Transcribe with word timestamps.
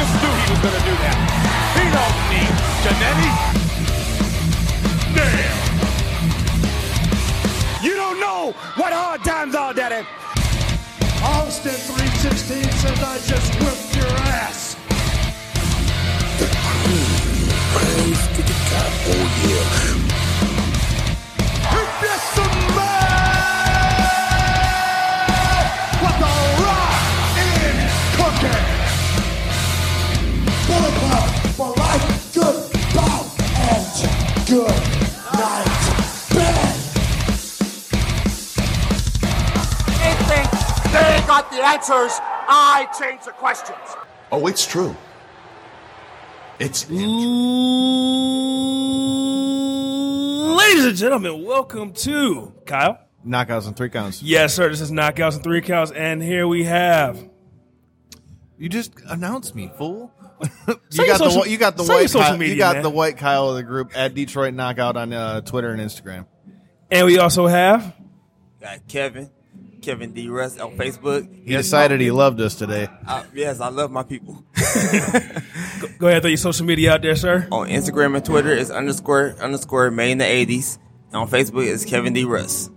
just 0.00 0.16
knew 0.22 0.32
he 0.32 0.46
was 0.50 0.60
going 0.64 0.76
to 0.80 0.84
do 0.88 0.94
that. 1.04 1.16
He 1.76 1.84
don't 1.92 2.18
need 2.32 2.52
Jannetty. 2.82 3.32
Damn. 5.14 5.60
You 7.84 7.94
don't 7.96 8.18
know 8.18 8.54
what 8.80 8.92
hard 8.94 9.22
times 9.24 9.54
are, 9.54 9.74
Daddy. 9.74 10.06
Austin 11.22 11.72
316 11.72 12.62
says 12.80 13.02
I 13.02 13.18
just 13.28 13.54
whipped 13.60 13.94
your 13.94 14.08
ass. 14.40 14.76
The 16.40 16.48
crew 16.64 17.04
comes 17.76 18.20
to 18.36 18.40
the 18.48 18.56
table, 18.72 19.20
yeah. 19.52 20.00
If 21.76 21.92
it's 22.08 22.38
a 22.38 22.48
man, 22.74 22.99
good 34.50 34.66
night, 34.66 35.64
bed. 36.34 36.74
They 39.86 40.14
think 40.26 40.50
they 40.90 41.22
got 41.24 41.50
the 41.52 41.62
answers. 41.64 42.18
I 42.48 42.88
change 42.98 43.24
the 43.26 43.30
questions. 43.30 43.78
Oh, 44.32 44.48
it's 44.48 44.66
true. 44.66 44.96
It's 46.58 46.90
Ladies 46.90 46.98
and 50.84 50.96
gentlemen, 50.96 51.44
welcome 51.44 51.92
to 51.92 52.52
Kyle. 52.66 52.98
Knockouts 53.24 53.68
and 53.68 53.76
three 53.76 53.88
counts. 53.88 54.20
Yes, 54.20 54.54
sir. 54.54 54.68
This 54.68 54.80
is 54.80 54.90
Knockouts 54.90 55.36
and 55.36 55.44
Three 55.44 55.60
Counts, 55.60 55.92
and 55.92 56.20
here 56.20 56.48
we 56.48 56.64
have. 56.64 57.24
You 58.58 58.68
just 58.68 58.94
announced 59.06 59.54
me, 59.54 59.70
fool. 59.78 60.12
Say 60.90 61.04
you 61.04 61.06
got 61.08 61.20
your 61.20 61.30
social- 61.30 61.42
the 61.42 61.50
you 61.50 61.58
got 61.58 61.76
the 61.76 61.84
white 61.84 62.08
social 62.10 62.20
Kyle, 62.22 62.36
media, 62.38 62.54
you 62.54 62.58
got 62.58 62.76
man. 62.76 62.82
the 62.82 62.90
white 62.90 63.16
Kyle 63.18 63.50
of 63.50 63.56
the 63.56 63.62
group 63.62 63.92
at 63.94 64.14
Detroit 64.14 64.54
Knockout 64.54 64.96
on 64.96 65.12
uh, 65.12 65.40
Twitter 65.42 65.70
and 65.70 65.80
Instagram. 65.80 66.26
And 66.90 67.06
we 67.06 67.18
also 67.18 67.46
have. 67.46 67.94
Got 68.60 68.86
Kevin, 68.88 69.30
Kevin 69.82 70.12
D. 70.12 70.28
Russ 70.28 70.58
on 70.58 70.76
Facebook. 70.76 71.28
He 71.46 71.52
decided 71.56 72.00
he 72.00 72.10
loved 72.10 72.40
us 72.40 72.54
today. 72.56 72.88
Uh, 73.06 73.24
yes, 73.34 73.60
I 73.60 73.68
love 73.68 73.90
my 73.90 74.02
people. 74.02 74.44
Go 75.98 76.08
ahead, 76.08 76.22
throw 76.22 76.28
your 76.28 76.36
social 76.36 76.66
media 76.66 76.94
out 76.94 77.02
there, 77.02 77.16
sir. 77.16 77.46
On 77.52 77.68
Instagram 77.68 78.16
and 78.16 78.24
Twitter, 78.24 78.52
it's 78.52 78.70
underscore 78.70 79.34
underscore 79.40 79.90
made 79.90 80.12
in 80.12 80.18
the 80.18 80.24
80s. 80.24 80.78
On 81.12 81.28
Facebook, 81.28 81.66
it's 81.66 81.84
Kevin 81.84 82.12
D. 82.12 82.24
Russ. 82.24 82.70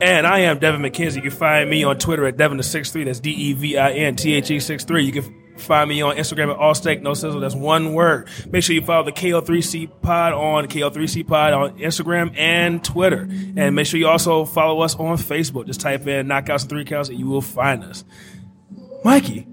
And 0.00 0.26
I 0.26 0.40
am 0.40 0.58
Devin 0.58 0.82
McKenzie. 0.82 1.16
You 1.16 1.22
can 1.22 1.30
find 1.30 1.70
me 1.70 1.84
on 1.84 1.98
Twitter 1.98 2.26
at 2.26 2.36
Devin 2.36 2.58
the 2.58 2.62
63. 2.62 3.04
That's 3.04 3.20
D 3.20 3.30
E 3.30 3.52
V 3.54 3.78
I 3.78 3.92
N 3.92 4.16
T 4.16 4.34
H 4.34 4.50
E 4.50 4.60
63. 4.60 5.04
You 5.04 5.12
can 5.12 5.42
find 5.58 5.88
me 5.88 6.02
on 6.02 6.16
Instagram 6.16 6.50
at 6.50 6.56
All 6.56 6.74
Steak 6.74 7.02
No 7.02 7.14
Sizzle. 7.14 7.40
That's 7.40 7.54
one 7.54 7.92
word. 7.94 8.28
Make 8.50 8.62
sure 8.62 8.74
you 8.74 8.82
follow 8.82 9.04
the 9.04 9.12
KO3C 9.12 10.02
Pod 10.02 10.32
on 10.32 10.66
KO3C 10.68 11.26
Pod 11.26 11.52
on 11.52 11.78
Instagram 11.78 12.36
and 12.36 12.84
Twitter. 12.84 13.28
And 13.56 13.74
make 13.74 13.86
sure 13.86 13.98
you 13.98 14.08
also 14.08 14.44
follow 14.44 14.80
us 14.80 14.94
on 14.94 15.16
Facebook. 15.16 15.66
Just 15.66 15.80
type 15.80 16.06
in 16.06 16.26
Knockouts 16.26 16.62
and 16.62 16.70
Three 16.70 16.84
Counts 16.84 17.08
and 17.08 17.18
you 17.18 17.26
will 17.26 17.40
find 17.42 17.84
us. 17.84 18.04
Mikey. 19.04 19.46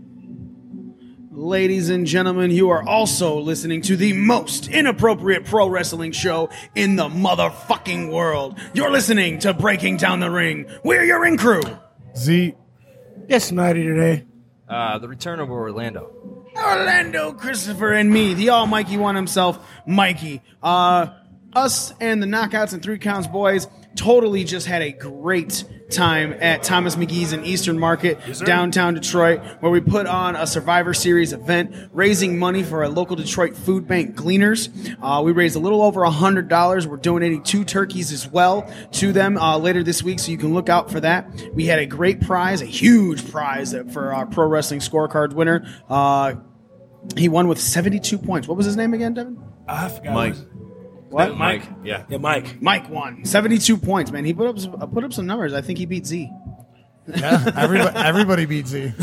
Ladies 1.36 1.90
and 1.90 2.06
gentlemen, 2.06 2.52
you 2.52 2.70
are 2.70 2.88
also 2.88 3.40
listening 3.40 3.82
to 3.84 3.98
the 3.98 4.14
most 4.14 4.68
inappropriate 4.68 5.46
pro 5.46 5.68
wrestling 5.68 6.12
show 6.12 6.50
in 6.76 6.96
the 6.96 7.10
motherfucking 7.10 8.12
world. 8.12 8.60
You're 8.74 8.92
listening 8.92 9.40
to 9.40 9.54
Breaking 9.54 9.98
Down 9.98 10.20
the 10.20 10.30
Ring. 10.30 10.68
We're 10.84 11.04
your 11.04 11.22
ring 11.22 11.38
crew. 11.38 11.64
Z. 12.16 12.54
Yes, 13.28 13.52
Nighty 13.52 13.84
today. 13.84 14.26
Uh, 14.68 14.98
the 14.98 15.08
return 15.08 15.40
of 15.40 15.52
Orlando. 15.52 16.46
Orlando, 16.56 17.34
Christopher, 17.34 17.94
and 17.94 18.10
me, 18.10 18.34
the 18.34 18.50
all 18.50 18.66
Mikey 18.66 18.98
one 18.98 19.16
himself, 19.16 19.60
Mikey. 19.86 20.42
Uh, 20.62 21.08
us 21.54 21.94
and 22.00 22.22
the 22.24 22.28
Knockouts 22.28 22.74
and 22.74 22.82
Three 22.82 22.98
Counts 22.98 23.28
boys 23.28 23.68
totally 23.96 24.44
just 24.44 24.68
had 24.68 24.82
a 24.82 24.92
great 24.92 25.64
time 25.90 26.34
at 26.40 26.64
Thomas 26.64 26.96
Magee's 26.96 27.34
in 27.34 27.46
Eastern 27.46 27.78
Market, 27.78 28.20
downtown 28.46 28.96
Detroit, 28.96 29.42
where 29.60 29.72
we 29.72 29.80
put 29.80 30.08
on 30.08 30.36
a 30.36 30.48
Survivor 30.48 30.94
Series 30.94 31.34
event, 31.34 31.76
raising 31.92 32.40
money 32.40 32.64
for 32.64 32.84
a 32.84 32.90
local 32.90 33.16
Detroit 33.16 33.56
food 33.56 33.88
bank, 33.88 34.16
Gleaners. 34.16 34.70
Uh, 35.02 35.22
we 35.22 35.32
raised 35.32 35.56
a 35.56 35.60
little 35.60 35.82
over 35.82 36.02
$100. 36.02 36.86
We're 36.86 36.98
donating 36.98 37.44
two 37.44 37.64
turkeys 37.64 38.12
as 38.12 38.28
well 38.28 38.72
to 38.94 39.12
them 39.12 39.38
uh, 39.38 39.58
later 39.58 39.84
this 39.84 40.02
week, 40.02 40.20
so 40.20 40.32
you 40.32 40.38
can 40.38 40.54
look 40.54 40.70
out 40.70 40.92
for 40.92 41.00
that. 41.00 41.30
We 41.54 41.66
had 41.66 41.80
a 41.80 41.86
great 41.86 42.22
prize, 42.22 42.62
a 42.62 42.66
huge 42.66 43.30
prize 43.30 43.76
for 43.92 44.14
our 44.14 44.26
pro 44.26 44.48
wrestling 44.48 44.80
scorecard 44.80 45.34
winner. 45.34 45.66
Uh, 45.90 46.36
he 47.18 47.30
won 47.30 47.48
with 47.48 47.60
72 47.60 48.18
points. 48.18 48.48
What 48.48 48.58
was 48.58 48.66
his 48.66 48.78
name 48.78 48.94
again, 48.94 49.14
Devin? 49.14 49.44
I 49.68 49.90
forgot. 49.90 50.14
Mike. 50.14 50.36
What? 51.14 51.38
Mike. 51.38 51.64
Yeah. 51.84 52.04
Yeah, 52.10 52.18
Mike. 52.18 52.62
Mike 52.62 52.90
won 52.90 53.24
72 53.26 53.78
points, 53.78 54.12
man. 54.12 54.26
He 54.26 54.34
put 54.34 54.48
up 54.48 54.60
some- 54.60 54.92
put 54.92 55.04
up 55.04 55.14
some 55.14 55.26
numbers. 55.26 55.54
I 55.54 55.62
think 55.62 55.78
he 55.80 55.86
beat 55.86 56.06
Z. 56.06 56.30
Yeah. 57.08 57.52
Everybody, 57.58 57.98
everybody 57.98 58.46
beats 58.46 58.70
Z. 58.70 58.94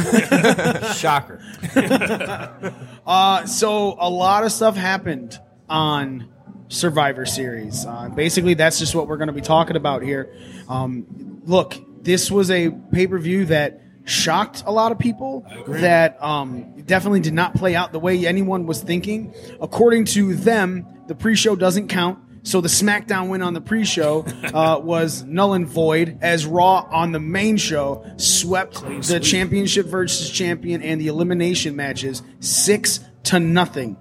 Shocker. 0.96 1.40
Uh, 3.06 3.44
so 3.46 3.96
a 3.98 4.08
lot 4.08 4.44
of 4.44 4.52
stuff 4.52 4.76
happened 4.76 5.36
on 5.68 6.28
Survivor 6.68 7.26
Series. 7.26 7.84
Uh, 7.84 8.08
basically, 8.10 8.54
that's 8.54 8.78
just 8.78 8.94
what 8.94 9.08
we're 9.08 9.16
going 9.16 9.26
to 9.28 9.32
be 9.32 9.40
talking 9.40 9.74
about 9.74 10.02
here. 10.02 10.32
Um, 10.68 11.40
look, 11.44 11.74
this 12.04 12.30
was 12.30 12.50
a 12.52 12.70
pay 12.70 13.08
per 13.08 13.18
view 13.18 13.46
that 13.46 13.79
shocked 14.04 14.62
a 14.66 14.72
lot 14.72 14.92
of 14.92 14.98
people. 14.98 15.46
That 15.66 16.22
um, 16.22 16.82
definitely 16.82 17.20
did 17.20 17.34
not 17.34 17.54
play 17.54 17.74
out 17.74 17.92
the 17.92 18.00
way 18.00 18.26
anyone 18.26 18.66
was 18.66 18.82
thinking. 18.82 19.34
According 19.60 20.06
to 20.06 20.34
them, 20.34 20.86
the 21.06 21.14
pre-show 21.14 21.56
doesn't 21.56 21.88
count. 21.88 22.18
So 22.42 22.62
the 22.62 22.68
SmackDown 22.68 23.28
win 23.28 23.42
on 23.42 23.52
the 23.52 23.60
pre-show 23.60 24.24
uh, 24.54 24.80
was 24.82 25.22
null 25.24 25.52
and 25.52 25.66
void, 25.68 26.18
as 26.22 26.46
Raw 26.46 26.88
on 26.90 27.12
the 27.12 27.20
main 27.20 27.58
show 27.58 28.04
swept 28.16 28.82
the 28.82 29.02
sweep. 29.02 29.22
championship 29.22 29.86
versus 29.86 30.30
champion 30.30 30.82
and 30.82 31.00
the 31.00 31.08
elimination 31.08 31.76
matches 31.76 32.22
six 32.40 33.00
to 33.24 33.38
nothing. 33.38 33.96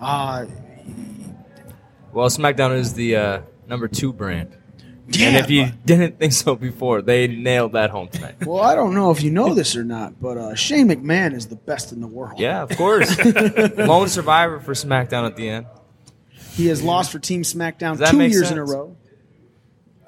Uh, 0.00 0.46
Well, 2.12 2.28
SmackDown 2.28 2.76
is 2.78 2.94
the 2.94 3.16
uh, 3.16 3.42
number 3.66 3.88
two 3.88 4.12
brand. 4.12 4.56
Yeah, 5.16 5.28
and 5.28 5.36
if 5.36 5.50
you 5.50 5.64
but- 5.66 5.86
didn't 5.86 6.18
think 6.18 6.32
so 6.32 6.54
before, 6.56 7.02
they 7.02 7.26
nailed 7.28 7.72
that 7.72 7.90
home 7.90 8.08
tonight. 8.08 8.44
well, 8.46 8.62
I 8.62 8.74
don't 8.74 8.94
know 8.94 9.10
if 9.10 9.22
you 9.22 9.30
know 9.30 9.54
this 9.54 9.76
or 9.76 9.84
not, 9.84 10.20
but 10.20 10.36
uh, 10.38 10.54
Shane 10.54 10.88
McMahon 10.88 11.34
is 11.34 11.46
the 11.48 11.56
best 11.56 11.92
in 11.92 12.00
the 12.00 12.06
world. 12.06 12.38
yeah, 12.40 12.62
of 12.62 12.76
course. 12.76 13.16
Lone 13.76 14.08
survivor 14.08 14.60
for 14.60 14.74
SmackDown 14.74 15.26
at 15.26 15.36
the 15.36 15.48
end. 15.48 15.66
he 16.54 16.66
has 16.66 16.82
lost 16.82 17.10
for 17.12 17.18
Team 17.18 17.42
SmackDown 17.42 17.98
that 17.98 18.10
two 18.10 18.16
make 18.18 18.32
years 18.32 18.50
in 18.50 18.58
a 18.58 18.66
sense? 18.66 18.70
row. 18.72 18.96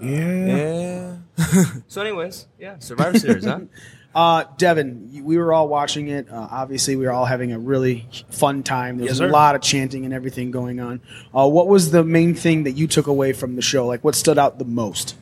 Yeah. 0.01 1.17
so, 1.89 2.01
anyways, 2.03 2.47
yeah, 2.59 2.79
Survivor 2.79 3.19
Series, 3.19 3.45
huh? 3.45 3.61
Uh, 4.15 4.45
Devin, 4.59 5.23
we 5.25 5.37
were 5.39 5.53
all 5.53 5.69
watching 5.69 6.09
it. 6.09 6.31
Uh, 6.31 6.47
obviously, 6.51 6.95
we 6.95 7.05
were 7.05 7.11
all 7.13 7.25
having 7.25 7.53
a 7.53 7.59
really 7.59 8.07
fun 8.31 8.63
time. 8.63 8.99
There 8.99 9.09
was 9.09 9.19
Yes, 9.21 9.29
a 9.29 9.33
lot 9.33 9.55
of 9.57 9.61
chanting 9.61 10.05
and 10.05 10.15
everything 10.15 10.51
going 10.53 10.79
on. 10.79 11.01
Uh, 11.37 11.49
what 11.49 11.67
was 11.67 11.91
the 11.91 12.05
main 12.05 12.35
thing 12.35 12.65
that 12.65 12.73
you 12.73 12.87
took 12.87 13.09
away 13.09 13.33
from 13.33 13.57
the 13.57 13.63
show? 13.63 13.87
Like, 13.87 14.05
what 14.05 14.15
stood 14.15 14.39
out 14.39 14.59
the 14.59 14.65
most? 14.65 15.17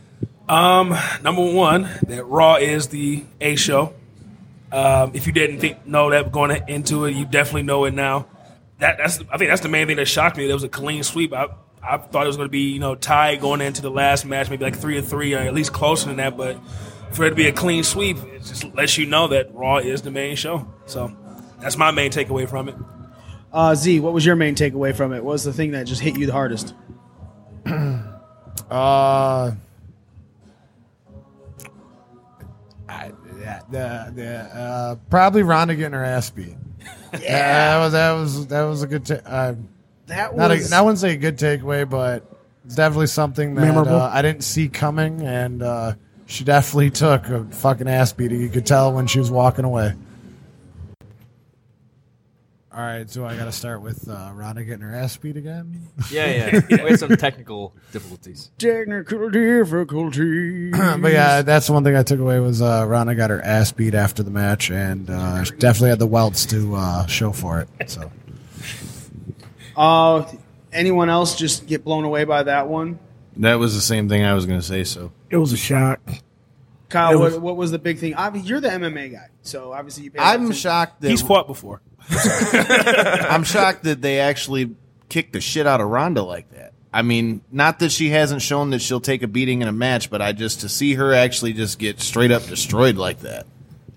Um, 0.49 0.95
number 1.23 1.43
one, 1.55 1.89
that 2.09 2.25
Raw 2.27 2.57
is 2.57 2.89
the 2.89 3.25
A 3.41 3.57
show. 3.57 3.95
Um, 4.71 5.13
if 5.15 5.27
you 5.27 5.33
didn't 5.33 5.61
think 5.61 5.87
know 5.87 6.11
that 6.11 6.31
going 6.33 6.51
into 6.69 7.05
it, 7.07 7.15
you 7.15 7.25
definitely 7.25 7.63
know 7.63 7.85
it 7.85 7.95
now. 7.95 8.27
That 8.79 8.99
that's 8.99 9.21
I 9.31 9.39
think 9.39 9.51
that's 9.51 9.61
the 9.63 9.69
main 9.69 9.87
thing 9.87 9.97
that 9.97 10.07
shocked 10.07 10.37
me. 10.37 10.47
There 10.47 10.57
was 10.57 10.65
a 10.65 10.69
clean 10.69 11.03
sweep. 11.03 11.33
I 11.33 11.49
I 11.83 11.99
thought 11.99 12.25
it 12.25 12.27
was 12.27 12.37
going 12.37 12.49
to 12.49 12.53
be 12.53 12.73
you 12.73 12.79
know 12.81 12.95
tied 12.95 13.41
going 13.41 13.61
into 13.61 13.81
the 13.81 13.91
last 13.91 14.25
match, 14.27 14.51
maybe 14.51 14.65
like 14.65 14.77
three 14.77 14.99
or 14.99 15.03
three, 15.03 15.35
or 15.35 15.39
at 15.39 15.55
least 15.55 15.73
closer 15.73 16.09
than 16.09 16.17
that. 16.17 16.37
But 16.37 16.59
for 17.13 17.25
it 17.25 17.31
to 17.31 17.37
be 17.37 17.47
a 17.47 17.53
clean 17.53 17.85
sweep, 17.85 18.19
it 18.19 18.43
just 18.45 18.65
lets 18.75 18.99
you 18.99 19.07
know 19.07 19.29
that 19.29 19.55
Raw 19.55 19.79
is 19.79 20.03
the 20.03 20.11
main 20.11 20.37
show. 20.37 20.67
So 20.87 21.15
that's 21.61 21.77
my 21.77 21.91
main 21.91 22.11
takeaway 22.11 22.49
from 22.49 22.69
it. 22.69 22.75
Uh, 23.53 23.75
Z, 23.75 24.01
what 24.01 24.13
was 24.13 24.25
your 24.25 24.37
main 24.37 24.55
takeaway 24.55 24.95
from 24.95 25.13
it? 25.13 25.23
What 25.23 25.33
was 25.33 25.45
the 25.45 25.53
thing 25.53 25.73
that 25.73 25.87
just 25.87 26.01
hit 26.01 26.17
you 26.19 26.27
the 26.27 26.33
hardest? 26.33 26.75
Uh, 28.71 29.53
I, 32.89 33.13
yeah, 33.39 33.61
the, 33.71 34.13
the, 34.15 34.37
uh, 34.39 34.95
probably 35.11 35.43
Ronda 35.43 35.75
getting 35.75 35.93
her 35.93 36.05
ass 36.05 36.31
beat. 36.31 36.55
Yeah, 37.21 37.79
that 37.79 37.79
was 37.79 37.93
that 37.93 38.13
was 38.13 38.47
that 38.47 38.63
was 38.63 38.83
a 38.83 38.87
good. 38.87 39.05
Ta- 39.05 39.21
uh, 39.27 39.55
That 40.07 40.35
not 40.37 40.51
a, 40.51 40.75
I 40.75 40.81
wouldn't 40.81 40.99
say 41.01 41.13
a 41.13 41.17
good 41.17 41.37
takeaway, 41.37 41.89
but 41.89 42.25
it's 42.65 42.75
definitely 42.77 43.09
something 43.09 43.55
that 43.57 43.77
uh, 43.77 44.11
I 44.13 44.23
didn't 44.23 44.45
see 44.45 44.69
coming, 44.69 45.21
and 45.21 45.63
uh, 45.63 45.93
she 46.33 46.45
definitely 46.45 46.91
took 46.91 47.29
a 47.29 47.45
fucking 47.45 47.89
ass 47.89 48.13
beating. 48.13 48.41
You 48.41 48.49
could 48.49 48.67
tell 48.67 48.93
when 48.93 49.07
she 49.07 49.19
was 49.19 49.31
walking 49.31 49.65
away. 49.65 49.95
All 52.75 52.81
right, 52.81 53.09
so 53.09 53.27
I 53.27 53.37
got 53.37 53.45
to 53.45 53.53
start 53.53 53.83
with 53.83 54.09
uh, 54.09 54.31
Ronda 54.33 54.65
getting 54.65 54.81
her 54.81 54.95
ass 54.97 55.15
beat 55.19 55.37
again. 55.37 55.89
Yeah, 56.11 56.51
yeah. 56.51 56.61
we 56.71 56.91
had 56.91 56.99
some 56.99 57.17
technical 57.19 57.75
difficulties. 57.93 58.51
technical 58.59 59.29
difficulty. 59.29 60.71
but 60.71 61.13
yeah, 61.13 61.43
that's 61.43 61.69
one 61.69 61.85
thing 61.85 61.95
I 61.95 62.03
took 62.03 62.19
away 62.19 62.41
was 62.41 62.63
uh, 62.63 62.87
Ronda 62.89 63.15
got 63.15 63.29
her 63.29 63.43
ass 63.43 63.73
beat 63.73 63.95
after 63.95 64.23
the 64.23 64.31
match, 64.31 64.71
and 64.71 65.11
uh, 65.11 65.45
she 65.45 65.55
definitely 65.57 65.91
had 65.91 65.99
the 65.99 66.07
welts 66.07 66.47
to 66.47 66.75
uh, 66.75 67.07
show 67.07 67.31
for 67.33 67.61
it. 67.61 67.91
So 67.91 68.11
Uh, 69.77 70.25
anyone 70.73 71.11
else 71.11 71.37
just 71.37 71.67
get 71.67 71.85
blown 71.85 72.05
away 72.05 72.25
by 72.25 72.43
that 72.45 72.69
one? 72.69 72.99
That 73.37 73.59
was 73.59 73.75
the 73.75 73.83
same 73.83 74.09
thing 74.09 74.25
I 74.25 74.33
was 74.33 74.47
going 74.47 74.61
to 74.61 74.67
say. 74.67 74.85
So 74.85 75.13
It 75.33 75.39
was 75.39 75.53
a 75.53 75.57
shock. 75.57 76.01
Kyle, 76.91 77.19
was- 77.19 77.33
what, 77.33 77.43
what 77.43 77.57
was 77.57 77.71
the 77.71 77.79
big 77.79 77.99
thing? 77.99 78.15
Obviously, 78.15 78.51
you're 78.51 78.61
the 78.61 78.69
MMA 78.69 79.13
guy, 79.13 79.29
so 79.41 79.73
obviously 79.73 80.05
you. 80.05 80.11
Pay 80.11 80.19
I'm 80.21 80.43
attention. 80.43 80.53
shocked 80.61 81.01
that 81.01 81.11
He's 81.11 81.23
fought 81.23 81.47
before. 81.47 81.81
I'm 82.11 83.45
shocked 83.45 83.85
that 83.85 84.03
they 84.03 84.21
actually 84.21 84.75
kicked 85.09 85.33
the 85.33 85.41
shit 85.41 85.67
out 85.67 85.81
of 85.81 85.89
Ronda 85.89 86.23
like 86.23 86.51
that. 86.51 86.73
I 86.93 87.01
mean, 87.01 87.41
not 87.51 87.79
that 87.79 87.91
she 87.91 88.11
hasn't 88.11 88.43
shown 88.43 88.71
that 88.71 88.81
she'll 88.81 89.01
take 89.01 89.23
a 89.23 89.27
beating 89.27 89.63
in 89.63 89.69
a 89.69 89.73
match, 89.73 90.11
but 90.11 90.21
I 90.21 90.33
just 90.33 90.61
to 90.61 90.69
see 90.69 90.95
her 90.95 91.15
actually 91.15 91.55
just 91.55 91.79
get 91.79 92.01
straight 92.01 92.31
up 92.31 92.45
destroyed 92.45 92.97
like 92.97 93.21
that. 93.21 93.47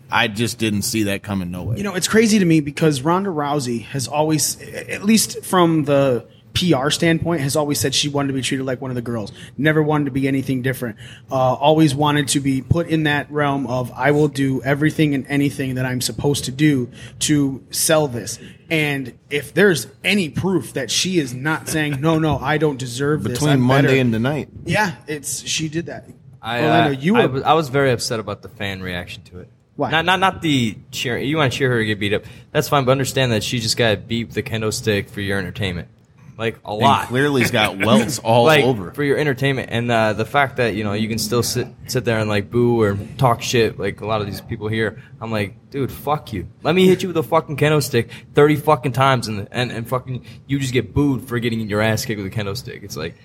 I 0.09 0.29
just 0.29 0.59
didn't 0.59 0.83
see 0.83 1.03
that 1.03 1.21
coming 1.21 1.51
no 1.51 1.63
way. 1.63 1.77
You 1.77 1.83
know, 1.83 1.95
it's 1.95 2.07
crazy 2.07 2.39
to 2.39 2.45
me 2.45 2.61
because 2.61 3.01
Ronda 3.01 3.31
Rousey 3.31 3.81
has 3.87 4.07
always, 4.07 4.61
at 4.61 5.03
least 5.03 5.43
from 5.43 5.83
the 5.83 6.25
PR 6.55 6.89
standpoint, 6.89 7.41
has 7.41 7.55
always 7.55 7.79
said 7.79 7.93
she 7.93 8.09
wanted 8.09 8.29
to 8.29 8.33
be 8.33 8.41
treated 8.41 8.65
like 8.65 8.81
one 8.81 8.89
of 8.89 8.95
the 8.95 9.01
girls. 9.01 9.31
Never 9.57 9.83
wanted 9.83 10.05
to 10.05 10.11
be 10.11 10.27
anything 10.27 10.61
different. 10.61 10.97
Uh, 11.29 11.35
always 11.35 11.93
wanted 11.93 12.29
to 12.29 12.39
be 12.39 12.61
put 12.61 12.87
in 12.87 13.03
that 13.03 13.29
realm 13.29 13.67
of 13.67 13.91
I 13.91 14.11
will 14.11 14.29
do 14.29 14.63
everything 14.63 15.13
and 15.13 15.25
anything 15.27 15.75
that 15.75 15.85
I'm 15.85 16.01
supposed 16.01 16.45
to 16.45 16.51
do 16.51 16.89
to 17.19 17.63
sell 17.69 18.07
this. 18.07 18.39
And 18.69 19.17
if 19.29 19.53
there's 19.53 19.87
any 20.03 20.29
proof 20.29 20.73
that 20.73 20.89
she 20.89 21.19
is 21.19 21.33
not 21.33 21.67
saying 21.67 22.01
no, 22.01 22.17
no, 22.17 22.37
I 22.39 22.57
don't 22.57 22.77
deserve 22.77 23.23
this 23.23 23.33
Between 23.33 23.53
I'm 23.53 23.61
Monday 23.61 23.87
better," 23.89 24.01
and 24.01 24.13
tonight. 24.13 24.49
yeah, 24.65 24.95
it's 25.07 25.45
she 25.45 25.69
did 25.69 25.87
that. 25.87 26.09
I, 26.41 26.61
Orlando, 26.61 26.97
uh, 26.97 27.01
you 27.01 27.15
I, 27.15 27.25
were 27.25 27.33
was, 27.33 27.43
I 27.43 27.53
was 27.53 27.69
very 27.69 27.91
upset 27.91 28.19
about 28.19 28.41
the 28.41 28.49
fan 28.49 28.81
reaction 28.81 29.23
to 29.23 29.39
it. 29.39 29.49
Why? 29.75 29.91
Not, 29.91 30.05
not, 30.05 30.19
not 30.19 30.41
the 30.41 30.77
cheer. 30.91 31.17
You 31.17 31.37
want 31.37 31.51
to 31.51 31.57
cheer 31.57 31.69
her 31.69 31.79
to 31.79 31.85
get 31.85 31.99
beat 31.99 32.13
up. 32.13 32.23
That's 32.51 32.69
fine, 32.69 32.85
but 32.85 32.91
understand 32.91 33.33
that 33.33 33.43
she 33.43 33.59
just 33.59 33.75
got 33.75 34.07
beat 34.07 34.27
with 34.27 34.35
the 34.35 34.43
kendo 34.43 34.71
stick 34.71 35.09
for 35.09 35.21
your 35.21 35.37
entertainment. 35.37 35.89
Like, 36.37 36.59
a 36.65 36.73
lot. 36.73 37.01
And 37.01 37.09
clearly 37.09 37.41
he's 37.41 37.51
got 37.51 37.77
welts 37.85 38.19
all 38.19 38.45
like, 38.45 38.63
over. 38.63 38.91
For 38.91 39.03
your 39.03 39.17
entertainment. 39.17 39.69
And 39.71 39.89
uh, 39.89 40.13
the 40.13 40.25
fact 40.25 40.57
that, 40.57 40.75
you 40.75 40.83
know, 40.83 40.93
you 40.93 41.07
can 41.07 41.17
still 41.17 41.43
sit 41.43 41.67
sit 41.87 42.05
there 42.05 42.19
and, 42.19 42.29
like, 42.29 42.51
boo 42.51 42.81
or 42.81 42.97
talk 43.17 43.41
shit, 43.41 43.79
like 43.79 44.01
a 44.01 44.05
lot 44.05 44.21
of 44.21 44.27
these 44.27 44.41
people 44.41 44.67
here. 44.67 45.01
I'm 45.21 45.31
like, 45.31 45.69
dude, 45.69 45.91
fuck 45.91 46.33
you. 46.33 46.47
Let 46.63 46.75
me 46.75 46.87
hit 46.87 47.03
you 47.03 47.09
with 47.09 47.17
a 47.17 47.23
fucking 47.23 47.57
kendo 47.57 47.81
stick 47.81 48.09
30 48.33 48.57
fucking 48.57 48.91
times 48.91 49.27
and, 49.27 49.47
and, 49.51 49.71
and 49.71 49.87
fucking 49.87 50.25
you 50.47 50.59
just 50.59 50.73
get 50.73 50.93
booed 50.93 51.27
for 51.27 51.39
getting 51.39 51.61
your 51.69 51.81
ass 51.81 52.05
kicked 52.05 52.21
with 52.21 52.31
a 52.31 52.35
kendo 52.35 52.55
stick. 52.57 52.83
It's 52.83 52.97
like, 52.97 53.15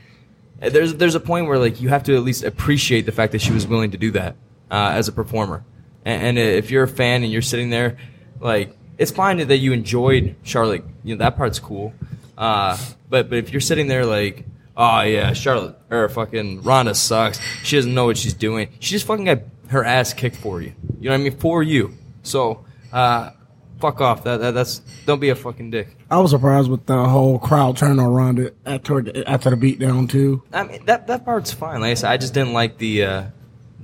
there's 0.61 0.95
there's 0.95 1.15
a 1.15 1.21
point 1.21 1.47
where 1.47 1.59
like 1.59 1.81
you 1.81 1.89
have 1.89 2.03
to 2.05 2.15
at 2.15 2.23
least 2.23 2.45
appreciate 2.45 3.07
the 3.07 3.12
fact 3.12 3.33
that 3.33 3.41
she 3.41 3.53
was 3.53 3.67
willing 3.67 3.93
to 3.93 3.99
do 3.99 4.11
that 4.12 4.37
uh, 4.71 4.93
as 4.95 5.09
a 5.09 5.12
performer. 5.12 5.65
And, 6.05 6.39
and 6.39 6.39
if 6.39 6.71
you're 6.71 6.85
a 6.85 6.89
fan 6.89 7.23
and 7.23 7.33
you're 7.33 7.43
sitting 7.43 7.71
there, 7.71 7.97
like 8.41 8.77
it's 8.99 9.11
fine 9.11 9.39
that 9.39 9.57
you 9.57 9.73
enjoyed 9.73 10.37
Charlotte. 10.43 10.85
You 11.03 11.15
know 11.15 11.25
that 11.25 11.37
part's 11.37 11.59
cool. 11.59 11.95
Uh, 12.40 12.78
but 13.10 13.28
but 13.28 13.38
if 13.38 13.52
you're 13.52 13.60
sitting 13.60 13.87
there 13.87 14.06
like, 14.06 14.46
oh 14.75 15.02
yeah, 15.02 15.34
Charlotte 15.34 15.76
or 15.90 16.08
fucking 16.08 16.62
Ronda 16.62 16.94
sucks. 16.94 17.38
She 17.62 17.76
doesn't 17.76 17.92
know 17.92 18.06
what 18.06 18.16
she's 18.16 18.32
doing. 18.32 18.70
She 18.81 18.94
just 18.94 19.06
fucking 19.06 19.26
got 19.26 19.40
her 19.69 19.84
ass 19.84 20.14
kicked 20.14 20.37
for 20.37 20.62
you. 20.62 20.72
You 20.98 21.10
know 21.10 21.14
what 21.14 21.20
I 21.20 21.25
mean? 21.25 21.37
For 21.37 21.62
you. 21.62 21.92
So 22.22 22.64
uh, 22.92 23.32
fuck 23.78 24.00
off. 24.00 24.25
That, 24.25 24.38
that 24.38 24.52
that's 24.52 24.78
don't 25.04 25.20
be 25.20 25.28
a 25.28 25.34
fucking 25.34 25.70
dick. 25.70 25.94
I 26.10 26.19
was 26.19 26.31
surprised 26.31 26.70
with 26.70 26.87
the 26.87 27.04
whole 27.06 27.38
crowd 27.38 27.76
turning 27.76 28.00
around 28.00 28.38
it 28.38 28.56
after 28.64 29.04
after 29.28 29.50
the 29.50 29.56
beatdown 29.56 30.08
too. 30.08 30.42
I 30.50 30.64
mean 30.64 30.87
that 30.87 31.08
that 31.08 31.26
part's 31.26 31.52
fine. 31.52 31.82
Like 31.82 31.90
I 31.90 31.94
said, 31.94 32.10
I 32.10 32.16
just 32.16 32.32
didn't 32.32 32.54
like 32.54 32.78
the 32.78 33.04
uh, 33.04 33.25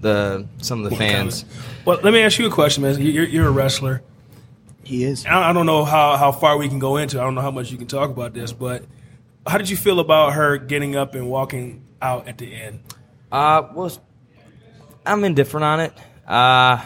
the 0.00 0.46
some 0.62 0.82
of 0.82 0.90
the 0.90 0.96
fans. 0.96 1.44
Well, 1.84 2.00
let 2.02 2.14
me 2.14 2.22
ask 2.22 2.38
you 2.38 2.46
a 2.46 2.50
question, 2.50 2.84
man. 2.84 3.00
You're, 3.00 3.24
you're 3.24 3.48
a 3.48 3.50
wrestler. 3.50 4.02
He 4.86 5.02
is. 5.02 5.26
I 5.26 5.50
I 5.50 5.52
don't 5.52 5.66
know 5.66 5.84
how, 5.84 6.16
how 6.16 6.30
far 6.30 6.56
we 6.56 6.68
can 6.68 6.78
go 6.78 6.96
into. 6.96 7.18
I 7.20 7.24
don't 7.24 7.34
know 7.34 7.40
how 7.40 7.50
much 7.50 7.72
you 7.72 7.76
can 7.76 7.88
talk 7.88 8.08
about 8.08 8.34
this, 8.34 8.52
but 8.52 8.84
how 9.44 9.58
did 9.58 9.68
you 9.68 9.76
feel 9.76 9.98
about 9.98 10.34
her 10.34 10.58
getting 10.58 10.94
up 10.94 11.16
and 11.16 11.28
walking 11.28 11.84
out 12.00 12.28
at 12.28 12.38
the 12.38 12.54
end? 12.54 12.84
Uh, 13.32 13.62
well, 13.74 13.90
I'm 15.04 15.24
indifferent 15.24 15.64
on 15.64 15.80
it. 15.80 15.92
Uh, 16.24 16.84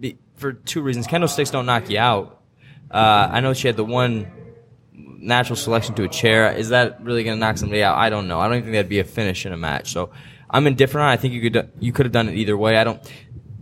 be, 0.00 0.18
for 0.34 0.54
two 0.54 0.82
reasons. 0.82 1.06
Kendo 1.06 1.28
sticks 1.28 1.50
don't 1.52 1.66
knock 1.66 1.88
you 1.88 2.00
out. 2.00 2.42
Uh, 2.90 3.28
I 3.30 3.38
know 3.38 3.54
she 3.54 3.68
had 3.68 3.76
the 3.76 3.84
one 3.84 4.26
natural 4.92 5.54
selection 5.54 5.94
to 5.94 6.02
a 6.02 6.08
chair. 6.08 6.52
Is 6.52 6.70
that 6.70 7.00
really 7.04 7.22
going 7.22 7.36
to 7.36 7.40
knock 7.40 7.58
somebody 7.58 7.80
out? 7.80 7.96
I 7.96 8.10
don't 8.10 8.26
know. 8.26 8.40
I 8.40 8.48
don't 8.48 8.54
even 8.54 8.64
think 8.64 8.74
that'd 8.74 8.88
be 8.88 8.98
a 8.98 9.04
finish 9.04 9.46
in 9.46 9.52
a 9.52 9.56
match. 9.56 9.92
So 9.92 10.10
I'm 10.50 10.66
indifferent 10.66 11.04
on. 11.04 11.10
it. 11.10 11.12
I 11.12 11.16
think 11.16 11.32
you 11.32 11.48
could 11.48 11.70
you 11.78 11.92
could 11.92 12.06
have 12.06 12.12
done 12.12 12.28
it 12.28 12.34
either 12.34 12.56
way. 12.56 12.76
I 12.76 12.82
don't. 12.82 13.00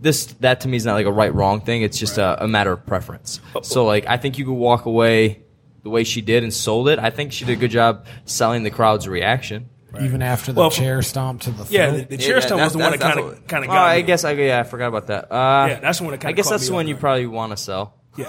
This 0.05 0.25
that 0.41 0.61
to 0.61 0.67
me 0.67 0.77
is 0.77 0.85
not 0.85 0.93
like 0.93 1.07
a 1.07 1.11
right 1.11 1.33
wrong 1.33 1.61
thing. 1.61 1.81
It's 1.81 1.97
just 1.97 2.19
a, 2.19 2.43
a 2.43 2.47
matter 2.47 2.71
of 2.71 2.85
preference. 2.85 3.41
So 3.63 3.85
like 3.85 4.05
I 4.07 4.17
think 4.17 4.37
you 4.37 4.45
could 4.45 4.53
walk 4.53 4.85
away 4.85 5.41
the 5.81 5.89
way 5.89 6.03
she 6.03 6.21
did 6.21 6.43
and 6.43 6.53
sold 6.53 6.89
it. 6.89 6.99
I 6.99 7.09
think 7.09 7.31
she 7.33 7.43
did 7.45 7.53
a 7.53 7.59
good 7.59 7.71
job 7.71 8.05
selling 8.25 8.61
the 8.63 8.69
crowd's 8.69 9.07
reaction. 9.07 9.67
even 9.99 10.21
after 10.21 10.53
the 10.53 10.59
Well, 10.61 10.69
chair 10.69 11.01
stomp 11.01 11.41
to 11.41 11.49
the 11.49 11.65
throat. 11.65 11.71
Yeah, 11.71 11.89
the, 11.91 12.03
the 12.03 12.17
chair 12.17 12.35
Yeah, 12.35 12.39
stomp 12.45 12.61
was 12.61 12.73
the 12.73 12.79
one 12.79 12.91
that 12.91 12.99
kind 12.99 13.19
of 13.19 13.47
kind 13.47 13.63
of 13.65 13.71
Oh, 13.71 13.73
I 13.73 13.97
me. 13.97 14.03
guess 14.03 14.23
I 14.23 14.31
yeah 14.33 14.59
I 14.59 14.63
forgot 14.63 14.87
about 14.89 15.07
that. 15.07 15.31
Uh, 15.31 15.67
Yeah, 15.69 15.79
that's 15.79 15.97
the 15.99 16.03
one 16.05 16.11
that 16.13 16.23
I 16.25 16.31
guess 16.33 16.49
that's 16.49 16.65
the 16.67 16.73
off 16.73 16.75
one 16.75 16.87
you 16.87 16.95
probably 16.95 17.25
want 17.27 17.51
to 17.51 17.57
sell. 17.57 17.95
Yeah. 18.17 18.25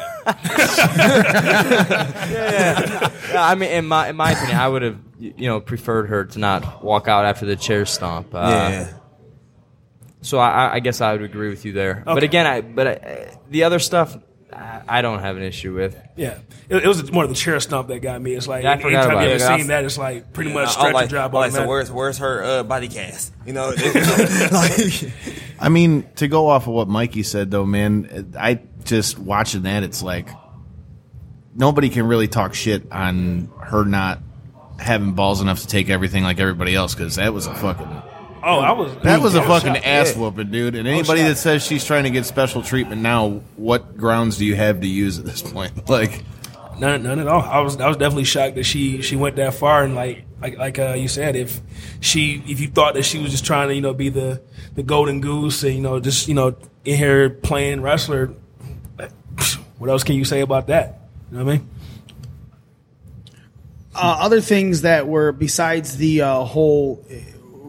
Yeah, 2.31 3.11
I 3.45 3.55
mean, 3.55 3.71
in 3.71 3.87
my 3.87 4.09
in 4.09 4.17
my 4.17 4.33
opinion, 4.33 4.57
I 4.59 4.69
would 4.69 4.83
have 4.83 4.99
you 5.19 5.49
know 5.49 5.61
preferred 5.61 6.09
her 6.09 6.25
to 6.25 6.39
not 6.39 6.85
walk 6.85 7.09
out 7.09 7.25
after 7.25 7.47
the 7.47 7.57
chair 7.57 7.87
stomp. 7.87 8.35
Uh, 8.35 8.69
Yeah. 8.73 8.93
So 10.27 10.39
I, 10.39 10.75
I 10.75 10.81
guess 10.81 11.01
I 11.01 11.13
would 11.13 11.23
agree 11.23 11.51
with 11.51 11.65
you 11.65 11.73
there. 11.73 12.03
But 12.05 12.25
again, 12.25 12.47
I 12.47 12.61
but 12.61 12.87
I, 12.89 13.39
the 13.49 13.63
other 13.63 13.79
stuff, 13.79 14.17
I, 14.53 14.83
I 14.89 15.01
don't 15.03 15.21
have 15.21 15.37
an 15.37 15.45
issue 15.45 15.73
with. 15.73 15.97
Yeah, 16.17 16.39
it, 16.69 16.79
it 16.79 16.87
was 16.89 17.13
more 17.13 17.23
of 17.23 17.31
the 17.31 17.37
chair 17.37 17.61
stomp 17.61 17.87
that 17.89 18.01
got 18.01 18.21
me. 18.21 18.35
It's 18.35 18.49
like 18.49 18.65
Yeah, 18.65 18.71
I 18.71 18.73
any- 18.73 18.83
forgot 18.83 18.97
anytime 19.05 19.17
about 19.19 19.29
you 19.29 19.35
it. 19.37 19.41
ever 19.41 19.59
seen 19.59 19.67
that, 19.69 19.85
it's 19.85 19.97
like 19.97 20.33
pretty 20.33 20.53
much 20.53 20.71
stretch 20.71 20.95
like, 20.95 21.03
and 21.03 21.11
drop. 21.11 21.31
I'm 21.33 21.35
like, 21.35 21.53
so 21.53 21.59
automatic. 21.59 21.69
where's 21.69 21.93
where's 21.93 22.19
her 22.19 22.43
uh, 22.43 22.63
body 22.65 22.89
cast? 22.89 23.33
You 23.47 23.53
know, 23.53 23.69
like, 24.53 25.13
I 25.61 25.69
mean, 25.69 26.03
to 26.17 26.27
go 26.27 26.49
off 26.49 26.67
of 26.67 26.73
what 26.75 26.89
Mikey 26.89 27.23
said, 27.23 27.53
though, 27.53 27.65
man, 27.65 28.35
I 28.37 28.61
just 28.83 29.21
watching 29.21 29.63
that, 29.63 29.85
it's 29.85 30.03
like 30.03 30.29
nobody 31.55 31.89
can 31.89 32.05
really 32.09 32.27
talk 32.27 32.53
shit 32.53 32.91
on 32.91 33.49
her 33.63 33.85
not 33.85 34.19
having 34.81 35.13
balls 35.13 35.41
enough 35.41 35.61
to 35.61 35.67
take 35.69 35.89
everything 35.89 36.25
like 36.25 36.41
everybody 36.41 36.75
else 36.75 36.95
because 36.95 37.15
that 37.15 37.33
was 37.33 37.47
a 37.47 37.55
fucking 37.55 38.03
Oh, 38.49 38.61
I 38.61 38.71
was. 38.73 38.97
that 38.99 39.21
was 39.21 39.35
a 39.35 39.43
fucking 39.43 39.75
shocked. 39.75 39.87
ass 39.87 40.15
Yeah. 40.15 40.21
whooping, 40.23 40.51
dude. 40.53 40.77
And 40.77 40.87
anybody 40.87 41.23
that 41.23 41.37
says 41.37 41.65
she's 41.67 41.85
trying 41.85 42.05
to 42.05 42.11
get 42.11 42.25
special 42.27 42.63
treatment 42.63 43.03
now, 43.03 43.41
what 43.57 43.97
grounds 43.97 44.39
do 44.39 44.45
you 44.45 44.55
have 44.55 44.81
to 44.83 44.87
use 44.87 45.19
at 45.19 45.25
this 45.25 45.43
point? 45.43 45.73
Like, 45.89 46.23
None, 46.79 47.03
none 47.03 47.19
at 47.19 47.27
all. 47.27 47.41
I 47.41 47.61
was, 47.61 47.79
I 47.81 47.89
was 47.89 47.97
definitely 47.97 48.25
shocked 48.25 48.57
that 48.57 48.65
she, 48.65 49.01
she 49.01 49.17
went 49.17 49.37
that 49.37 49.55
far. 49.55 49.83
And 49.83 49.95
like, 49.95 50.25
like, 50.43 50.59
like 50.59 50.79
uh, 50.79 50.93
you 50.93 51.09
said, 51.09 51.35
if 51.35 51.59
she, 52.01 52.43
if 52.47 52.61
you 52.61 52.69
thought 52.69 52.95
that 52.95 53.05
she 53.05 53.19
was 53.19 53.31
just 53.31 53.47
trying 53.47 53.69
to, 53.69 53.75
you 53.75 53.81
know, 53.81 53.95
be 53.95 54.11
the, 54.11 54.43
the 54.75 54.83
golden 54.83 55.23
goose, 55.23 55.63
and 55.65 55.75
you 55.75 55.81
know, 55.81 55.99
just 56.01 56.29
you 56.29 56.35
know, 56.35 56.55
in 56.85 56.97
here 56.99 57.31
playing 57.31 57.81
wrestler, 57.81 58.35
what 59.79 59.89
else 59.89 60.05
can 60.05 60.17
you 60.17 60.25
say 60.27 60.41
about 60.43 60.67
that? 60.67 61.01
You 61.33 61.39
know 61.39 61.45
what 61.47 61.55
I 61.55 61.57
mean? 61.57 61.71
Uh, 63.95 64.19
other 64.21 64.43
things 64.43 64.83
that 64.83 65.09
were 65.09 65.33
besides 65.33 65.97
the 65.97 66.21
uh, 66.21 66.45
whole 66.45 67.03
uh, 67.11 67.15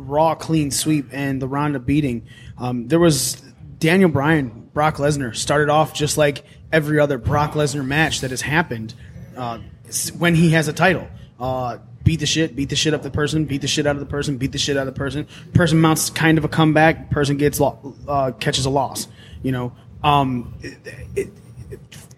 raw 0.08 0.36
clean 0.36 0.72
sweep 0.72 1.08
and 1.12 1.42
the 1.42 1.48
Ronda 1.48 1.80
beating, 1.80 2.28
um, 2.58 2.88
there 2.88 3.00
was 3.00 3.42
Daniel 3.80 4.10
Bryan, 4.10 4.70
Brock 4.74 4.98
Lesnar 4.98 5.36
started 5.36 5.70
off 5.70 5.94
just 5.94 6.18
like 6.18 6.44
every 6.72 7.00
other 7.00 7.18
Brock 7.18 7.54
Lesnar 7.54 7.86
match 7.86 8.22
that 8.22 8.32
has 8.32 8.42
happened 8.42 8.94
uh, 9.36 9.60
when 10.18 10.36
he 10.36 10.52
has 10.52 10.68
a 10.68 10.74
title. 10.74 11.08
Uh, 11.40 11.78
beat 12.04 12.20
the 12.20 12.26
shit, 12.26 12.56
beat 12.56 12.70
the 12.70 12.76
shit 12.76 12.94
up 12.94 13.04
the 13.04 13.12
person, 13.12 13.46
beat 13.46 13.62
the 13.62 13.68
shit 13.68 13.86
out 13.86 13.96
of 13.96 14.00
the 14.00 14.06
person, 14.06 14.38
beat 14.38 14.52
the 14.52 14.58
shit 14.58 14.78
out 14.78 14.88
of 14.88 14.94
the 14.94 14.98
person. 14.98 15.28
Person 15.54 15.80
mounts 15.80 16.10
kind 16.10 16.38
of 16.38 16.46
a 16.46 16.48
comeback. 16.48 17.10
Person 17.12 17.38
gets 17.38 17.60
lo- 17.60 17.96
uh, 18.08 18.32
catches 18.40 18.66
a 18.66 18.70
loss. 18.70 19.08
You 19.44 19.52
know, 19.52 19.74
um, 20.04 20.54
it, 20.62 20.78
it, 21.16 21.30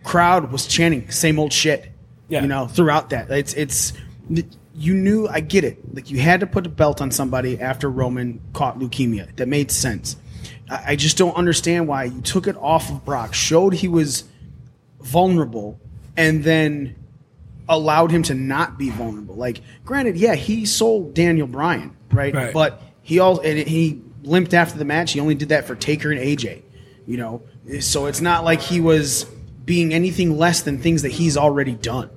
crowd 0.03 0.51
was 0.51 0.65
chanting 0.67 1.09
same 1.11 1.39
old 1.39 1.51
shit 1.51 1.91
Yeah. 2.29 2.41
You 2.41 2.47
know, 2.47 2.67
throughout 2.67 3.09
that, 3.09 3.29
it's 3.31 3.53
it's 3.55 3.93
you 4.75 4.93
knew. 4.93 5.27
I 5.27 5.39
get 5.39 5.63
it. 5.63 5.93
Like 5.93 6.09
you 6.09 6.19
had 6.19 6.39
to 6.41 6.47
put 6.47 6.65
a 6.65 6.69
belt 6.69 7.01
on 7.01 7.11
somebody 7.11 7.59
after 7.59 7.89
Roman 7.89 8.41
caught 8.53 8.79
leukemia. 8.79 9.35
That 9.35 9.47
made 9.47 9.71
sense. 9.71 10.15
I, 10.69 10.83
I 10.87 10.95
just 10.95 11.17
don't 11.17 11.35
understand 11.35 11.87
why 11.87 12.05
you 12.05 12.21
took 12.21 12.47
it 12.47 12.55
off 12.57 12.89
of 12.89 13.05
Brock, 13.05 13.33
showed 13.33 13.73
he 13.73 13.87
was 13.87 14.23
vulnerable, 15.01 15.79
and 16.17 16.43
then 16.43 16.95
allowed 17.67 18.11
him 18.11 18.23
to 18.23 18.33
not 18.33 18.77
be 18.77 18.89
vulnerable. 18.89 19.35
Like, 19.35 19.61
granted, 19.85 20.17
yeah, 20.17 20.35
he 20.35 20.65
sold 20.65 21.13
Daniel 21.13 21.47
Bryan, 21.47 21.95
right? 22.11 22.33
Right. 22.33 22.53
But 22.53 22.81
he 23.01 23.19
all 23.19 23.39
and 23.39 23.59
he 23.59 24.01
limped 24.23 24.53
after 24.53 24.77
the 24.77 24.85
match. 24.85 25.13
He 25.13 25.19
only 25.19 25.35
did 25.35 25.49
that 25.49 25.65
for 25.65 25.75
Taker 25.75 26.11
and 26.11 26.19
AJ, 26.19 26.61
you 27.05 27.17
know. 27.17 27.43
So 27.79 28.07
it's 28.07 28.21
not 28.21 28.43
like 28.43 28.61
he 28.61 28.81
was 28.81 29.25
being 29.65 29.93
anything 29.93 30.37
less 30.37 30.63
than 30.63 30.79
things 30.79 31.03
that 31.03 31.11
he's 31.11 31.37
already 31.37 31.73
done 31.75 32.09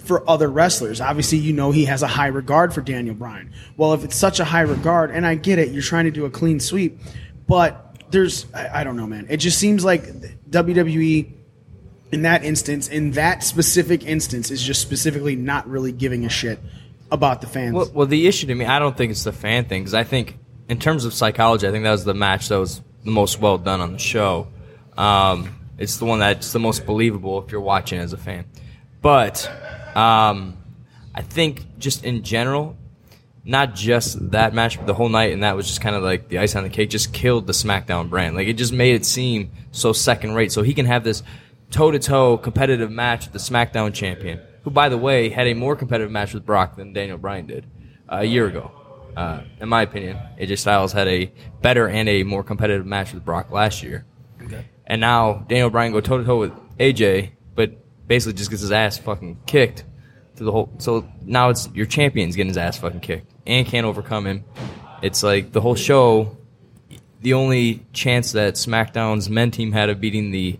for 0.00 0.28
other 0.28 0.48
wrestlers. 0.48 1.00
Obviously, 1.00 1.38
you 1.38 1.52
know 1.52 1.70
he 1.70 1.84
has 1.84 2.02
a 2.02 2.06
high 2.06 2.28
regard 2.28 2.74
for 2.74 2.80
Daniel 2.80 3.14
Bryan. 3.14 3.52
Well, 3.76 3.92
if 3.94 4.04
it's 4.04 4.16
such 4.16 4.40
a 4.40 4.44
high 4.44 4.62
regard, 4.62 5.10
and 5.10 5.26
I 5.26 5.34
get 5.34 5.58
it, 5.58 5.70
you're 5.70 5.82
trying 5.82 6.06
to 6.06 6.10
do 6.10 6.24
a 6.24 6.30
clean 6.30 6.60
sweep, 6.60 6.98
but 7.46 8.02
there's 8.10 8.46
I, 8.54 8.80
I 8.80 8.84
don't 8.84 8.96
know, 8.96 9.06
man. 9.06 9.26
It 9.30 9.38
just 9.38 9.58
seems 9.58 9.84
like 9.84 10.04
WWE 10.50 11.32
in 12.12 12.22
that 12.22 12.44
instance, 12.44 12.88
in 12.88 13.12
that 13.12 13.44
specific 13.44 14.04
instance, 14.04 14.50
is 14.50 14.62
just 14.62 14.80
specifically 14.80 15.36
not 15.36 15.68
really 15.68 15.92
giving 15.92 16.24
a 16.24 16.28
shit 16.28 16.58
about 17.12 17.40
the 17.40 17.46
fans. 17.46 17.74
Well, 17.74 17.90
well, 17.92 18.06
the 18.06 18.26
issue 18.26 18.46
to 18.48 18.54
me, 18.54 18.64
I 18.64 18.78
don't 18.78 18.96
think 18.96 19.10
it's 19.12 19.24
the 19.24 19.32
fan 19.32 19.66
thing 19.66 19.82
because 19.82 19.94
I 19.94 20.04
think, 20.04 20.38
in 20.68 20.78
terms 20.78 21.04
of 21.04 21.14
psychology, 21.14 21.66
I 21.66 21.70
think 21.70 21.84
that 21.84 21.92
was 21.92 22.04
the 22.04 22.14
match 22.14 22.48
that 22.48 22.58
was 22.58 22.80
the 23.04 23.10
most 23.10 23.40
well 23.40 23.58
done 23.58 23.80
on 23.80 23.92
the 23.92 23.98
show. 23.98 24.48
Um, 24.96 25.56
it's 25.78 25.96
the 25.96 26.04
one 26.04 26.18
that's 26.18 26.52
the 26.52 26.58
most 26.58 26.84
believable 26.84 27.42
if 27.42 27.52
you're 27.52 27.60
watching 27.60 27.98
as 27.98 28.12
a 28.12 28.18
fan. 28.18 28.44
But 29.00 29.50
um, 29.94 30.56
I 31.14 31.22
think 31.22 31.78
just 31.78 32.04
in 32.04 32.22
general, 32.22 32.76
not 33.44 33.74
just 33.74 34.30
that 34.30 34.54
match, 34.54 34.76
but 34.76 34.86
the 34.86 34.94
whole 34.94 35.08
night, 35.08 35.32
and 35.32 35.42
that 35.42 35.56
was 35.56 35.66
just 35.66 35.80
kind 35.80 35.96
of 35.96 36.02
like 36.02 36.28
the 36.28 36.38
ice 36.38 36.54
on 36.56 36.62
the 36.62 36.68
cake, 36.68 36.90
just 36.90 37.12
killed 37.12 37.46
the 37.46 37.52
SmackDown 37.52 38.10
brand. 38.10 38.36
Like 38.36 38.48
it 38.48 38.54
just 38.54 38.72
made 38.72 38.94
it 38.94 39.04
seem 39.06 39.50
so 39.72 39.92
second 39.92 40.34
rate. 40.34 40.52
So 40.52 40.62
he 40.62 40.74
can 40.74 40.86
have 40.86 41.04
this 41.04 41.22
toe 41.70 41.90
to 41.90 41.98
toe 41.98 42.36
competitive 42.36 42.90
match 42.90 43.26
with 43.26 43.32
the 43.32 43.38
SmackDown 43.38 43.94
champion, 43.94 44.40
who, 44.62 44.70
by 44.70 44.88
the 44.88 44.98
way, 44.98 45.30
had 45.30 45.46
a 45.46 45.54
more 45.54 45.74
competitive 45.74 46.10
match 46.10 46.34
with 46.34 46.44
Brock 46.44 46.76
than 46.76 46.92
Daniel 46.92 47.18
Bryan 47.18 47.46
did 47.46 47.66
uh, 48.10 48.18
a 48.20 48.24
year 48.24 48.46
ago. 48.46 48.70
Uh, 49.16 49.42
in 49.60 49.68
my 49.68 49.82
opinion, 49.82 50.16
AJ 50.38 50.58
Styles 50.58 50.92
had 50.92 51.08
a 51.08 51.32
better 51.62 51.88
and 51.88 52.08
a 52.08 52.22
more 52.22 52.44
competitive 52.44 52.86
match 52.86 53.12
with 53.12 53.24
Brock 53.24 53.50
last 53.50 53.82
year. 53.82 54.04
And 54.86 55.00
now 55.00 55.44
Daniel 55.48 55.70
Bryan 55.70 55.92
go 55.92 56.00
toe 56.00 56.18
to 56.18 56.24
toe 56.24 56.38
with 56.38 56.52
AJ, 56.78 57.30
basically 58.10 58.32
just 58.32 58.50
gets 58.50 58.60
his 58.60 58.72
ass 58.72 58.98
fucking 58.98 59.38
kicked 59.46 59.84
through 60.34 60.46
the 60.46 60.50
whole. 60.50 60.68
So 60.78 61.08
now 61.22 61.50
it's 61.50 61.68
your 61.72 61.86
champion's 61.86 62.34
getting 62.34 62.48
his 62.48 62.56
ass 62.56 62.76
fucking 62.76 62.98
kicked 62.98 63.32
and 63.46 63.64
can't 63.64 63.86
overcome 63.86 64.26
him. 64.26 64.44
It's 65.00 65.22
like 65.22 65.52
the 65.52 65.60
whole 65.60 65.76
show. 65.76 66.36
The 67.20 67.34
only 67.34 67.86
chance 67.92 68.32
that 68.32 68.54
SmackDown's 68.54 69.30
men 69.30 69.52
team 69.52 69.70
had 69.70 69.90
of 69.90 70.00
beating 70.00 70.32
the 70.32 70.58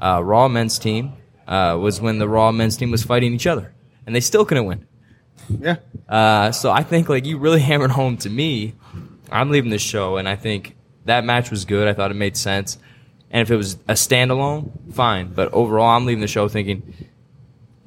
uh, 0.00 0.22
Raw 0.24 0.48
men's 0.48 0.78
team 0.78 1.12
uh, 1.46 1.76
was 1.78 2.00
when 2.00 2.18
the 2.18 2.26
Raw 2.26 2.50
men's 2.50 2.78
team 2.78 2.90
was 2.90 3.02
fighting 3.02 3.34
each 3.34 3.46
other, 3.46 3.74
and 4.06 4.16
they 4.16 4.20
still 4.20 4.46
couldn't 4.46 4.64
win. 4.64 4.86
Yeah. 5.50 5.76
Uh, 6.08 6.50
so 6.50 6.70
I 6.70 6.82
think 6.82 7.10
like 7.10 7.26
you 7.26 7.36
really 7.36 7.60
hammered 7.70 7.90
home 7.90 8.16
to 8.18 8.30
me. 8.30 8.74
I'm 9.30 9.50
leaving 9.50 9.70
this 9.70 9.82
show, 9.82 10.16
and 10.16 10.26
I 10.26 10.36
think 10.36 10.76
that 11.04 11.26
match 11.26 11.50
was 11.50 11.66
good. 11.66 11.88
I 11.88 11.92
thought 11.92 12.10
it 12.10 12.14
made 12.14 12.38
sense. 12.38 12.78
And 13.30 13.42
if 13.42 13.50
it 13.50 13.56
was 13.56 13.74
a 13.88 13.94
standalone, 13.94 14.92
fine. 14.92 15.32
But 15.32 15.52
overall, 15.52 15.96
I'm 15.96 16.06
leaving 16.06 16.20
the 16.20 16.28
show 16.28 16.48
thinking, 16.48 16.94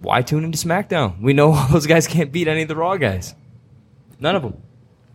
why 0.01 0.21
tune 0.21 0.43
into 0.43 0.57
SmackDown? 0.57 1.21
We 1.21 1.33
know 1.33 1.67
those 1.71 1.87
guys 1.87 2.07
can't 2.07 2.31
beat 2.31 2.47
any 2.47 2.63
of 2.63 2.67
the 2.67 2.75
Raw 2.75 2.97
guys. 2.97 3.35
None 4.19 4.35
of 4.35 4.41
them. 4.43 4.61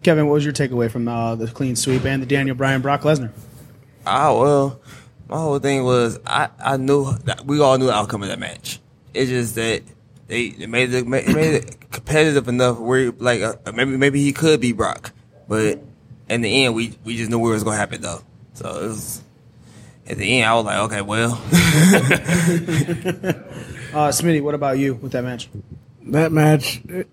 Kevin, 0.03 0.27
what 0.27 0.35
was 0.35 0.45
your 0.45 0.53
takeaway 0.53 0.91
from 0.91 1.09
uh, 1.09 1.35
the 1.35 1.47
clean 1.49 1.77
sweep 1.77 2.05
and 2.05 2.23
the 2.23 2.27
Daniel 2.27 2.55
Bryan 2.55 2.83
Brock 2.83 3.03
Lesnar? 3.03 3.31
Ah, 4.07 4.39
well, 4.39 4.81
my 5.29 5.37
whole 5.39 5.59
thing 5.59 5.85
was 5.85 6.19
I, 6.27 6.51
I 6.59 6.77
knew 6.77 7.13
that 7.25 7.47
we 7.47 7.61
all 7.61 7.79
knew 7.79 7.87
the 7.87 7.95
outcome 7.95 8.23
of 8.23 8.29
that 8.29 8.39
match. 8.39 8.81
It's 9.15 9.31
just 9.31 9.55
that 9.55 9.83
they, 10.27 10.51
they 10.51 10.67
made 10.67 10.93
it 10.93 11.07
made 11.07 11.27
it 11.27 11.91
competitive 11.91 12.49
enough 12.49 12.79
where 12.79 13.13
like 13.13 13.41
uh, 13.41 13.57
maybe 13.73 13.97
maybe 13.97 14.23
he 14.23 14.33
could 14.33 14.61
be 14.61 14.73
Brock, 14.73 15.13
but 15.49 15.83
in 16.29 16.43
the 16.43 16.65
end 16.65 16.75
we 16.75 16.99
we 17.05 17.17
just 17.17 17.31
knew 17.31 17.39
where 17.39 17.53
it 17.53 17.55
was 17.55 17.65
gonna 17.65 17.77
happen 17.77 18.03
though. 18.03 18.21
So 18.55 18.69
it 18.69 18.89
was 18.89 19.23
at 20.07 20.17
the 20.19 20.39
end 20.41 20.47
I 20.49 20.55
was 20.55 20.65
like, 20.65 20.79
okay, 20.79 21.03
well, 21.03 21.33
Uh, 23.95 24.09
Smitty, 24.09 24.43
what 24.43 24.55
about 24.57 24.77
you 24.79 24.95
with 24.95 25.13
that 25.13 25.23
match? 25.23 25.49
That 26.09 26.33
match, 26.33 26.83
it- 26.89 27.09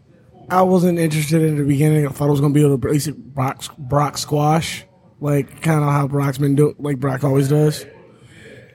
I 0.50 0.64
wasn't 0.64 1.00
interested 1.00 1.42
in 1.44 1.56
the 1.56 1.64
beginning. 1.64 2.06
I 2.08 2.10
thought 2.10 2.28
it 2.28 2.32
was 2.32 2.42
going 2.42 2.54
to 2.54 2.60
be 2.60 2.66
a 2.74 2.76
basic 2.78 3.16
Brock, 3.16 3.64
Brock 3.78 4.18
squash, 4.18 4.84
like 5.22 5.62
kind 5.62 5.82
of 5.84 5.90
how 5.90 6.08
Brock's 6.08 6.40
been 6.40 6.56
doing, 6.56 6.76
like 6.80 7.00
Brock 7.00 7.24
always 7.24 7.48
does. 7.48 7.86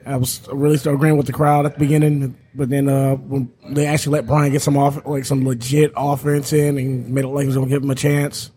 I 0.05 0.15
was 0.15 0.47
really 0.51 0.77
still 0.77 0.95
agreeing 0.95 1.17
with 1.17 1.27
the 1.27 1.33
crowd 1.33 1.65
at 1.65 1.73
the 1.73 1.79
beginning, 1.79 2.35
but 2.55 2.69
then 2.69 2.87
uh, 2.87 3.15
when 3.15 3.51
they 3.69 3.85
actually 3.85 4.13
let 4.13 4.25
Brian 4.25 4.53
get 4.53 4.61
some 4.61 4.77
off, 4.77 5.05
like 5.05 5.25
some 5.25 5.45
legit 5.45 5.91
offense 5.97 6.53
in, 6.53 6.77
and 6.77 7.09
made 7.09 7.25
it 7.25 7.27
like 7.27 7.41
he 7.43 7.47
was 7.47 7.55
going 7.57 7.67
to 7.67 7.75
give 7.75 7.83
him 7.83 7.91
a 7.91 7.95
chance, 7.95 8.49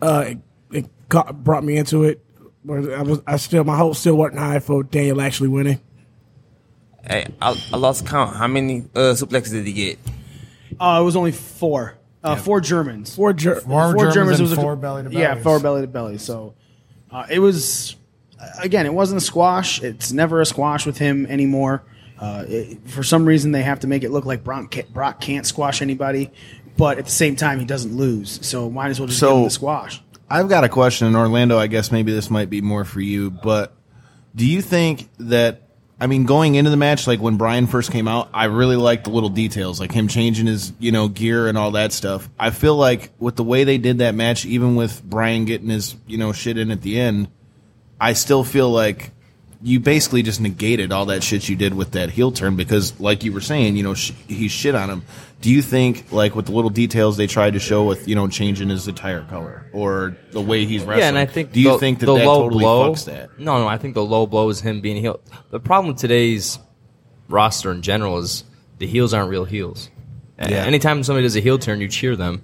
uh, 0.00 0.24
it, 0.28 0.38
it 0.70 1.08
got, 1.08 1.42
brought 1.42 1.64
me 1.64 1.76
into 1.76 2.04
it. 2.04 2.24
But 2.64 2.92
I 2.92 3.02
was, 3.02 3.20
I 3.26 3.36
still, 3.36 3.64
my 3.64 3.76
hope 3.76 3.96
still 3.96 4.14
wasn't 4.16 4.38
high 4.38 4.60
for 4.60 4.82
Daniel 4.84 5.20
actually 5.20 5.48
winning. 5.48 5.80
hey, 7.04 7.26
I, 7.40 7.60
I 7.72 7.76
lost 7.76 8.06
count. 8.06 8.36
How 8.36 8.46
many 8.46 8.82
uh, 8.94 9.14
suplexes 9.14 9.50
did 9.50 9.66
he 9.66 9.72
get? 9.72 9.98
Uh, 10.78 10.98
it 11.00 11.04
was 11.04 11.16
only 11.16 11.32
four. 11.32 11.96
Uh, 12.24 12.36
Four 12.36 12.60
Germans. 12.60 13.16
Four, 13.16 13.32
Ger- 13.32 13.56
Four 13.62 14.12
Germans 14.12 14.38
it 14.38 14.42
and 14.42 14.42
was 14.42 14.52
a- 14.52 14.56
four 14.56 14.76
belly 14.76 15.02
to 15.02 15.08
belly. 15.10 15.20
Yeah, 15.20 15.30
bellies. 15.30 15.42
four 15.42 15.58
belly 15.58 15.80
to 15.80 15.88
belly. 15.88 16.18
So 16.18 16.54
uh, 17.10 17.26
it 17.28 17.40
was 17.40 17.96
again. 18.62 18.86
It 18.86 18.94
wasn't 18.94 19.20
a 19.20 19.24
squash. 19.24 19.82
It's 19.82 20.12
never 20.12 20.40
a 20.40 20.46
squash 20.46 20.86
with 20.86 20.98
him 20.98 21.26
anymore. 21.26 21.82
Uh, 22.20 22.44
it, 22.46 22.88
for 22.88 23.02
some 23.02 23.24
reason, 23.26 23.50
they 23.50 23.62
have 23.64 23.80
to 23.80 23.88
make 23.88 24.04
it 24.04 24.12
look 24.12 24.24
like 24.24 24.44
Brock, 24.44 24.70
ca- 24.72 24.84
Brock 24.92 25.20
can't 25.20 25.44
squash 25.44 25.82
anybody, 25.82 26.30
but 26.76 26.98
at 26.98 27.06
the 27.06 27.10
same 27.10 27.34
time, 27.34 27.58
he 27.58 27.64
doesn't 27.64 27.96
lose. 27.96 28.38
So 28.46 28.70
might 28.70 28.90
as 28.90 29.00
well 29.00 29.08
just 29.08 29.18
So- 29.18 29.30
give 29.30 29.36
him 29.38 29.44
the 29.44 29.50
squash. 29.50 30.00
I've 30.32 30.48
got 30.48 30.64
a 30.64 30.68
question 30.70 31.08
in 31.08 31.14
Orlando. 31.14 31.58
I 31.58 31.66
guess 31.66 31.92
maybe 31.92 32.10
this 32.10 32.30
might 32.30 32.48
be 32.48 32.62
more 32.62 32.86
for 32.86 33.02
you, 33.02 33.30
but 33.30 33.76
do 34.34 34.46
you 34.46 34.62
think 34.62 35.10
that? 35.18 35.68
I 36.00 36.06
mean, 36.06 36.24
going 36.24 36.54
into 36.54 36.70
the 36.70 36.76
match, 36.78 37.06
like 37.06 37.20
when 37.20 37.36
Brian 37.36 37.66
first 37.66 37.92
came 37.92 38.08
out, 38.08 38.30
I 38.32 38.46
really 38.46 38.76
liked 38.76 39.04
the 39.04 39.10
little 39.10 39.28
details, 39.28 39.78
like 39.78 39.92
him 39.92 40.08
changing 40.08 40.46
his, 40.46 40.72
you 40.78 40.90
know, 40.90 41.06
gear 41.06 41.48
and 41.48 41.58
all 41.58 41.72
that 41.72 41.92
stuff. 41.92 42.30
I 42.40 42.48
feel 42.48 42.74
like 42.74 43.10
with 43.18 43.36
the 43.36 43.44
way 43.44 43.64
they 43.64 43.76
did 43.76 43.98
that 43.98 44.14
match, 44.14 44.46
even 44.46 44.74
with 44.74 45.04
Brian 45.04 45.44
getting 45.44 45.68
his, 45.68 45.94
you 46.06 46.16
know, 46.16 46.32
shit 46.32 46.56
in 46.56 46.70
at 46.70 46.80
the 46.80 46.98
end, 46.98 47.28
I 48.00 48.14
still 48.14 48.42
feel 48.42 48.70
like 48.70 49.10
you 49.62 49.78
basically 49.80 50.22
just 50.22 50.40
negated 50.40 50.90
all 50.92 51.06
that 51.06 51.22
shit 51.22 51.48
you 51.48 51.54
did 51.56 51.72
with 51.74 51.92
that 51.92 52.10
heel 52.10 52.32
turn 52.32 52.56
because, 52.56 52.98
like 53.00 53.22
you 53.24 53.32
were 53.32 53.40
saying, 53.40 53.76
you 53.76 53.82
know, 53.82 53.94
sh- 53.94 54.12
he 54.26 54.48
shit 54.48 54.74
on 54.74 54.90
him. 54.90 55.02
Do 55.40 55.50
you 55.50 55.62
think, 55.62 56.12
like, 56.12 56.34
with 56.36 56.46
the 56.46 56.52
little 56.52 56.70
details 56.70 57.16
they 57.16 57.26
tried 57.26 57.52
to 57.54 57.58
show 57.58 57.84
with, 57.84 58.06
you 58.08 58.14
know, 58.14 58.28
changing 58.28 58.68
his 58.68 58.86
attire 58.88 59.22
color 59.22 59.68
or 59.72 60.16
the 60.32 60.40
way 60.40 60.64
he's 60.66 60.82
wrestling? 60.82 60.98
Yeah, 61.00 61.08
and 61.08 61.18
I 61.18 61.26
think 61.26 61.52
Do 61.52 61.60
you 61.60 61.70
the- 61.72 61.78
think 61.78 61.98
that 62.00 62.06
the 62.06 62.16
that 62.16 62.26
low 62.26 62.42
totally 62.44 62.62
blow, 62.64 62.92
fucks 62.92 63.04
that? 63.06 63.38
No, 63.38 63.58
no, 63.58 63.66
I 63.68 63.78
think 63.78 63.94
the 63.94 64.04
low 64.04 64.26
blow 64.26 64.48
is 64.48 64.60
him 64.60 64.80
being 64.80 64.96
heel. 64.96 65.20
The 65.50 65.60
problem 65.60 65.92
with 65.92 66.00
today's 66.00 66.58
roster 67.28 67.70
in 67.72 67.82
general 67.82 68.18
is 68.18 68.44
the 68.78 68.86
heels 68.86 69.14
aren't 69.14 69.30
real 69.30 69.44
heels. 69.44 69.90
Yeah. 70.38 70.64
Anytime 70.64 71.02
somebody 71.04 71.24
does 71.24 71.36
a 71.36 71.40
heel 71.40 71.58
turn, 71.58 71.80
you 71.80 71.86
cheer 71.88 72.16
them, 72.16 72.42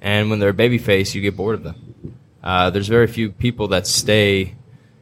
and 0.00 0.30
when 0.30 0.40
they're 0.40 0.48
a 0.50 0.54
babyface, 0.54 1.14
you 1.14 1.22
get 1.22 1.36
bored 1.36 1.54
of 1.54 1.62
them. 1.62 2.14
Uh, 2.42 2.70
there's 2.70 2.88
very 2.88 3.06
few 3.06 3.30
people 3.30 3.68
that 3.68 3.86
stay 3.86 4.54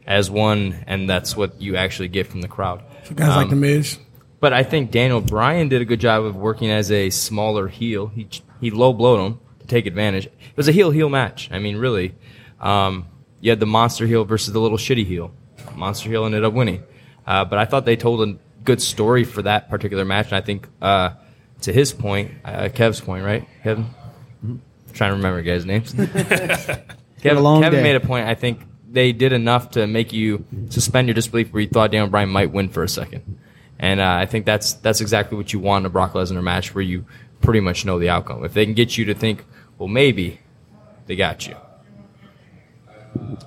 as 0.05 0.29
one, 0.29 0.83
and 0.87 1.09
that's 1.09 1.35
what 1.35 1.61
you 1.61 1.75
actually 1.75 2.07
get 2.09 2.27
from 2.27 2.41
the 2.41 2.47
crowd. 2.47 2.83
Guys 3.15 3.29
like 3.29 3.45
Um, 3.45 3.49
the 3.49 3.55
Miz. 3.55 3.97
But 4.39 4.53
I 4.53 4.63
think 4.63 4.91
Daniel 4.91 5.21
Bryan 5.21 5.69
did 5.69 5.81
a 5.81 5.85
good 5.85 5.99
job 5.99 6.23
of 6.23 6.35
working 6.35 6.69
as 6.69 6.91
a 6.91 7.09
smaller 7.09 7.67
heel. 7.67 8.07
He 8.07 8.27
he 8.61 8.69
low 8.71 8.93
blowed 8.93 9.19
him 9.25 9.39
to 9.59 9.67
take 9.67 9.85
advantage. 9.85 10.25
It 10.25 10.57
was 10.57 10.67
a 10.67 10.71
heel 10.71 10.91
heel 10.91 11.09
match. 11.09 11.49
I 11.51 11.59
mean, 11.59 11.77
really, 11.77 12.13
um, 12.59 13.07
you 13.41 13.49
had 13.49 13.59
the 13.59 13.65
monster 13.65 14.05
heel 14.05 14.23
versus 14.25 14.53
the 14.53 14.59
little 14.59 14.77
shitty 14.77 15.05
heel. 15.05 15.31
Monster 15.75 16.09
heel 16.09 16.25
ended 16.25 16.43
up 16.43 16.53
winning, 16.53 16.83
uh, 17.25 17.45
but 17.45 17.57
I 17.57 17.65
thought 17.65 17.85
they 17.85 17.95
told 17.95 18.27
a 18.27 18.37
good 18.63 18.81
story 18.81 19.23
for 19.23 19.41
that 19.41 19.69
particular 19.69 20.05
match. 20.05 20.27
And 20.27 20.35
I 20.35 20.41
think 20.41 20.67
uh, 20.81 21.11
to 21.61 21.73
his 21.73 21.91
point, 21.93 22.31
uh, 22.43 22.69
Kev's 22.73 23.01
point, 23.01 23.25
right, 23.25 23.47
Kevin? 23.63 23.87
trying 24.93 25.11
to 25.11 25.15
remember 25.17 25.41
guys' 25.41 25.65
names. 25.65 25.93
Kevin, 27.21 27.43
long 27.43 27.61
Kevin 27.61 27.83
made 27.83 27.95
a 27.95 27.99
point. 27.99 28.27
I 28.27 28.35
think 28.35 28.61
they 28.95 29.11
did 29.11 29.33
enough 29.33 29.71
to 29.71 29.85
make 29.85 30.13
you 30.13 30.45
suspend 30.69 31.07
your 31.07 31.13
disbelief 31.13 31.51
where 31.51 31.61
you 31.61 31.67
thought 31.67 31.91
Daniel 31.91 32.07
Bryan 32.07 32.29
might 32.29 32.51
win 32.51 32.69
for 32.69 32.81
a 32.81 32.89
second. 32.89 33.37
And 33.77 33.99
uh, 33.99 34.09
I 34.09 34.25
think 34.25 34.45
that's 34.45 34.73
that's 34.73 35.01
exactly 35.01 35.37
what 35.37 35.51
you 35.51 35.59
want 35.59 35.83
in 35.83 35.87
a 35.87 35.89
Brock 35.89 36.13
Lesnar 36.13 36.41
match 36.41 36.73
where 36.73 36.81
you 36.81 37.05
pretty 37.41 37.59
much 37.59 37.85
know 37.85 37.99
the 37.99 38.09
outcome. 38.09 38.45
If 38.45 38.53
they 38.53 38.65
can 38.65 38.73
get 38.73 38.97
you 38.97 39.03
to 39.05 39.13
think, 39.13 39.45
well, 39.77 39.89
maybe, 39.89 40.39
they 41.07 41.17
got 41.17 41.45
you. 41.45 41.55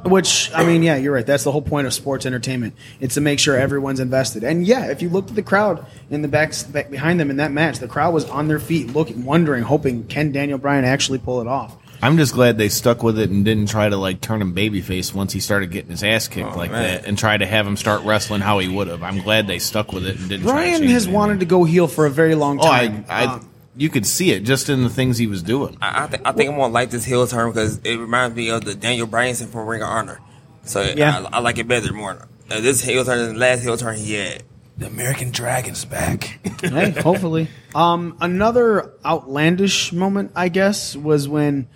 Which 0.05 0.51
I 0.55 0.65
mean, 0.65 0.83
yeah, 0.83 0.97
you're 0.97 1.15
right. 1.15 1.27
That's 1.27 1.45
the 1.45 1.53
whole 1.53 1.63
point 1.63 1.87
of 1.87 1.95
sports 1.95 2.27
entertainment. 2.27 2.75
It's 3.01 3.15
to 3.15 3.23
make 3.23 3.39
sure 3.39 3.57
everyone's 3.57 4.01
invested. 4.01 4.45
And 4.45 4.67
yeah, 4.67 4.91
if 4.91 5.01
you 5.01 5.09
looked 5.09 5.31
at 5.31 5.37
the 5.37 5.43
crowd 5.43 5.87
in 6.11 6.21
the 6.21 6.29
back, 6.29 6.53
back 6.71 6.91
behind 6.91 7.19
them 7.19 7.31
in 7.31 7.39
that 7.39 7.53
match, 7.53 7.79
the 7.79 7.89
crowd 7.89 8.13
was 8.13 8.27
on 8.27 8.49
their 8.49 8.61
feet, 8.61 8.89
looking, 8.89 9.25
wondering, 9.25 9.63
hoping 9.63 10.07
can 10.07 10.31
Daniel 10.31 10.59
Bryan 10.59 10.85
actually 10.85 11.19
pull 11.19 11.41
it 11.41 11.47
off. 11.47 11.77
I'm 12.03 12.17
just 12.17 12.35
glad 12.35 12.59
they 12.59 12.69
stuck 12.69 13.03
with 13.03 13.19
it 13.19 13.31
and 13.31 13.45
didn't 13.45 13.69
try 13.69 13.89
to 13.89 13.97
like 13.97 14.21
turn 14.21 14.41
him 14.41 14.55
babyface 14.55 15.13
once 15.15 15.33
he 15.33 15.41
started 15.41 15.71
getting 15.71 15.91
his 15.91 16.03
ass 16.05 16.29
kicked 16.29 16.57
like 16.57 16.71
man. 16.71 16.83
that, 16.83 17.07
and 17.07 17.19
try 17.19 17.37
to 17.37 17.47
have 17.47 17.67
him 17.67 17.77
start 17.77 18.03
wrestling 18.05 18.41
how 18.41 18.59
he 18.61 18.69
would 18.69 18.89
have. 18.89 19.03
I'm 19.03 19.21
glad 19.21 19.47
they 19.47 19.59
stuck 19.59 19.93
with 19.93 20.07
it 20.07 20.19
and 20.19 20.29
didn't. 20.29 20.47
try 20.47 20.79
to 20.79 20.87
has 20.89 21.07
it. 21.07 21.13
wanted 21.13 21.41
to 21.41 21.47
go 21.47 21.65
heel 21.65 21.89
for 21.89 22.07
a 22.07 22.11
very 22.11 22.35
long 22.35 22.59
Oh, 22.61 22.67
I, 22.71 22.87
time. 22.89 23.05
I, 23.09 23.25
Uh, 23.27 23.41
you 23.77 23.89
could 23.89 24.07
see 24.07 24.33
it 24.33 24.41
just 24.45 24.69
in 24.69 24.83
the 24.83 24.91
things 24.91 25.19
he 25.19 25.27
was 25.29 25.43
doing. 25.43 25.77
I, 25.81 26.05
I, 26.05 26.07
think 26.09 26.23
I 26.27 26.33
think 26.33 26.51
I'm 26.51 26.57
gonna 26.57 26.73
like 26.73 26.91
this 26.91 27.05
heel 27.05 27.27
turn 27.27 27.51
because 27.51 27.79
it 27.85 27.97
reminds 27.97 28.35
me 28.37 28.49
of 28.51 28.65
the 28.65 28.75
Daniel 28.75 29.07
Bryanson 29.07 29.49
from 29.49 29.67
Ring 29.67 29.83
of 29.83 29.89
Honor. 29.89 30.21
So 30.65 30.83
Yeah. 30.97 31.27
I, 31.33 31.37
I 31.37 31.41
like 31.41 31.59
it 31.59 31.69
better 31.69 31.93
more. 31.93 32.27
Uh, 32.51 32.61
this 32.61 32.83
heel 32.83 33.05
turn 33.05 33.19
than 33.19 33.35
the 33.35 33.39
last 33.41 33.63
heel 33.63 33.77
turn 33.77 33.97
he 33.97 34.15
had. 34.15 34.43
The 34.79 34.87
American 34.87 35.31
Dragon's 35.33 35.85
back. 35.85 36.39
hey, 36.63 36.91
hopefully. 36.91 37.49
Um, 37.75 38.17
another 38.21 38.93
outlandish 39.05 39.93
moment, 39.93 40.33
I 40.35 40.49
guess, 40.49 40.97
was 40.97 41.29
when 41.29 41.69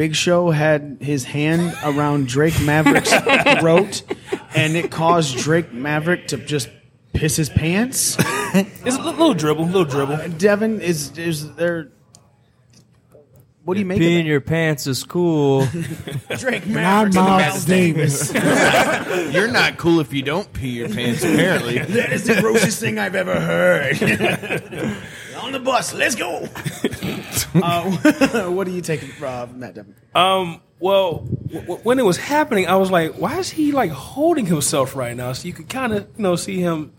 Big 0.00 0.16
Show 0.16 0.50
had 0.50 0.96
his 1.02 1.24
hand 1.24 1.76
around 1.84 2.26
Drake 2.26 2.58
Maverick's 2.62 3.12
throat, 3.60 4.00
and 4.54 4.74
it 4.74 4.90
caused 4.90 5.36
Drake 5.36 5.74
Maverick 5.74 6.28
to 6.28 6.38
just 6.38 6.70
piss 7.12 7.36
his 7.36 7.50
pants. 7.50 8.16
It's 8.54 8.96
a 8.96 9.02
little 9.02 9.34
dribble, 9.34 9.66
little 9.66 9.84
dribble. 9.84 10.14
Uh, 10.14 10.28
Devin, 10.28 10.80
is 10.80 11.18
is 11.18 11.54
there? 11.56 11.90
What 13.64 13.74
do 13.74 13.80
you 13.80 13.86
make 13.86 13.98
of 14.00 14.02
Peeing 14.06 14.22
that? 14.22 14.28
your 14.28 14.40
pants 14.40 14.86
is 14.86 15.04
cool. 15.04 15.66
Drake 16.38 16.62
I'm 16.66 16.72
Maverick? 16.72 17.14
Miles 17.14 17.64
Davis. 17.66 18.32
You're 19.32 19.50
not 19.52 19.76
cool 19.76 20.00
if 20.00 20.12
you 20.14 20.22
don't 20.22 20.50
pee 20.52 20.70
your 20.70 20.88
pants. 20.88 21.22
Apparently, 21.22 21.78
That 21.78 22.12
is 22.12 22.24
the 22.24 22.40
grossest 22.40 22.80
thing 22.80 22.98
I've 22.98 23.14
ever 23.14 23.38
heard. 23.38 24.00
On 25.42 25.52
the 25.52 25.60
bus, 25.60 25.92
let's 25.94 26.14
go. 26.14 26.48
uh, 27.54 28.50
what 28.50 28.64
do 28.66 28.72
you 28.72 28.80
take 28.80 29.02
uh, 29.22 29.46
from 29.46 29.60
that, 29.60 29.74
Devin? 29.74 29.94
Um. 30.14 30.62
Well, 30.82 31.18
w- 31.48 31.60
w- 31.60 31.80
when 31.82 31.98
it 31.98 32.06
was 32.06 32.16
happening, 32.16 32.66
I 32.66 32.76
was 32.76 32.90
like, 32.90 33.16
"Why 33.16 33.38
is 33.38 33.50
he 33.50 33.70
like 33.72 33.90
holding 33.90 34.46
himself 34.46 34.96
right 34.96 35.14
now?" 35.14 35.34
So 35.34 35.46
you 35.46 35.52
could 35.52 35.68
kind 35.68 35.92
of, 35.92 36.08
you 36.16 36.22
know, 36.22 36.36
see 36.36 36.58
him, 36.58 36.92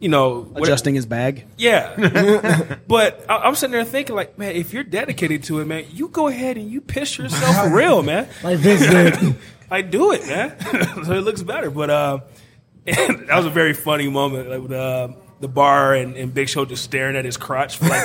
you 0.00 0.08
know, 0.08 0.42
what- 0.42 0.62
Adjusting 0.64 0.94
his 0.94 1.06
bag. 1.06 1.46
Yeah. 1.56 2.78
but 2.88 3.24
I- 3.28 3.38
I'm 3.38 3.54
sitting 3.54 3.72
there 3.72 3.84
thinking, 3.84 4.14
like, 4.16 4.38
man, 4.38 4.54
if 4.56 4.72
you're 4.72 4.84
dedicated 4.84 5.44
to 5.44 5.60
it, 5.60 5.66
man, 5.66 5.84
you 5.92 6.08
go 6.08 6.26
ahead 6.28 6.56
and 6.56 6.70
you 6.70 6.80
piss 6.80 7.16
yourself 7.18 7.56
for 7.68 7.74
real, 7.76 8.02
man. 8.02 8.28
Like 8.42 8.58
Vince 8.58 8.80
did. 8.82 9.36
Like, 9.70 9.90
do 9.90 10.12
it, 10.12 10.24
man. 10.26 10.56
so 11.04 11.12
it 11.14 11.22
looks 11.22 11.42
better. 11.42 11.68
But 11.70 11.88
uh, 11.90 12.18
that 12.84 13.26
was 13.34 13.46
a 13.46 13.50
very 13.50 13.72
funny 13.72 14.08
moment, 14.08 14.48
like 14.50 14.60
with 14.60 14.70
uh, 14.72 15.08
the 15.40 15.48
bar 15.48 15.94
and, 15.94 16.14
and 16.16 16.32
Big 16.32 16.48
Show 16.50 16.64
just 16.66 16.84
staring 16.84 17.16
at 17.16 17.24
his 17.24 17.36
crotch 17.38 17.78
for 17.78 17.88
like 17.88 18.04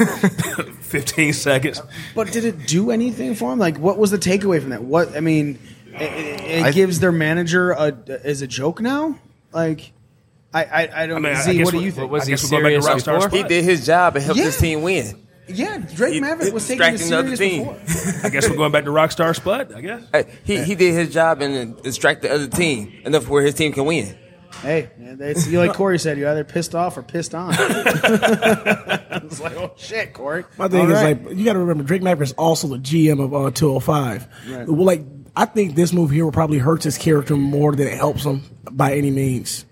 15 0.80 1.34
seconds. 1.34 1.82
But 2.16 2.32
did 2.32 2.46
it 2.46 2.66
do 2.66 2.90
anything 2.92 3.36
for 3.36 3.52
him? 3.52 3.60
Like, 3.60 3.78
what 3.78 3.98
was 4.00 4.10
the 4.10 4.18
takeaway 4.18 4.62
from 4.62 4.70
that? 4.70 4.84
What 4.84 5.16
I 5.16 5.20
mean, 5.20 5.60
it, 5.94 6.02
it, 6.02 6.42
it 6.46 6.64
I- 6.64 6.72
gives 6.72 7.02
their 7.02 7.12
manager 7.12 7.72
a 7.72 7.94
as 8.24 8.42
a 8.42 8.48
joke 8.48 8.82
now. 8.82 9.20
Like, 9.52 9.92
I 10.54 10.64
I, 10.64 11.04
I 11.04 11.08
don't. 11.08 11.18
I 11.26 11.30
mean, 11.30 11.38
I 11.38 11.42
Z, 11.42 11.54
guess 11.58 11.66
what 11.66 11.72
do 11.72 11.82
you 11.82 11.92
think? 11.92 12.12
I 12.12 12.26
guess 12.26 12.44
we're 12.44 12.62
going 12.62 12.82
back 12.82 13.04
to 13.04 13.10
Rockstar 13.10 13.32
He 13.32 13.44
did 13.44 13.64
his 13.64 13.86
job 13.86 14.16
and 14.16 14.26
helped 14.26 14.40
Yeah. 14.40 14.46
his 14.46 14.58
team 14.58 14.82
win. 14.82 15.26
Yeah, 15.48 15.78
Drake 15.80 16.14
He- 16.14 16.20
Maverick 16.22 16.54
was 16.54 16.68
taking 16.68 16.86
it 16.86 16.92
distracting 16.98 17.10
the 17.10 17.18
other 17.18 17.36
serious 17.36 17.40
team. 17.40 17.64
before. 17.86 18.22
I 18.26 18.30
guess 18.30 18.48
we're 18.50 18.56
going 18.56 18.72
back 18.72 18.84
to 18.84 18.92
Rockstar 18.92 19.36
Spud, 19.36 19.74
I 19.74 19.82
guess. 19.82 20.04
Hey, 20.12 20.26
he 20.44 20.64
he 20.64 20.76
did 20.76 20.94
his 20.94 21.12
job 21.14 21.42
and 21.42 21.82
distract 21.82 22.22
the 22.22 22.32
other 22.32 22.48
team 22.48 22.94
enough 23.06 23.28
where 23.28 23.44
his 23.44 23.56
team 23.56 23.72
can 23.74 23.86
win. 23.86 24.16
Hey, 24.62 24.90
it's 25.00 25.48
you 25.48 25.60
like 25.60 25.74
Corey 25.74 25.98
said, 26.00 26.18
you're 26.18 26.30
either 26.30 26.44
pissed 26.44 26.76
off 26.76 26.98
or 26.98 27.04
pissed 27.04 27.34
on. 27.34 27.54
it's 27.58 29.40
like, 29.40 29.56
oh 29.56 29.72
shit, 29.78 30.14
Corey. 30.14 30.44
My 30.58 30.68
thing 30.68 30.82
All 30.82 30.92
is 30.92 30.94
right. 31.02 31.24
like 31.26 31.38
you 31.38 31.46
got 31.46 31.54
to 31.54 31.60
remember 31.60 31.84
Drake 31.84 32.02
Maverick 32.02 32.28
is 32.28 32.34
also 32.34 32.68
the 32.68 32.78
GM 32.78 33.24
of 33.24 33.34
uh, 33.34 33.52
205. 33.52 34.28
Right. 34.50 34.68
Well, 34.68 34.84
like 34.86 35.04
I 35.36 35.46
think 35.46 35.76
this 35.76 35.94
move 35.94 36.10
here 36.12 36.26
will 36.26 36.32
probably 36.32 36.58
hurts 36.58 36.84
his 36.84 36.98
character 36.98 37.36
more 37.36 37.74
than 37.76 37.88
it 37.88 37.98
helps 37.98 38.24
him 38.24 38.44
by 38.72 38.94
any 38.96 39.12
means. 39.12 39.66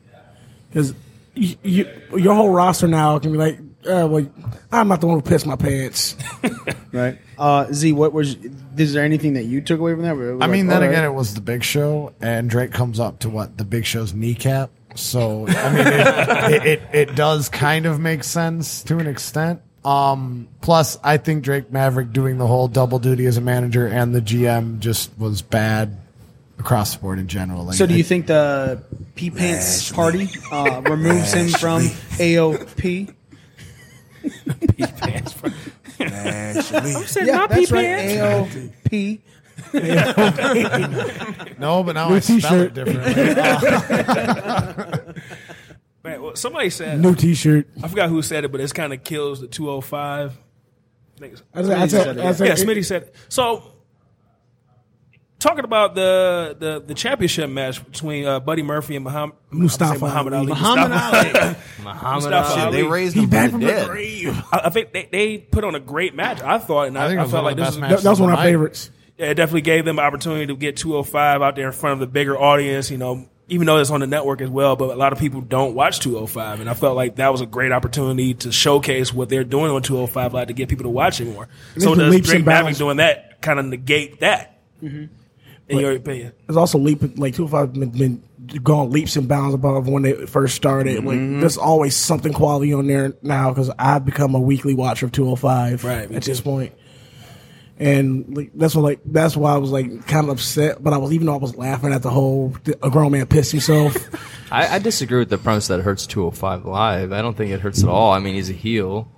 Because 0.70 0.94
you, 1.34 1.56
you, 1.64 1.88
your 2.18 2.36
whole 2.36 2.50
roster 2.50 2.88
now 2.88 3.20
can 3.20 3.32
be 3.32 3.38
like, 3.38 3.60
uh, 3.86 4.08
well, 4.10 4.28
I'm 4.72 4.88
not 4.88 5.02
the 5.02 5.08
one 5.08 5.18
who 5.18 5.22
pissed 5.22 5.46
my 5.46 5.56
pants. 5.56 6.16
right. 6.92 7.20
Uh, 7.38 7.72
Z, 7.72 7.94
what 7.94 8.12
was? 8.12 8.36
Is 8.78 8.94
there 8.94 9.04
anything 9.04 9.34
that 9.34 9.44
you 9.44 9.62
took 9.62 9.80
away 9.80 9.94
from 9.94 10.02
that? 10.04 10.12
I 10.12 10.14
like, 10.14 10.50
mean, 10.50 10.68
then 10.68 10.84
all 10.84 10.90
again, 10.90 11.04
it 11.04 11.14
was 11.14 11.34
the 11.36 11.42
Big 11.42 11.64
Show, 11.64 12.14
and 12.20 12.50
Drake 12.50 12.72
comes 12.72 13.00
up 13.00 13.20
to 13.20 13.30
what 13.30 13.58
the 13.58 13.66
Big 13.66 13.86
Show's 13.86 14.14
kneecap. 14.14 14.72
So 14.96 15.48
I 15.48 15.74
mean, 15.74 15.88
it, 15.88 16.52
it, 16.52 16.66
it 16.66 17.10
it 17.10 17.16
does 17.16 17.50
kind 17.50 17.86
of 17.86 18.00
make 18.00 18.24
sense 18.24 18.84
to 18.84 18.98
an 18.98 19.08
extent. 19.08 19.62
Um, 19.86 20.50
plus, 20.60 20.98
I 21.02 21.16
think 21.16 21.44
Drake 21.44 21.72
Maverick 21.72 22.12
doing 22.12 22.38
the 22.38 22.48
whole 22.48 22.68
double 22.68 23.00
duty 23.00 23.26
as 23.26 23.38
a 23.38 23.42
manager 23.42 23.88
and 23.88 24.14
the 24.14 24.22
GM 24.22 24.80
just 24.80 25.18
was 25.18 25.42
bad 25.42 25.98
across 26.60 26.96
the 26.96 27.02
board 27.02 27.20
in 27.20 27.28
general. 27.28 27.66
Like, 27.66 27.76
So, 27.76 27.86
do 27.86 27.94
you 27.94 28.00
I- 28.00 28.04
think 28.04 28.28
the 28.28 28.82
P 29.16 29.30
Pants 29.32 29.92
party 29.92 30.30
uh, 30.52 30.82
removes 30.86 31.34
him 31.34 31.50
from 31.50 31.82
AOP? 31.84 33.14
I 36.00 36.62
said 36.62 37.28
Yeah, 37.28 37.36
not 37.38 37.50
that's 37.50 37.70
pee 37.70 37.76
right. 37.76 37.86
pants. 37.86 38.56
AOP. 38.56 39.20
no, 41.60 41.84
but 41.84 41.94
now 41.94 42.10
New 42.10 42.16
I 42.16 42.20
spell 42.20 42.62
it 42.62 42.74
t-shirt. 42.74 42.74
differently. 42.76 43.14
Man, 46.04 46.22
well, 46.22 46.36
somebody 46.36 46.70
said 46.70 47.00
New 47.02 47.16
T-shirt. 47.16 47.68
I 47.84 47.88
forgot 47.88 48.10
who 48.10 48.22
said 48.22 48.46
it, 48.46 48.52
but 48.52 48.62
it's 48.62 48.72
kind 48.74 48.94
of 48.94 49.04
kills 49.04 49.42
the 49.42 49.48
205. 49.48 50.38
I 50.38 51.20
think 51.20 51.34
I 51.54 51.62
said- 51.64 51.72
I 51.82 51.88
said- 51.88 52.20
I 52.20 52.32
said- 52.34 52.48
yeah, 52.48 52.54
Smitty 52.54 52.86
said 52.86 53.02
it. 53.04 53.16
So, 53.30 53.64
talking 55.40 55.64
about 55.66 55.96
the 55.96 56.56
the, 56.60 56.84
the 56.86 56.94
championship 56.94 57.50
match 57.50 57.84
between 57.84 58.26
uh, 58.26 58.40
Buddy 58.40 58.62
Murphy 58.64 58.96
and 58.96 59.04
Muhammad, 59.06 59.36
Mustafa 59.52 60.00
Muhammad 60.00 60.34
Ali. 60.34 60.52
Ali. 60.52 60.60
Muhammad 60.62 60.92
Ali. 60.92 61.56
Muhammad 61.84 62.34
Ali. 62.34 62.72
they 62.72 62.82
Ali. 62.82 62.92
raised 62.92 63.16
He's 63.16 63.24
him 63.24 63.30
back 63.30 63.52
from 63.52 63.60
from 63.62 63.62
the 63.62 63.68
the 63.68 63.74
dead. 63.74 63.88
grave. 63.88 64.44
I, 64.52 64.62
I 64.66 64.70
think 64.70 64.92
they, 64.94 65.08
they 65.12 65.38
put 65.38 65.64
on 65.64 65.76
a 65.76 65.80
great 65.80 66.16
match. 66.16 66.42
I 66.42 66.58
thought, 66.60 66.88
and 66.88 66.98
I, 66.98 67.06
I 67.06 67.08
think 67.08 67.18
it 67.18 67.20
I 67.20 67.24
was 67.24 67.32
felt 67.32 67.44
one 67.44 67.52
like 67.52 67.52
of 67.54 67.58
the 67.58 67.64
this 67.64 67.70
best 67.70 67.76
was 67.76 67.82
matches 67.82 67.98
That, 67.98 68.04
that 68.04 68.10
was 68.10 68.20
one 68.22 68.30
of 68.30 68.34
of 68.34 68.40
my 68.40 68.44
night. 68.46 68.52
favorites. 68.52 68.92
yeah, 69.18 69.26
it 69.28 69.34
definitely 69.36 69.62
gave 69.62 69.86
them 69.86 70.00
an 70.00 70.06
opportunity 70.06 70.48
to 70.48 70.56
get 70.56 70.78
205 70.78 71.42
out 71.42 71.56
there 71.56 71.68
in 71.68 71.74
front 71.74 71.94
of 71.94 72.00
the 72.00 72.08
bigger 72.08 72.38
audience. 72.40 72.90
You 72.92 72.98
know, 72.98 73.28
even 73.48 73.66
though 73.68 73.78
it's 73.78 73.92
on 73.92 74.00
the 74.02 74.08
network 74.08 74.42
as 74.42 74.50
well, 74.50 74.76
but 74.76 74.90
a 74.90 74.96
lot 74.96 75.14
of 75.14 75.20
people 75.20 75.42
don't 75.42 75.74
watch 75.76 76.00
205, 76.02 76.60
and 76.62 76.70
I 76.70 76.74
felt 76.74 76.96
like 76.98 77.16
that 77.18 77.32
was 77.32 77.42
a 77.42 77.46
great 77.46 77.72
opportunity 77.72 78.34
to 78.34 78.52
showcase 78.52 79.14
what 79.14 79.30
they're 79.30 79.44
doing 79.46 79.72
on 79.72 79.82
205 79.84 80.34
Live 80.34 80.48
to 80.48 80.54
get 80.54 80.68
people 80.68 80.84
to 80.84 80.90
watch 80.90 81.22
it 81.22 81.26
more. 81.26 81.48
So 81.78 81.80
they 81.80 81.86
put 81.96 81.98
does 82.00 82.12
leaps 82.14 82.28
Drake 82.28 82.36
and 82.38 82.46
Maverick 82.46 82.66
bounds. 82.66 82.78
doing 82.80 82.98
that 82.98 83.42
kind 83.42 83.60
of 83.60 83.66
negate 83.68 84.20
that? 84.22 84.60
In 85.70 85.80
your 85.80 85.92
opinion, 85.92 86.32
There's 86.46 86.58
also 86.58 86.78
leap 86.78 87.02
like 87.18 87.36
two 87.36 87.48
five 87.48 87.74
been, 87.74 87.90
been 87.90 88.24
gone 88.64 88.90
leaps 88.90 89.18
and 89.18 89.28
bounds 89.28 89.54
above 89.54 89.88
when 89.88 90.04
they 90.04 90.26
first 90.26 90.56
started. 90.56 91.00
Mm-hmm. 91.00 91.08
Like 91.08 91.42
there's 91.42 91.58
always 91.58 91.96
something 91.96 92.32
quality 92.32 92.74
on 92.74 92.88
there 92.88 93.14
now 93.22 93.50
because 93.50 93.70
I've 93.78 94.06
become 94.06 94.34
a 94.34 94.40
weekly 94.40 94.74
watcher 94.74 95.08
of 95.08 95.12
205 95.12 95.84
Right, 95.84 96.10
me 96.10 96.16
at 96.16 96.24
this 96.24 96.40
point. 96.40 96.74
And 97.80 98.36
like, 98.36 98.52
that's 98.56 98.76
what 98.76 98.84
like 98.84 99.00
that's 99.06 99.36
why 99.36 99.54
I 99.54 99.58
was 99.58 99.70
like 99.70 100.08
kind 100.08 100.24
of 100.24 100.30
upset, 100.30 100.82
but 100.84 100.94
I 100.94 100.98
was 100.98 101.14
even 101.14 101.28
though 101.28 101.36
I 101.36 101.38
was 101.38 101.56
laughing 101.56 101.94
at 101.94 102.02
the 102.02 102.10
whole 102.10 102.56
a 102.82 102.90
grown 102.90 103.12
man 103.12 103.28
pissed 103.28 103.52
himself. 103.52 103.96
I, 104.52 104.76
I 104.76 104.80
disagree 104.80 105.20
with 105.20 105.30
the 105.30 105.38
premise 105.38 105.68
that 105.68 105.80
it 105.80 105.84
hurts 105.84 106.08
205 106.08 106.66
live. 106.66 107.12
I 107.12 107.22
don't 107.22 107.36
think 107.36 107.52
it 107.52 107.60
hurts 107.60 107.84
at 107.84 107.90
all. 107.90 108.14
I 108.14 108.20
mean, 108.20 108.36
he's 108.36 108.50
a 108.50 108.54
heel. 108.54 109.12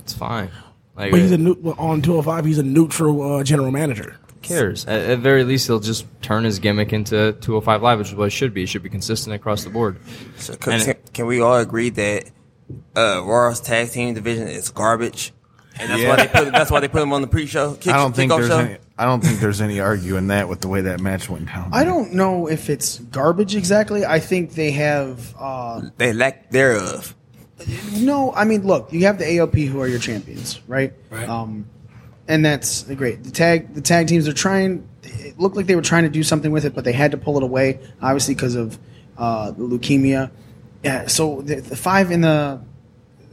It's 0.00 0.12
fine. 0.12 0.50
Like, 0.96 1.10
but 1.10 1.20
he's 1.20 1.32
a 1.32 1.36
who 1.36 1.56
new, 1.62 1.70
on 1.78 2.02
205. 2.02 2.44
He's 2.44 2.58
a 2.58 2.62
neutral 2.62 3.36
uh, 3.36 3.44
general 3.44 3.70
manager. 3.70 4.16
Cares? 4.42 4.86
At, 4.86 5.00
at 5.10 5.18
very 5.20 5.44
least, 5.44 5.66
he'll 5.66 5.80
just 5.80 6.06
turn 6.22 6.44
his 6.44 6.58
gimmick 6.58 6.92
into 6.92 7.32
205 7.40 7.82
live, 7.82 7.98
which 7.98 8.08
is 8.08 8.14
what 8.14 8.26
it 8.26 8.30
should 8.30 8.52
be. 8.54 8.62
It 8.64 8.68
should 8.68 8.82
be 8.82 8.88
consistent 8.90 9.34
across 9.34 9.64
the 9.64 9.70
board. 9.70 9.98
So 10.38 10.54
can, 10.56 10.88
it- 10.88 11.12
can 11.12 11.26
we 11.26 11.40
all 11.40 11.56
agree 11.58 11.90
that 11.90 12.30
uh, 12.96 13.22
Raw's 13.24 13.60
tag 13.60 13.90
team 13.90 14.14
division 14.14 14.48
is 14.48 14.70
garbage? 14.70 15.32
And 15.78 15.90
that's 15.90 16.00
Yeah. 16.02 16.08
why 16.08 16.16
they 16.16 16.28
put 16.28 16.52
that's 16.52 16.70
why 16.70 16.80
they 16.80 16.88
put 16.88 17.02
him 17.02 17.12
on 17.12 17.20
the 17.20 17.26
pre-show. 17.28 17.74
Kick, 17.74 17.92
I 17.92 17.98
don't 17.98 18.16
think 18.16 18.32
there's 18.32 18.48
show. 18.48 18.58
any. 18.60 18.78
I 18.96 19.04
don't 19.04 19.22
think 19.22 19.40
there's 19.40 19.60
any 19.60 19.78
arguing 19.78 20.28
that 20.28 20.48
with 20.48 20.62
the 20.62 20.68
way 20.68 20.80
that 20.80 21.00
match 21.00 21.28
went 21.28 21.48
down. 21.48 21.68
I 21.70 21.84
don't 21.84 22.14
know 22.14 22.46
if 22.48 22.70
it's 22.70 22.98
garbage 22.98 23.54
exactly. 23.54 24.02
I 24.06 24.18
think 24.18 24.52
they 24.54 24.70
have. 24.70 25.34
Uh, 25.38 25.82
They 25.98 26.14
lack 26.14 26.50
thereof. 26.50 27.14
no, 27.92 28.32
I 28.32 28.44
mean, 28.44 28.66
look, 28.66 28.90
you 28.92 29.04
have 29.04 29.18
the 29.18 29.24
AOP 29.26 29.66
who 29.68 29.80
are 29.82 29.86
your 29.88 29.98
champions, 29.98 30.60
right? 30.66 30.94
Right. 31.10 31.28
Um, 31.28 31.66
and 32.28 32.44
that's 32.44 32.82
great. 32.82 33.24
The 33.24 33.30
tag, 33.30 33.74
the 33.74 33.80
tag 33.80 34.08
teams 34.08 34.28
are 34.28 34.32
trying. 34.32 34.88
It 35.02 35.38
looked 35.38 35.56
like 35.56 35.66
they 35.66 35.76
were 35.76 35.82
trying 35.82 36.04
to 36.04 36.10
do 36.10 36.22
something 36.22 36.50
with 36.50 36.64
it, 36.64 36.74
but 36.74 36.84
they 36.84 36.92
had 36.92 37.10
to 37.12 37.16
pull 37.16 37.36
it 37.36 37.42
away, 37.42 37.80
obviously 38.02 38.34
because 38.34 38.54
of 38.54 38.78
uh, 39.16 39.50
the 39.52 39.62
leukemia. 39.62 40.30
Yeah. 40.82 41.06
So 41.06 41.42
the, 41.42 41.56
the 41.60 41.76
five 41.76 42.10
in 42.10 42.20
the 42.20 42.60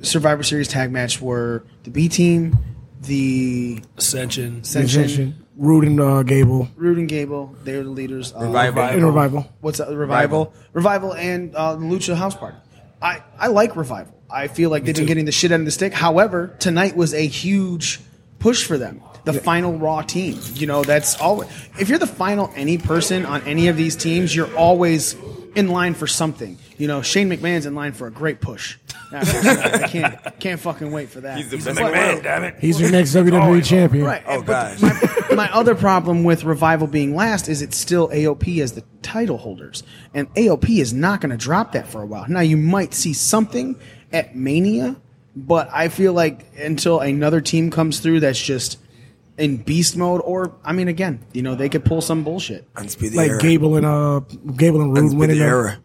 Survivor 0.02 0.44
Series 0.44 0.68
tag 0.68 0.92
match 0.92 1.22
were 1.22 1.64
the 1.84 1.90
B 1.90 2.10
team, 2.10 2.58
the 3.02 3.82
Ascension. 3.98 4.62
Ascension, 4.62 5.04
Ascension. 5.04 5.46
Roode 5.56 5.86
and 5.86 6.00
uh, 6.00 6.24
Gable. 6.24 6.68
Roode 6.76 6.98
and 6.98 7.08
Gable, 7.08 7.56
they're 7.64 7.84
the 7.84 7.90
leaders. 7.90 8.34
Uh, 8.34 8.46
Revival. 8.46 8.88
In 8.90 9.06
Revival. 9.06 9.50
What's 9.62 9.78
that? 9.78 9.90
Revival, 9.90 10.54
Revival, 10.74 11.14
and 11.14 11.56
uh, 11.56 11.76
the 11.76 11.86
Lucha 11.86 12.16
House 12.16 12.36
Party. 12.36 12.58
I 13.02 13.22
I 13.38 13.48
like 13.48 13.76
Revival. 13.76 14.14
I 14.30 14.48
feel 14.48 14.72
like 14.72 14.84
they've 14.84 14.96
been 14.96 15.06
getting 15.06 15.26
the 15.26 15.32
shit 15.32 15.52
out 15.52 15.60
of 15.60 15.66
the 15.66 15.72
stick. 15.72 15.94
However, 15.94 16.56
tonight 16.60 16.96
was 16.96 17.14
a 17.14 17.28
huge 17.28 18.00
push 18.44 18.66
for 18.66 18.78
them. 18.78 19.02
The 19.24 19.32
final 19.32 19.78
Raw 19.78 20.02
team. 20.02 20.38
You 20.56 20.68
know, 20.68 20.84
that's 20.84 21.20
always. 21.22 21.48
If 21.80 21.88
you're 21.88 21.98
the 21.98 22.06
final 22.06 22.52
any 22.58 22.78
person 22.78 23.26
on 23.26 23.42
any 23.44 23.70
of 23.70 23.78
these 23.78 23.96
teams, 23.96 24.36
you're 24.36 24.54
always 24.58 25.16
in 25.56 25.70
line 25.70 25.94
for 25.94 26.08
something. 26.08 26.58
You 26.78 26.88
know, 26.90 27.02
Shane 27.02 27.30
McMahon's 27.30 27.66
in 27.66 27.74
line 27.74 27.94
for 27.94 28.06
a 28.08 28.12
great 28.12 28.42
push. 28.42 28.78
I 29.14 29.88
can't 29.90 30.40
can't 30.42 30.60
fucking 30.60 30.92
wait 30.92 31.08
for 31.10 31.22
that. 31.22 31.38
He's 31.38 31.50
the 31.52 31.58
But- 31.58 31.66
best 31.76 31.80
man, 31.80 32.22
damn 32.24 32.44
it. 32.44 32.56
He's 32.60 32.82
your 32.82 32.92
next 32.92 33.14
WWE 33.16 33.64
champion. 33.64 34.04
Right. 34.06 34.24
Oh, 34.28 34.42
but 34.42 34.78
gosh. 34.80 34.82
My, 35.30 35.36
my 35.36 35.54
other 35.54 35.76
problem 35.76 36.26
with 36.26 36.44
Revival 36.44 36.88
being 36.88 37.16
last 37.16 37.48
is 37.48 37.62
it's 37.62 37.78
still 37.78 38.10
AOP 38.10 38.60
as 38.62 38.74
the 38.74 38.84
title 39.04 39.38
holders. 39.38 39.84
And 40.14 40.34
AOP 40.34 40.82
is 40.82 40.92
not 40.94 41.22
going 41.22 41.30
to 41.32 41.38
drop 41.38 41.72
that 41.74 41.88
for 41.88 42.02
a 42.02 42.06
while. 42.06 42.26
Now, 42.28 42.42
you 42.42 42.58
might 42.58 42.94
see 42.94 43.14
something 43.14 43.80
at 44.12 44.36
Mania, 44.36 44.98
but 45.36 45.70
I 45.72 45.88
feel 45.90 46.14
like 46.14 46.46
until 46.58 47.00
another 47.00 47.42
team 47.42 47.72
comes 47.72 48.00
through 48.00 48.22
that's 48.22 48.42
just 48.42 48.80
in 49.38 49.58
beast 49.58 49.98
mode, 49.98 50.22
or, 50.24 50.56
I 50.64 50.74
mean, 50.74 50.88
again, 50.88 51.26
you 51.34 51.42
know, 51.42 51.56
they 51.56 51.70
could 51.70 51.84
pull 51.86 52.02
some 52.02 52.24
bullshit. 52.24 52.68
Undisputed 52.76 53.18
Like 53.18 53.30
era. 53.32 53.42
Gable 53.42 53.76
and 53.78 53.86
uh, 53.86 54.20
Gable 54.56 54.82
and 54.82 54.90
Roode 54.92 55.12
Undisputed 55.14 55.20
winning 55.20 55.40
the, 55.40 55.46
era. 55.46 55.78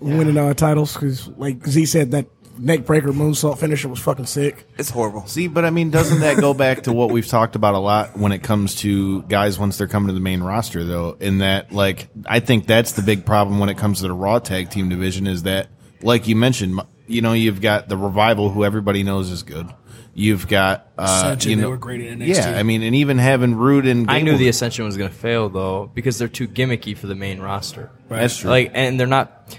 winning 0.00 0.38
uh, 0.38 0.54
titles 0.54 0.94
because, 0.94 1.28
like 1.36 1.66
Z 1.66 1.84
said, 1.86 2.12
that 2.12 2.26
neck 2.58 2.86
breaker 2.86 3.12
moonsault 3.12 3.58
finisher 3.58 3.88
was 3.88 4.00
fucking 4.00 4.26
sick. 4.26 4.66
It's 4.78 4.90
horrible. 4.90 5.26
See, 5.26 5.46
but 5.46 5.64
I 5.64 5.70
mean, 5.70 5.90
doesn't 5.90 6.20
that 6.20 6.40
go 6.40 6.54
back 6.54 6.84
to 6.84 6.92
what 6.92 7.10
we've 7.10 7.26
talked 7.26 7.54
about 7.54 7.74
a 7.74 7.78
lot 7.78 8.16
when 8.18 8.32
it 8.32 8.42
comes 8.42 8.74
to 8.76 9.22
guys 9.24 9.58
once 9.58 9.76
they're 9.78 9.86
coming 9.86 10.08
to 10.08 10.14
the 10.14 10.20
main 10.20 10.42
roster, 10.42 10.84
though? 10.84 11.16
In 11.20 11.38
that, 11.38 11.70
like, 11.72 12.08
I 12.26 12.40
think 12.40 12.66
that's 12.66 12.92
the 12.92 13.02
big 13.02 13.24
problem 13.26 13.58
when 13.58 13.68
it 13.68 13.76
comes 13.78 14.00
to 14.00 14.08
the 14.08 14.14
Raw 14.14 14.38
tag 14.38 14.70
team 14.70 14.88
division 14.88 15.26
is 15.26 15.42
that, 15.44 15.68
like 16.02 16.26
you 16.26 16.34
mentioned, 16.34 16.80
m- 16.80 16.86
you 17.08 17.22
know, 17.22 17.32
you've 17.32 17.60
got 17.60 17.88
the 17.88 17.96
Revival, 17.96 18.50
who 18.50 18.64
everybody 18.64 19.02
knows 19.02 19.30
is 19.30 19.42
good. 19.42 19.68
You've 20.14 20.48
got, 20.48 20.88
uh, 20.98 21.02
Ascension, 21.04 21.50
you 21.50 21.56
they 21.56 21.62
know, 21.62 21.70
were 21.70 21.76
great 21.76 22.00
in 22.00 22.18
NXT. 22.18 22.34
yeah. 22.34 22.58
I 22.58 22.64
mean, 22.64 22.82
and 22.82 22.94
even 22.96 23.18
having 23.18 23.54
Roode 23.54 23.86
and 23.86 24.10
I 24.10 24.18
knew 24.18 24.32
Gable- 24.32 24.38
the 24.38 24.48
Ascension 24.48 24.84
was 24.84 24.96
going 24.96 25.10
to 25.10 25.16
fail 25.16 25.48
though 25.48 25.90
because 25.94 26.18
they're 26.18 26.26
too 26.28 26.48
gimmicky 26.48 26.96
for 26.96 27.06
the 27.06 27.14
main 27.14 27.40
roster. 27.40 27.90
That's 28.08 28.36
true. 28.38 28.50
Like, 28.50 28.72
and 28.74 28.98
they're 28.98 29.06
not. 29.06 29.56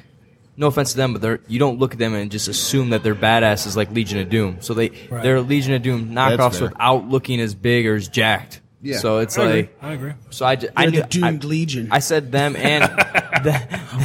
No 0.57 0.67
offense 0.67 0.91
to 0.91 0.97
them, 0.97 1.13
but 1.13 1.21
they're 1.21 1.39
you 1.47 1.57
don't 1.59 1.79
look 1.79 1.93
at 1.93 1.99
them 1.99 2.13
and 2.13 2.29
just 2.29 2.49
assume 2.49 2.89
that 2.89 3.01
they're 3.01 3.15
badasses 3.15 3.77
like 3.77 3.91
Legion 3.91 4.19
of 4.19 4.29
Doom. 4.29 4.57
So 4.59 4.73
they 4.73 4.89
Right. 5.09 5.23
they're 5.23 5.39
Legion 5.39 5.73
of 5.73 5.81
Doom 5.81 6.13
That's 6.13 6.35
knockoffs 6.35 6.59
fair. 6.59 6.67
without 6.67 7.07
looking 7.07 7.39
as 7.39 7.55
big 7.55 7.87
or 7.87 7.95
as 7.95 8.09
jacked. 8.09 8.59
Yeah. 8.81 8.97
So 8.99 9.17
it's 9.19 9.37
I 9.37 9.43
agree. 9.43 9.61
like 9.61 9.75
I 9.81 9.93
agree. 9.93 10.13
so 10.29 10.45
I, 10.45 10.55
ju- 10.55 10.69
I 10.75 10.85
knew 10.85 11.01
the 11.01 11.07
doomed 11.07 11.43
I, 11.43 11.47
legion. 11.47 11.89
I 11.91 11.99
said 11.99 12.31
them 12.31 12.55
and 12.55 12.83
the, 13.43 13.53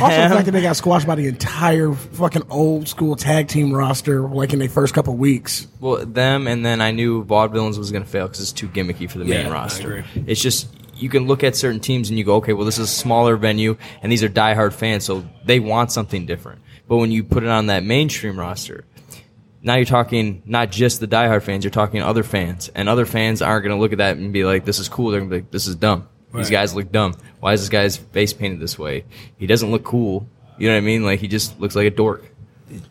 Also, 0.00 0.16
the 0.16 0.22
them- 0.22 0.30
fact 0.32 0.44
that 0.46 0.50
they 0.50 0.62
got 0.62 0.76
squashed 0.76 1.06
by 1.06 1.14
the 1.14 1.28
entire 1.28 1.92
fucking 1.92 2.42
old 2.50 2.88
school 2.88 3.14
tag 3.14 3.46
team 3.48 3.72
roster, 3.72 4.22
like 4.28 4.52
in 4.52 4.58
their 4.58 4.68
first 4.68 4.92
couple 4.94 5.16
weeks. 5.16 5.68
Well, 5.80 6.04
them, 6.04 6.46
and 6.48 6.66
then 6.66 6.80
I 6.80 6.90
knew 6.90 7.24
Vaudevillains 7.24 7.78
was 7.78 7.92
going 7.92 8.02
to 8.04 8.08
fail 8.10 8.26
because 8.26 8.40
it's 8.40 8.52
too 8.52 8.66
gimmicky 8.68 9.08
for 9.08 9.18
the 9.18 9.24
main 9.24 9.42
Yeah, 9.46 9.48
I 9.48 9.52
roster. 9.52 9.96
agree. 9.98 10.24
It's 10.26 10.40
just 10.42 10.68
you 10.96 11.08
can 11.08 11.26
look 11.26 11.44
at 11.44 11.54
certain 11.56 11.80
teams 11.80 12.08
and 12.08 12.18
you 12.18 12.24
go, 12.24 12.36
okay, 12.36 12.52
well, 12.52 12.64
this 12.66 12.78
is 12.78 12.88
a 12.88 12.92
smaller 12.92 13.36
venue, 13.36 13.76
and 14.02 14.10
these 14.10 14.22
are 14.24 14.28
diehard 14.28 14.72
fans, 14.72 15.04
so 15.04 15.24
they 15.44 15.60
want 15.60 15.92
something 15.92 16.26
different. 16.26 16.60
But 16.88 16.96
when 16.98 17.10
you 17.12 17.22
put 17.24 17.42
it 17.44 17.48
on 17.48 17.66
that 17.66 17.82
mainstream 17.84 18.38
roster, 18.38 18.84
now 19.64 19.74
you're 19.76 19.84
talking 19.84 20.42
not 20.46 20.70
just 20.70 21.00
the 21.00 21.08
diehard 21.08 21.42
fans, 21.42 21.64
you're 21.64 21.70
talking 21.72 22.00
other 22.02 22.22
fans, 22.22 22.70
and 22.74 22.88
other 22.88 23.06
fans 23.06 23.42
aren't 23.42 23.64
going 23.64 23.74
to 23.76 23.80
look 23.80 23.92
at 23.92 23.98
that 23.98 24.16
and 24.16 24.32
be 24.32 24.44
like, 24.44 24.64
"This 24.64 24.78
is 24.78 24.88
cool." 24.88 25.10
They're 25.10 25.20
going 25.20 25.30
to 25.30 25.36
be 25.36 25.42
like, 25.42 25.50
"This 25.50 25.66
is 25.66 25.74
dumb." 25.74 26.08
These 26.32 26.50
guys 26.50 26.74
look 26.74 26.90
dumb. 26.90 27.14
Why 27.38 27.52
is 27.52 27.60
this 27.60 27.68
guy's 27.68 27.96
face 27.96 28.32
painted 28.32 28.58
this 28.58 28.76
way? 28.76 29.04
He 29.36 29.46
doesn't 29.46 29.70
look 29.70 29.84
cool. 29.84 30.28
You 30.58 30.68
know 30.68 30.74
what 30.74 30.78
I 30.78 30.80
mean? 30.80 31.04
Like 31.04 31.20
he 31.20 31.28
just 31.28 31.60
looks 31.60 31.76
like 31.76 31.86
a 31.86 31.90
dork. 31.90 32.24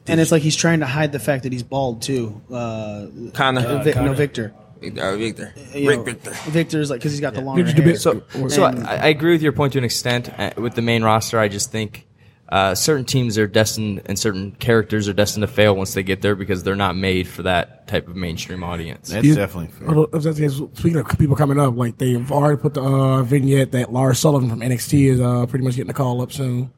And 0.07 0.19
it's 0.19 0.31
like 0.31 0.41
he's 0.41 0.55
trying 0.55 0.79
to 0.79 0.85
hide 0.85 1.11
the 1.11 1.19
fact 1.19 1.43
that 1.43 1.51
he's 1.51 1.63
bald, 1.63 2.01
too. 2.01 2.41
Uh, 2.49 3.07
Konnor. 3.33 3.61
uh, 3.65 3.83
Vi- 3.83 3.89
no, 3.89 3.93
Konnor. 3.93 4.13
Viktor. 4.13 4.53
Uh, 4.81 5.15
Viktor. 5.17 5.53
You 5.73 5.89
Rick 5.89 5.99
know, 5.99 6.03
Viktor. 6.05 6.31
Viktor's 6.51 6.89
like, 6.89 6.99
because 6.99 7.11
he's 7.11 7.21
got 7.21 7.33
the 7.33 7.41
longer 7.41 7.63
Viktor 7.63 7.81
hair. 7.81 7.95
So, 7.97 8.23
so 8.47 8.63
I, 8.63 8.71
I 8.95 9.07
agree 9.07 9.31
with 9.33 9.41
your 9.41 9.51
point 9.51 9.73
to 9.73 9.79
an 9.79 9.83
extent. 9.83 10.29
Uh, 10.37 10.51
with 10.57 10.75
the 10.75 10.81
main 10.81 11.03
roster, 11.03 11.37
I 11.39 11.47
just 11.49 11.71
think 11.71 12.05
uh, 12.49 12.75
certain 12.75 13.05
teams 13.05 13.37
are 13.37 13.47
destined 13.47 14.01
and 14.05 14.19
certain 14.19 14.51
characters 14.59 15.07
are 15.09 15.13
destined 15.13 15.41
to 15.41 15.47
fail 15.47 15.75
once 15.75 15.93
they 15.93 16.03
get 16.03 16.21
there 16.21 16.35
because 16.35 16.61
they're 16.63 16.75
not 16.75 16.95
made 16.95 17.27
for 17.27 17.43
that 17.43 17.87
type 17.87 18.07
of 18.07 18.15
mainstream 18.15 18.63
audience. 18.63 19.09
That's 19.09 19.25
You- 19.25 19.33
definitely 19.35 19.71
fair. 19.71 19.87
Although, 19.87 20.03
if 20.17 20.23
that's 20.23 20.37
the 20.37 20.47
case, 20.47 20.61
Speaking 20.79 20.99
of 20.99 21.07
people 21.17 21.35
coming 21.35 21.59
up, 21.59 21.75
like 21.75 21.97
they've 21.97 22.31
already 22.31 22.61
put 22.61 22.73
the 22.75 22.81
uh, 22.83 23.23
vignette 23.23 23.71
that 23.71 23.91
Lars 23.91 24.19
Sullivan 24.19 24.49
from 24.49 24.59
NXT 24.59 25.05
is 25.13 25.19
uh, 25.21 25.45
pretty 25.47 25.65
much 25.65 25.75
getting 25.75 25.89
a 25.89 25.93
call 25.93 26.21
up 26.21 26.31
soon. 26.31 26.71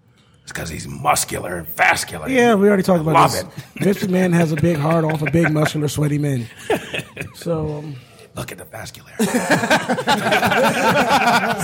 It's 0.44 0.52
because 0.52 0.70
he's 0.70 0.88
muscular 0.88 1.58
and 1.58 1.68
vascular. 1.68 2.30
Yeah, 2.30 2.54
we 2.54 2.68
already 2.68 2.84
talked 2.84 3.02
about 3.02 3.16
Love 3.16 3.32
this. 3.32 3.42
it. 3.42 3.84
Vince 3.84 4.04
McMahon 4.04 4.32
has 4.34 4.52
a 4.52 4.56
big 4.56 4.78
heart 4.78 5.04
on 5.04 5.18
for 5.18 5.30
big, 5.32 5.52
muscular, 5.52 5.88
sweaty 5.88 6.20
men. 6.20 6.48
So 7.34 7.78
um, 7.80 7.96
Look 8.36 8.52
at 8.52 8.58
the 8.58 8.66
vascular. 8.66 9.12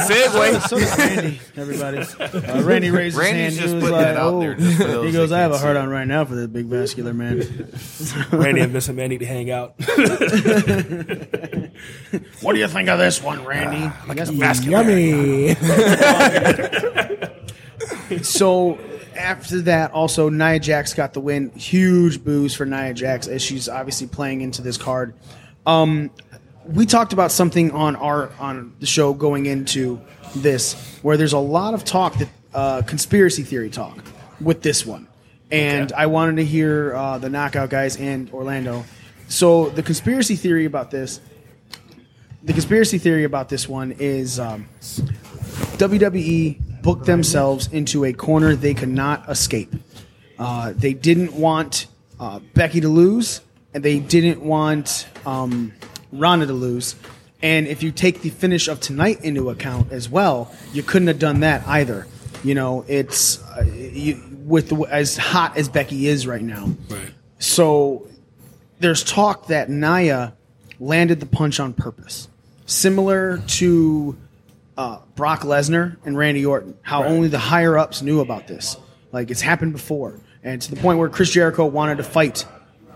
Segue. 0.07 0.61
So 0.69 0.79
does 0.79 0.97
Randy, 0.97 1.41
everybody. 1.57 1.97
Uh, 2.51 2.63
Randy 2.63 2.89
raised 2.91 3.15
his 3.17 3.23
Randy's 3.23 3.41
hand. 3.41 3.55
just 3.55 3.67
He 3.67 3.73
was 3.75 3.83
putting 3.83 3.95
like, 3.97 4.05
that 4.05 4.17
out 4.17 4.33
"Oh." 4.33 4.39
there 4.39 4.55
just 4.55 4.77
He 5.05 5.11
goes, 5.11 5.31
I 5.33 5.39
have 5.39 5.51
a 5.51 5.55
can't 5.55 5.63
hard 5.63 5.77
on 5.77 5.89
right 5.89 6.07
now 6.07 6.23
for 6.25 6.33
this 6.35 6.47
big 6.47 6.65
vascular 6.65 7.13
man. 7.13 7.39
Randy 8.31 8.61
and 8.61 8.71
Vincent 8.71 8.95
Man 8.97 9.09
need 9.09 9.19
to 9.19 9.25
hang 9.25 9.51
out. 9.51 9.75
what 12.41 12.53
do 12.53 12.59
you 12.59 12.67
think 12.67 12.89
of 12.89 12.99
this 12.99 13.21
one, 13.21 13.43
Randy? 13.45 13.93
I 14.07 14.13
guess 14.13 14.31
yummy. 14.65 15.55
so 18.23 18.79
after 19.15 19.61
that, 19.61 19.91
also 19.91 20.29
Nia 20.29 20.59
Jax 20.59 20.93
got 20.93 21.13
the 21.13 21.19
win. 21.21 21.51
Huge 21.51 22.23
boost 22.23 22.55
for 22.57 22.65
Nia 22.65 22.93
Jax 22.93 23.27
as 23.27 23.41
she's 23.41 23.67
obviously 23.69 24.07
playing 24.07 24.41
into 24.41 24.61
this 24.61 24.77
card. 24.77 25.15
Um, 25.65 26.11
we 26.65 26.85
talked 26.85 27.13
about 27.13 27.31
something 27.31 27.71
on 27.71 27.95
our 27.95 28.31
on 28.39 28.73
the 28.79 28.85
show 28.85 29.13
going 29.13 29.45
into 29.45 30.01
this, 30.35 30.73
where 31.01 31.17
there's 31.17 31.33
a 31.33 31.39
lot 31.39 31.73
of 31.73 31.83
talk 31.83 32.15
that 32.15 32.29
uh, 32.53 32.81
conspiracy 32.83 33.43
theory 33.43 33.69
talk 33.69 33.97
with 34.39 34.61
this 34.61 34.85
one, 34.85 35.07
and 35.51 35.91
I 35.93 36.07
wanted 36.07 36.37
to 36.37 36.45
hear 36.45 36.95
uh, 36.95 37.17
the 37.17 37.29
knockout 37.29 37.69
guys 37.69 37.97
and 37.97 38.29
Orlando. 38.31 38.85
So 39.27 39.69
the 39.69 39.83
conspiracy 39.83 40.35
theory 40.35 40.65
about 40.65 40.91
this, 40.91 41.21
the 42.43 42.53
conspiracy 42.53 42.97
theory 42.97 43.23
about 43.23 43.49
this 43.49 43.67
one 43.67 43.93
is 43.93 44.39
um, 44.39 44.67
WWE 45.77 46.81
booked 46.81 47.05
themselves 47.05 47.67
into 47.71 48.05
a 48.05 48.13
corner 48.13 48.55
they 48.55 48.73
could 48.73 48.89
not 48.89 49.29
escape. 49.29 49.73
Uh, 50.37 50.73
they 50.75 50.93
didn't 50.93 51.33
want 51.33 51.87
uh, 52.19 52.39
Becky 52.53 52.81
to 52.81 52.89
lose, 52.89 53.41
and 53.73 53.83
they 53.83 53.99
didn't 53.99 54.41
want 54.41 55.07
um, 55.25 55.71
Ronda 56.11 56.47
to 56.47 56.53
lose. 56.53 56.95
And 57.43 57.67
if 57.67 57.81
you 57.81 57.91
take 57.91 58.21
the 58.21 58.29
finish 58.29 58.67
of 58.67 58.79
tonight 58.79 59.23
into 59.23 59.49
account 59.49 59.91
as 59.91 60.09
well, 60.09 60.53
you 60.73 60.83
couldn't 60.83 61.07
have 61.07 61.19
done 61.19 61.39
that 61.39 61.67
either. 61.67 62.07
You 62.43 62.55
know, 62.55 62.85
it's 62.87 63.41
uh, 63.43 63.63
you, 63.63 64.21
with 64.45 64.69
the, 64.69 64.75
as 64.83 65.17
hot 65.17 65.57
as 65.57 65.69
Becky 65.69 66.07
is 66.07 66.27
right 66.27 66.41
now. 66.41 66.69
Right. 66.89 67.11
So 67.39 68.07
there's 68.79 69.03
talk 69.03 69.47
that 69.47 69.69
Nia 69.69 70.33
landed 70.79 71.19
the 71.19 71.25
punch 71.25 71.59
on 71.59 71.73
purpose, 71.73 72.27
similar 72.65 73.37
to 73.37 74.17
uh, 74.77 74.99
Brock 75.15 75.41
Lesnar 75.41 75.97
and 76.05 76.17
Randy 76.17 76.45
Orton. 76.45 76.77
How 76.81 77.03
only 77.03 77.27
the 77.27 77.39
higher 77.39 77.77
ups 77.77 78.01
knew 78.01 78.19
about 78.19 78.47
this. 78.47 78.77
Like 79.11 79.29
it's 79.29 79.41
happened 79.41 79.73
before, 79.73 80.19
and 80.43 80.61
to 80.61 80.69
the 80.73 80.81
point 80.81 80.97
where 80.99 81.09
Chris 81.09 81.31
Jericho 81.31 81.65
wanted 81.65 81.97
to 81.97 82.03
fight 82.03 82.45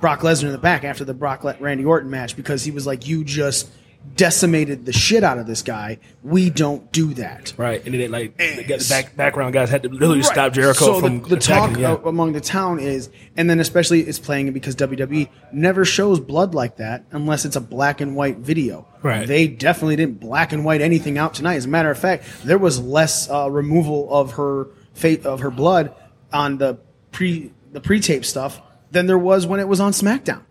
Brock 0.02 0.22
Lesnar 0.22 0.46
in 0.46 0.52
the 0.52 0.58
back 0.58 0.84
after 0.84 1.04
the 1.04 1.14
Brock 1.14 1.44
Le- 1.44 1.58
Randy 1.60 1.86
Orton 1.86 2.10
match 2.10 2.36
because 2.36 2.64
he 2.64 2.72
was 2.72 2.86
like, 2.86 3.08
"You 3.08 3.24
just 3.24 3.70
decimated 4.16 4.86
the 4.86 4.94
shit 4.94 5.24
out 5.24 5.40
of 5.40 5.48
this 5.48 5.62
guy. 5.64 5.98
We 6.24 6.50
don't 6.50 6.92
do 6.92 7.14
that." 7.16 7.54
Right, 7.58 7.84
and 7.84 7.94
then 7.94 8.02
it, 8.02 8.12
like 8.12 8.38
the, 8.38 8.64
the 8.64 8.86
back, 8.90 9.16
background 9.16 9.54
guys 9.54 9.70
had 9.70 9.84
to 9.84 9.90
literally 9.90 10.18
Right. 10.18 10.26
stop 10.26 10.54
Jericho 10.54 10.86
so 10.86 11.00
from 11.00 11.22
the, 11.22 11.30
the 11.30 11.38
talk 11.38 11.78
yeah. 11.78 11.98
among 12.06 12.34
the 12.34 12.42
town 12.42 12.80
is, 12.80 13.10
and 13.36 13.50
then 13.50 13.60
especially 13.60 14.02
it's 14.02 14.20
playing 14.20 14.48
it 14.48 14.52
because 14.52 14.76
WWE 14.76 15.28
never 15.52 15.86
shows 15.86 16.20
blood 16.20 16.54
like 16.54 16.78
that 16.78 17.06
unless 17.12 17.46
it's 17.46 17.56
a 17.56 17.62
black 17.62 18.02
and 18.02 18.16
white 18.16 18.38
video. 18.38 18.88
Right. 19.02 19.28
They 19.28 19.48
definitely 19.48 19.96
didn't 19.96 20.20
black 20.20 20.54
and 20.54 20.64
white 20.66 20.82
anything 20.82 21.18
out 21.18 21.34
tonight. 21.34 21.56
As 21.56 21.66
a 21.66 21.70
matter 21.70 21.90
of 21.90 21.98
fact, 21.98 22.26
there 22.44 22.58
was 22.58 22.80
less 22.80 23.30
uh, 23.30 23.50
removal 23.50 24.08
of 24.14 24.34
her 24.34 24.68
fate 24.94 25.26
of 25.26 25.40
her 25.42 25.52
blood 25.52 25.94
on 26.32 26.58
the 26.58 26.78
pre 27.12 27.52
the 27.72 27.82
pre 27.82 28.00
tape 28.00 28.24
stuff 28.24 28.62
than 28.96 29.06
there 29.08 29.18
was 29.20 29.46
when 29.46 29.60
it 29.60 29.68
was 29.68 29.80
on 29.80 29.92
SmackDown. 29.92 30.42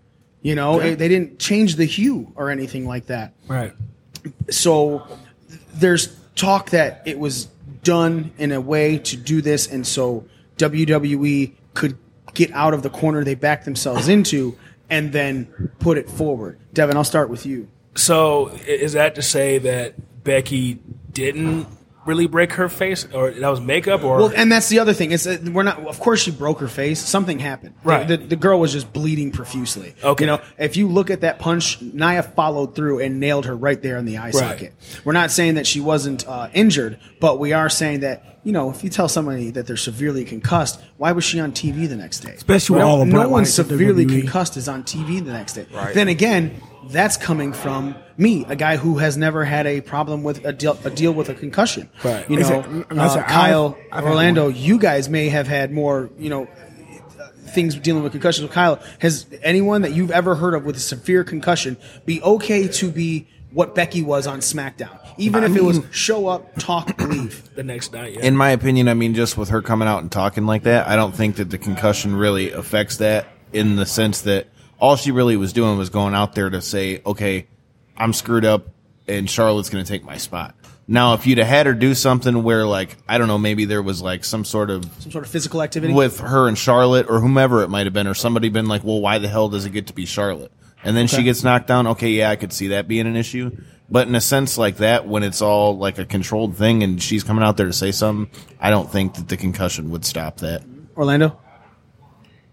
You 0.43 0.55
know, 0.55 0.75
Okay. 0.75 0.91
it- 0.93 0.99
they 0.99 1.09
didn't 1.09 1.39
change 1.39 1.77
the 1.77 1.87
hue 1.87 2.31
or 2.37 2.51
anything 2.51 2.87
like 2.87 3.07
that 3.07 3.33
right. 3.49 3.73
so 4.51 5.03
there's 5.75 6.15
talk 6.37 6.71
that 6.71 7.03
it 7.07 7.19
was 7.19 7.49
done 7.83 8.31
in 8.39 8.53
a 8.53 8.61
way 8.61 8.99
to 8.99 9.17
do 9.17 9.41
this, 9.41 9.67
and 9.67 9.87
so 9.87 10.25
WWE 10.59 11.53
could 11.75 11.97
get 12.35 12.53
out 12.53 12.75
of 12.75 12.83
the 12.83 12.91
corner 12.91 13.25
they 13.25 13.35
backed 13.35 13.65
themselves 13.65 14.09
into 14.09 14.57
and 14.91 15.13
then 15.13 15.47
put 15.79 15.97
it 15.97 16.09
forward. 16.11 16.59
Devin, 16.75 16.97
I'll 16.97 17.05
start 17.05 17.31
with 17.31 17.47
you. 17.47 17.69
So 17.95 18.49
is 18.67 18.93
that 18.95 19.15
to 19.15 19.23
say 19.23 19.59
that 19.59 19.95
Becky 20.25 20.79
didn't 21.13 21.67
really 22.07 22.27
break 22.27 22.53
her 22.55 22.69
face, 22.69 23.07
or 23.13 23.31
that 23.31 23.49
was 23.49 23.61
makeup, 23.61 24.03
or 24.05 24.19
Well, 24.19 24.33
and 24.35 24.51
that's 24.51 24.69
the 24.69 24.79
other 24.79 24.93
thing. 24.93 25.13
It's 25.13 25.27
uh, 25.27 25.39
we're 25.53 25.63
not. 25.63 25.81
Of 25.87 26.01
course, 26.01 26.23
she 26.23 26.31
broke 26.31 26.61
her 26.61 26.69
face. 26.69 27.01
Something 27.01 27.39
happened. 27.39 27.75
Right. 27.85 28.07
The, 28.07 28.17
the 28.17 28.37
girl 28.37 28.61
was 28.61 28.73
just 28.73 28.93
bleeding 28.93 29.31
profusely. 29.31 29.95
Okay. 30.03 30.25
You 30.25 30.27
know, 30.27 30.41
if 30.59 30.77
you 30.77 30.89
look 30.89 31.11
at 31.11 31.23
that 31.23 31.39
punch, 31.39 31.81
Nia 31.83 32.23
followed 32.23 32.75
through 32.75 33.01
and 33.01 33.21
nailed 33.21 33.47
her 33.47 33.57
right 33.57 33.81
there 33.81 33.97
in 33.97 34.05
the 34.05 34.19
eye 34.19 34.31
socket. 34.31 34.75
We're 35.05 35.13
not 35.13 35.31
saying 35.31 35.55
that 35.55 35.67
she 35.67 35.81
wasn't 35.81 36.27
uh, 36.27 36.49
injured, 36.53 36.99
but 37.21 37.39
we 37.39 37.53
are 37.53 37.69
saying 37.69 38.01
that 38.01 38.35
you 38.45 38.53
know, 38.53 38.71
if 38.71 38.85
you 38.85 38.91
tell 38.91 39.09
somebody 39.09 39.51
that 39.53 39.67
they're 39.67 39.77
severely 39.77 40.25
concussed, 40.25 40.81
why 40.99 41.13
was 41.13 41.25
she 41.25 41.41
on 41.41 41.53
TV 41.53 41.89
the 41.89 41.97
next 41.97 42.21
day? 42.21 42.33
Especially 42.33 42.75
with 42.75 42.83
no, 42.83 42.89
all 42.89 42.99
the 42.99 43.07
no 43.07 43.13
bright 43.13 43.31
one 43.31 43.47
severely 43.47 44.05
WWE. 44.05 44.21
concussed 44.21 44.57
is 44.59 44.69
on 44.69 44.85
TV 44.85 45.25
the 45.25 45.33
next 45.33 45.55
day. 45.55 45.67
Right. 45.73 45.95
Then 45.95 46.09
again, 46.09 46.61
that's 46.91 47.17
coming 47.17 47.53
from 47.53 47.95
me, 48.17 48.45
a 48.49 48.57
guy 48.57 48.77
who 48.77 48.99
has 48.99 49.17
never 49.17 49.45
had 49.45 49.67
a 49.67 49.81
problem 49.81 50.23
with 50.23 50.45
a 50.45 50.53
deal, 50.53 50.79
a 50.85 50.91
deal 50.91 51.13
with 51.13 51.29
a 51.29 51.35
concussion. 51.35 51.89
Right. 52.05 52.29
You 52.31 52.39
know, 52.41 52.61
it- 52.61 52.87
and 52.91 53.01
I 53.01 53.07
uh, 53.07 53.09
said, 53.09 53.27
Kyle, 53.27 53.77
I've- 53.79 53.89
I've 53.93 54.05
Orlando, 54.05 54.49
you 54.49 54.79
guys 54.79 55.09
may 55.09 55.29
have 55.29 55.47
had 55.49 55.73
more, 55.73 56.11
you 56.19 56.31
know, 56.31 56.49
things 57.49 57.75
dealing 57.77 58.03
with 58.03 58.13
concussions 58.13 58.43
with 58.43 58.53
Kyle. 58.53 58.81
Has 59.01 59.27
anyone 59.43 59.83
that 59.83 59.93
you've 59.93 60.11
ever 60.11 60.35
heard 60.35 60.55
of 60.55 60.65
with 60.65 60.77
a 60.77 60.81
severe 60.81 61.25
concussion 61.25 61.77
be 62.05 62.21
okay 62.23 62.67
to 62.69 62.91
be 62.91 63.27
what 63.53 63.75
Becky 63.75 64.03
was 64.03 64.27
on 64.27 64.41
SmackDown? 64.41 64.99
Even 65.17 65.45
I 65.45 65.47
if 65.47 65.57
it 65.57 65.63
was 65.63 65.81
show 65.93 66.27
up, 66.27 66.57
talk, 66.57 67.01
leave. 67.09 67.55
the 67.55 67.63
next 67.63 67.93
night. 67.93 68.15
Yeah. 68.15 68.23
In 68.25 68.37
my 68.37 68.51
opinion, 68.51 68.89
I 68.89 68.95
mean, 68.95 69.15
just 69.15 69.37
with 69.39 69.51
her 69.51 69.63
coming 69.63 69.87
out 69.87 70.03
and 70.03 70.11
talking 70.11 70.47
like 70.47 70.65
that, 70.65 70.89
I 70.89 70.97
don't 70.97 71.15
think 71.15 71.37
that 71.37 71.51
the 71.51 71.59
concussion 71.59 72.17
really 72.17 72.51
affects 72.51 72.97
that 72.97 73.27
in 73.53 73.77
the 73.77 73.87
sense 73.87 74.23
that 74.23 74.49
all 74.85 74.97
she 74.97 75.13
really 75.13 75.39
was 75.39 75.55
doing 75.55 75.79
was 75.79 75.89
going 75.89 76.13
out 76.13 76.35
there 76.35 76.51
to 76.51 76.61
say, 76.61 77.01
okay, 77.07 77.47
I'm 77.97 78.13
screwed 78.13 78.45
up 78.45 78.69
and 79.09 79.31
Charlotte's 79.31 79.71
going 79.71 79.83
to 79.83 79.91
take 79.91 80.05
my 80.05 80.19
spot. 80.19 80.55
Now, 80.87 81.15
if 81.15 81.27
you'd 81.27 81.39
have 81.39 81.47
had 81.47 81.65
her 81.65 81.73
do 81.73 81.95
something 81.95 82.43
where, 82.43 82.67
like, 82.67 82.99
I 83.09 83.17
don't 83.17 83.27
know, 83.27 83.39
maybe 83.39 83.65
there 83.65 83.83
was 83.83 84.03
like 84.03 84.27
some 84.27 84.45
sort 84.45 84.69
of 84.69 84.85
Some 84.99 85.11
sort 85.11 85.25
of 85.25 85.31
physical 85.31 85.63
activity 85.63 85.95
with 85.95 86.21
her 86.21 86.49
and 86.49 86.59
Charlotte 86.59 87.07
or 87.09 87.21
whomever 87.21 87.63
it 87.63 87.71
might 87.71 87.87
have 87.87 87.95
been, 87.95 88.07
or 88.07 88.13
somebody 88.13 88.51
been 88.51 88.67
like, 88.67 88.85
well, 88.85 89.01
why 89.01 89.17
the 89.17 89.27
hell 89.29 89.49
does 89.49 89.65
it 89.65 89.71
get 89.71 89.87
to 89.87 89.95
be 89.95 90.05
Charlotte? 90.05 90.53
And 90.85 90.95
then 90.95 91.07
she 91.07 91.23
gets 91.23 91.43
knocked 91.43 91.67
down. 91.67 91.87
Okay, 91.87 92.11
yeah, 92.11 92.29
I 92.29 92.37
could 92.37 92.53
see 92.53 92.69
that 92.69 92.87
being 92.87 93.07
an 93.07 93.17
issue. 93.17 93.57
But 93.89 94.07
in 94.07 94.15
a 94.15 94.21
sense 94.21 94.59
like 94.59 94.77
that, 94.77 95.09
when 95.09 95.23
it's 95.23 95.41
all 95.41 95.79
like 95.79 95.99
a 95.99 96.05
controlled 96.05 96.59
thing 96.59 96.83
and 96.83 97.03
she's 97.03 97.25
coming 97.25 97.43
out 97.43 97.57
there 97.57 97.69
to 97.69 97.73
say 97.73 97.91
something, 97.91 98.31
I 98.61 98.69
don't 98.69 98.93
think 98.93 99.15
that 99.15 99.29
the 99.29 99.39
concussion 99.39 99.91
would 99.93 100.05
stop 100.05 100.39
that. 100.39 100.63
Orlando. 100.95 101.41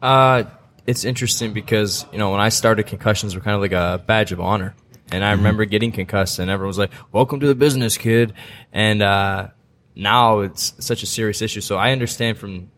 Uh, 0.01 0.45
it's 0.85 1.05
interesting 1.05 1.53
because 1.53 2.05
you 2.11 2.17
know 2.17 2.31
when 2.31 2.39
I 2.39 2.49
started, 2.49 2.87
concussions 2.87 3.35
were 3.35 3.41
kind 3.41 3.55
of 3.55 3.61
like 3.61 3.71
a 3.71 4.03
badge 4.05 4.31
of 4.31 4.39
honor, 4.39 4.75
and 5.11 5.23
I 5.23 5.31
remember 5.31 5.65
getting 5.65 5.91
concussed, 5.91 6.39
and 6.39 6.49
everyone 6.49 6.67
was 6.67 6.77
like, 6.77 6.91
"Welcome 7.11 7.39
to 7.41 7.47
the 7.47 7.55
business, 7.55 7.97
kid." 7.97 8.33
And 8.71 9.01
uh, 9.01 9.49
now 9.95 10.39
it's 10.39 10.73
such 10.79 11.03
a 11.03 11.05
serious 11.05 11.41
issue. 11.41 11.61
So 11.61 11.77
I 11.77 11.91
understand 11.91 12.37
from. 12.37 12.71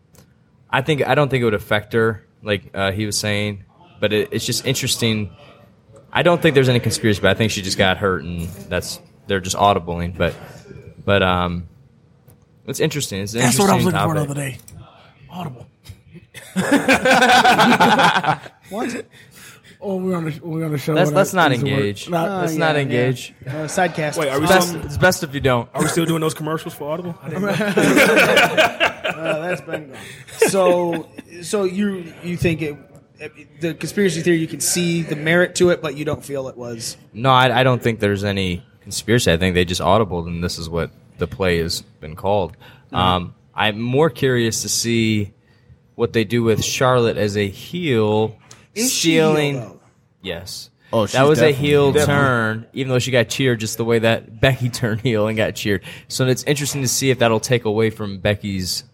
I 0.70 0.82
think 0.82 1.06
I 1.06 1.14
don't 1.14 1.28
think 1.28 1.42
it 1.42 1.44
would 1.44 1.54
affect 1.54 1.92
her, 1.92 2.24
like 2.42 2.70
uh, 2.74 2.90
he 2.92 3.06
was 3.06 3.16
saying, 3.16 3.64
but 4.00 4.12
it, 4.12 4.30
it's 4.32 4.44
just 4.44 4.66
interesting. 4.66 5.30
I 6.12 6.22
don't 6.22 6.42
think 6.42 6.54
there's 6.54 6.68
any 6.68 6.80
conspiracy, 6.80 7.20
but 7.20 7.30
I 7.30 7.34
think 7.34 7.52
she 7.52 7.62
just 7.62 7.78
got 7.78 7.96
hurt, 7.96 8.24
and 8.24 8.48
that's 8.68 9.00
they're 9.26 9.40
just 9.40 9.56
audibling. 9.56 10.16
But, 10.16 10.34
but 11.04 11.22
um, 11.22 11.68
it's 12.66 12.80
interesting. 12.80 13.22
It's 13.22 13.34
an 13.34 13.40
That's 13.40 13.58
what 13.58 13.70
I 13.70 13.76
was 13.76 13.84
looking 13.84 14.00
for 14.00 14.14
the 14.14 14.20
other 14.20 14.34
day. 14.34 14.58
Audible. 15.30 15.66
What? 18.70 19.06
Oh, 19.80 19.96
we're 19.96 20.16
on 20.16 20.24
the 20.24 20.40
we're 20.42 20.64
on 20.64 20.72
the 20.72 20.78
show. 20.78 20.94
Let's 20.94 21.10
let's 21.10 21.34
not 21.34 21.50
use 21.50 21.60
the 21.60 21.70
word. 21.70 21.78
engage. 21.80 22.08
Not- 22.08 22.40
Let's 22.42 22.54
Oh, 22.54 22.58
not 22.58 22.76
engage. 22.76 23.34
yeah. 23.44 23.56
Uh, 23.56 23.64
sidecast. 23.66 24.16
Wait, 24.16 24.28
are 24.30 24.38
we 24.38 24.44
It's 24.44 24.52
best, 24.54 24.68
still, 24.68 24.84
it's 24.86 24.96
best 24.96 25.22
if 25.24 25.34
you 25.34 25.40
don't. 25.40 25.68
are 25.74 25.82
we 25.82 25.88
still 25.88 26.06
doing 26.06 26.22
those 26.22 26.32
commercials 26.32 26.72
for 26.74 26.90
Audible? 26.90 27.18
I 27.22 27.28
didn't. 27.28 27.44
Uh, 29.04 29.38
that's 29.48 29.60
been 29.60 29.90
gone. 29.90 29.98
So, 30.48 31.08
so 31.42 31.64
you 31.64 32.12
you 32.22 32.36
think 32.36 32.62
it, 32.62 33.60
the 33.60 33.74
conspiracy 33.74 34.22
theory? 34.22 34.38
You 34.38 34.46
can 34.48 34.60
see 34.60 35.02
the 35.02 35.16
merit 35.16 35.54
to 35.56 35.70
it, 35.70 35.82
but 35.82 35.96
you 35.96 36.04
don't 36.04 36.24
feel 36.24 36.48
it 36.48 36.56
was. 36.56 36.96
No, 37.12 37.30
I, 37.30 37.60
I 37.60 37.62
don't 37.64 37.82
think 37.82 38.00
there's 38.00 38.24
any 38.24 38.64
conspiracy. 38.80 39.30
I 39.30 39.36
think 39.36 39.54
they 39.54 39.64
just 39.64 39.80
audible, 39.80 40.26
and 40.26 40.42
this 40.42 40.58
is 40.58 40.68
what 40.68 40.90
the 41.18 41.26
play 41.26 41.58
has 41.58 41.82
been 42.00 42.16
called. 42.16 42.56
Um, 42.92 43.34
I'm 43.54 43.80
more 43.80 44.10
curious 44.10 44.62
to 44.62 44.68
see 44.68 45.32
what 45.94 46.12
they 46.12 46.24
do 46.24 46.42
with 46.42 46.64
Charlotte 46.64 47.16
as 47.16 47.36
a 47.36 47.48
heel, 47.48 48.36
Is 48.74 48.92
she 48.92 49.12
heel, 49.12 49.32
stealing. 49.34 49.80
yes. 50.22 50.70
Oh, 50.92 51.06
she's 51.06 51.14
that 51.14 51.22
was 51.26 51.40
a 51.40 51.50
heel 51.50 51.92
definitely. 51.92 52.14
turn, 52.14 52.66
even 52.72 52.90
though 52.90 52.98
she 53.00 53.10
got 53.10 53.28
cheered 53.28 53.58
just 53.60 53.76
the 53.78 53.84
way 53.84 53.98
that 54.00 54.40
Becky 54.40 54.68
turned 54.68 55.00
heel 55.00 55.26
and 55.26 55.36
got 55.36 55.54
cheered. 55.56 55.82
So 56.08 56.26
it's 56.26 56.44
interesting 56.44 56.82
to 56.82 56.88
see 56.88 57.10
if 57.10 57.18
that'll 57.18 57.40
take 57.40 57.64
away 57.64 57.90
from 57.90 58.18
Becky's 58.18 58.84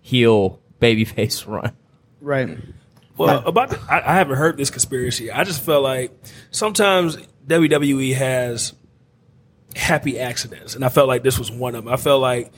heel 0.00 0.60
babyface 0.80 1.46
run. 1.50 1.72
Right. 2.20 2.58
Well, 3.16 3.46
about 3.46 3.70
the, 3.70 3.78
I, 3.88 4.12
I 4.12 4.14
haven't 4.16 4.36
heard 4.38 4.56
this 4.56 4.70
conspiracy. 4.70 5.30
I 5.30 5.44
just 5.44 5.62
felt 5.62 5.82
like 5.82 6.10
sometimes 6.50 7.16
WWE 7.46 8.14
has 8.14 8.72
happy 9.76 10.18
accidents, 10.18 10.74
and 10.74 10.84
I 10.84 10.88
felt 10.88 11.06
like 11.08 11.22
this 11.22 11.38
was 11.38 11.50
one 11.50 11.74
of 11.74 11.84
them. 11.84 11.92
I 11.92 11.96
felt 11.96 12.22
like 12.22 12.52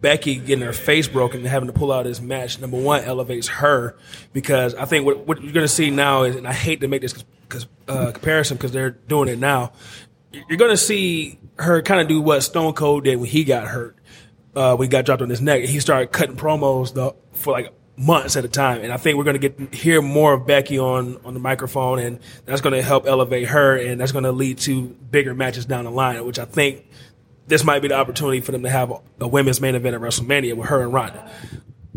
Becky 0.00 0.36
getting 0.36 0.64
her 0.64 0.72
face 0.72 1.08
broken 1.08 1.40
and 1.40 1.48
having 1.48 1.66
to 1.66 1.72
pull 1.72 1.90
out 1.92 2.04
this 2.04 2.20
match. 2.20 2.60
Number 2.60 2.80
one 2.80 3.02
elevates 3.04 3.48
her 3.48 3.96
because 4.32 4.74
I 4.74 4.84
think 4.84 5.04
what, 5.04 5.26
what 5.26 5.42
you're 5.42 5.52
going 5.52 5.64
to 5.64 5.72
see 5.72 5.90
now 5.90 6.22
is, 6.22 6.36
and 6.36 6.46
I 6.46 6.52
hate 6.52 6.80
to 6.82 6.88
make 6.88 7.02
this 7.02 7.24
uh, 7.88 8.12
comparison 8.12 8.56
because 8.56 8.72
they're 8.72 8.90
doing 8.90 9.28
it 9.28 9.38
now. 9.38 9.72
You're 10.32 10.58
going 10.58 10.70
to 10.70 10.76
see 10.76 11.38
her 11.58 11.82
kind 11.82 12.00
of 12.00 12.08
do 12.08 12.20
what 12.20 12.42
Stone 12.42 12.74
Cold 12.74 13.04
did 13.04 13.16
when 13.16 13.28
he 13.28 13.44
got 13.44 13.66
hurt. 13.66 13.96
Uh, 14.54 14.76
he 14.76 14.88
got 14.88 15.04
dropped 15.04 15.22
on 15.22 15.30
his 15.30 15.40
neck, 15.40 15.62
he 15.62 15.78
started 15.80 16.10
cutting 16.10 16.36
promos 16.36 16.92
the, 16.92 17.14
for 17.32 17.52
like 17.52 17.72
months 17.96 18.36
at 18.36 18.44
a 18.44 18.48
time. 18.48 18.80
And 18.82 18.92
I 18.92 18.96
think 18.96 19.18
we're 19.18 19.24
going 19.24 19.40
to 19.40 19.48
get 19.48 19.74
hear 19.74 20.00
more 20.00 20.34
of 20.34 20.46
Becky 20.46 20.78
on 20.78 21.18
on 21.24 21.34
the 21.34 21.40
microphone, 21.40 21.98
and 21.98 22.20
that's 22.44 22.60
going 22.60 22.74
to 22.74 22.82
help 22.82 23.06
elevate 23.06 23.48
her, 23.48 23.76
and 23.76 24.00
that's 24.00 24.12
going 24.12 24.24
to 24.24 24.32
lead 24.32 24.58
to 24.58 24.88
bigger 24.88 25.34
matches 25.34 25.66
down 25.66 25.84
the 25.84 25.90
line, 25.90 26.24
which 26.24 26.38
I 26.38 26.44
think 26.44 26.86
this 27.48 27.64
might 27.64 27.80
be 27.80 27.88
the 27.88 27.94
opportunity 27.94 28.40
for 28.40 28.52
them 28.52 28.62
to 28.62 28.70
have 28.70 28.92
a, 29.20 29.26
women's 29.26 29.60
main 29.60 29.74
event 29.74 29.94
at 29.94 30.00
WrestleMania 30.00 30.54
with 30.54 30.68
her 30.68 30.82
and 30.82 30.92
Ronda. 30.92 31.30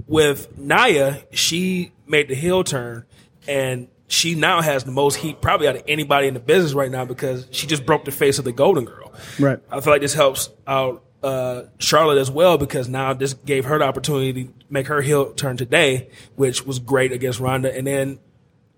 With 0.08 0.58
Nia, 0.58 1.24
she 1.32 1.92
made 2.08 2.30
the 2.30 2.36
heel 2.36 2.64
turn, 2.64 3.06
and 3.48 3.88
she 4.08 4.36
now 4.36 4.62
has 4.62 4.84
the 4.84 4.92
most 4.92 5.16
heat 5.16 5.42
probably 5.42 5.68
out 5.68 5.76
of 5.76 5.84
anybody 5.88 6.28
in 6.28 6.34
the 6.34 6.40
business 6.40 6.74
right 6.74 6.92
now 6.92 7.06
because 7.06 7.48
she 7.52 7.68
just 7.68 7.86
broke 7.86 8.06
the 8.06 8.12
face 8.12 8.40
of 8.40 8.46
the 8.46 8.52
Golden 8.52 8.86
Girl. 8.86 9.14
Right. 9.40 9.60
I 9.70 9.80
feel 9.82 9.94
like 9.94 10.02
this 10.02 10.14
helps 10.14 10.50
out 10.66 11.04
uh, 11.24 11.64
Charlotte 11.80 12.18
as 12.18 12.32
well 12.32 12.58
because 12.58 12.90
now 12.90 13.14
this 13.14 13.34
gave 13.34 13.66
her 13.66 13.78
the 13.78 13.86
opportunity 13.86 14.46
to 14.46 14.54
make 14.70 14.88
her 14.88 15.02
heel 15.02 15.34
turn 15.34 15.58
today, 15.58 16.10
which 16.36 16.66
was 16.66 16.80
great 16.80 17.12
against 17.12 17.40
Ronda, 17.40 17.76
and 17.76 17.86
then 17.86 18.20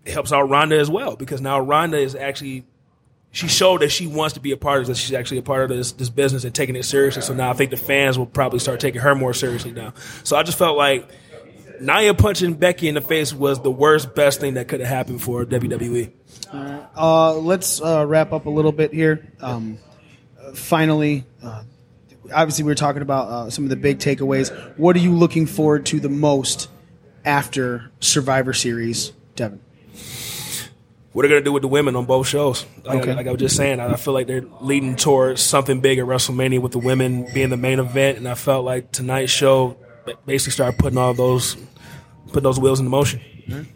it 0.05 0.11
helps 0.11 0.31
out 0.31 0.49
Ronda 0.49 0.77
as 0.77 0.89
well 0.89 1.15
because 1.15 1.39
now 1.39 1.59
Ronda 1.59 1.97
is 1.97 2.15
actually 2.15 2.65
she 3.33 3.47
showed 3.47 3.81
that 3.81 3.89
she 3.89 4.05
wants 4.05 4.35
to 4.35 4.39
be 4.39 4.51
a 4.51 4.57
part 4.57 4.81
of 4.81 4.87
this. 4.87 4.99
She's 4.99 5.11
actually 5.11 5.39
a 5.39 5.43
part 5.43 5.63
of 5.63 5.75
this 5.75 5.91
this 5.91 6.09
business 6.09 6.45
and 6.45 6.53
taking 6.53 6.75
it 6.75 6.83
seriously. 6.83 7.23
So 7.23 7.33
now 7.33 7.49
I 7.49 7.53
think 7.53 7.71
the 7.71 7.77
fans 7.77 8.17
will 8.17 8.27
probably 8.27 8.59
start 8.59 8.79
taking 8.79 9.01
her 9.01 9.15
more 9.15 9.33
seriously 9.33 9.71
now. 9.71 9.93
So 10.23 10.37
I 10.37 10.43
just 10.43 10.57
felt 10.57 10.77
like 10.77 11.09
Nia 11.81 12.13
punching 12.13 12.53
Becky 12.53 12.87
in 12.87 12.93
the 12.93 13.01
face 13.01 13.33
was 13.33 13.59
the 13.59 13.71
worst, 13.71 14.13
best 14.13 14.39
thing 14.39 14.53
that 14.53 14.67
could 14.67 14.81
have 14.81 14.89
happened 14.89 15.23
for. 15.23 15.45
WWE. 15.45 16.11
Uh, 16.95 17.33
let's 17.33 17.81
uh, 17.81 18.05
wrap 18.07 18.33
up 18.33 18.45
a 18.45 18.51
little 18.51 18.71
bit 18.71 18.93
here. 18.93 19.33
Um, 19.41 19.79
finally, 20.53 21.25
uh, 21.41 21.63
obviously, 22.31 22.65
we 22.65 22.71
were 22.71 22.75
talking 22.75 23.01
about 23.01 23.27
uh, 23.29 23.49
some 23.49 23.63
of 23.63 23.71
the 23.71 23.75
big 23.75 23.97
takeaways. 23.97 24.51
What 24.77 24.95
are 24.95 24.99
you 24.99 25.13
looking 25.13 25.47
forward 25.47 25.87
to 25.87 25.99
the 25.99 26.07
most 26.09 26.69
after 27.25 27.89
Survivor 27.99 28.53
Series, 28.53 29.11
Devin? 29.35 29.59
What 31.13 31.23
are 31.23 31.27
they 31.27 31.33
going 31.35 31.43
to 31.43 31.47
do 31.47 31.53
with 31.53 31.61
the 31.61 31.67
women 31.67 31.95
on 31.95 32.05
both 32.05 32.27
shows? 32.27 32.65
Like, 32.83 33.01
Okay. 33.01 33.13
like 33.13 33.27
I 33.27 33.31
was 33.31 33.39
just 33.39 33.55
saying, 33.55 33.79
I 33.79 33.93
I 33.93 33.95
feel 33.95 34.13
like 34.13 34.27
they're 34.27 34.45
leading 34.61 34.95
towards 34.95 35.41
something 35.41 35.79
big 35.79 35.99
at 35.99 36.05
WrestleMania 36.05 36.59
with 36.59 36.71
the 36.71 36.79
women 36.79 37.27
being 37.33 37.49
the 37.49 37.57
main 37.57 37.79
event, 37.79 38.17
and 38.17 38.27
I 38.27 38.33
felt 38.33 38.65
like 38.65 38.91
tonight's 38.91 39.31
show 39.31 39.77
basically 40.25 40.51
started 40.51 40.77
putting 40.79 40.97
all 40.97 41.13
those 41.13 41.55
putting 42.27 42.43
those 42.43 42.59
wheels 42.59 42.79
in 42.79 42.87
motion. 42.87 43.21
Mm-hmm. 43.47 43.72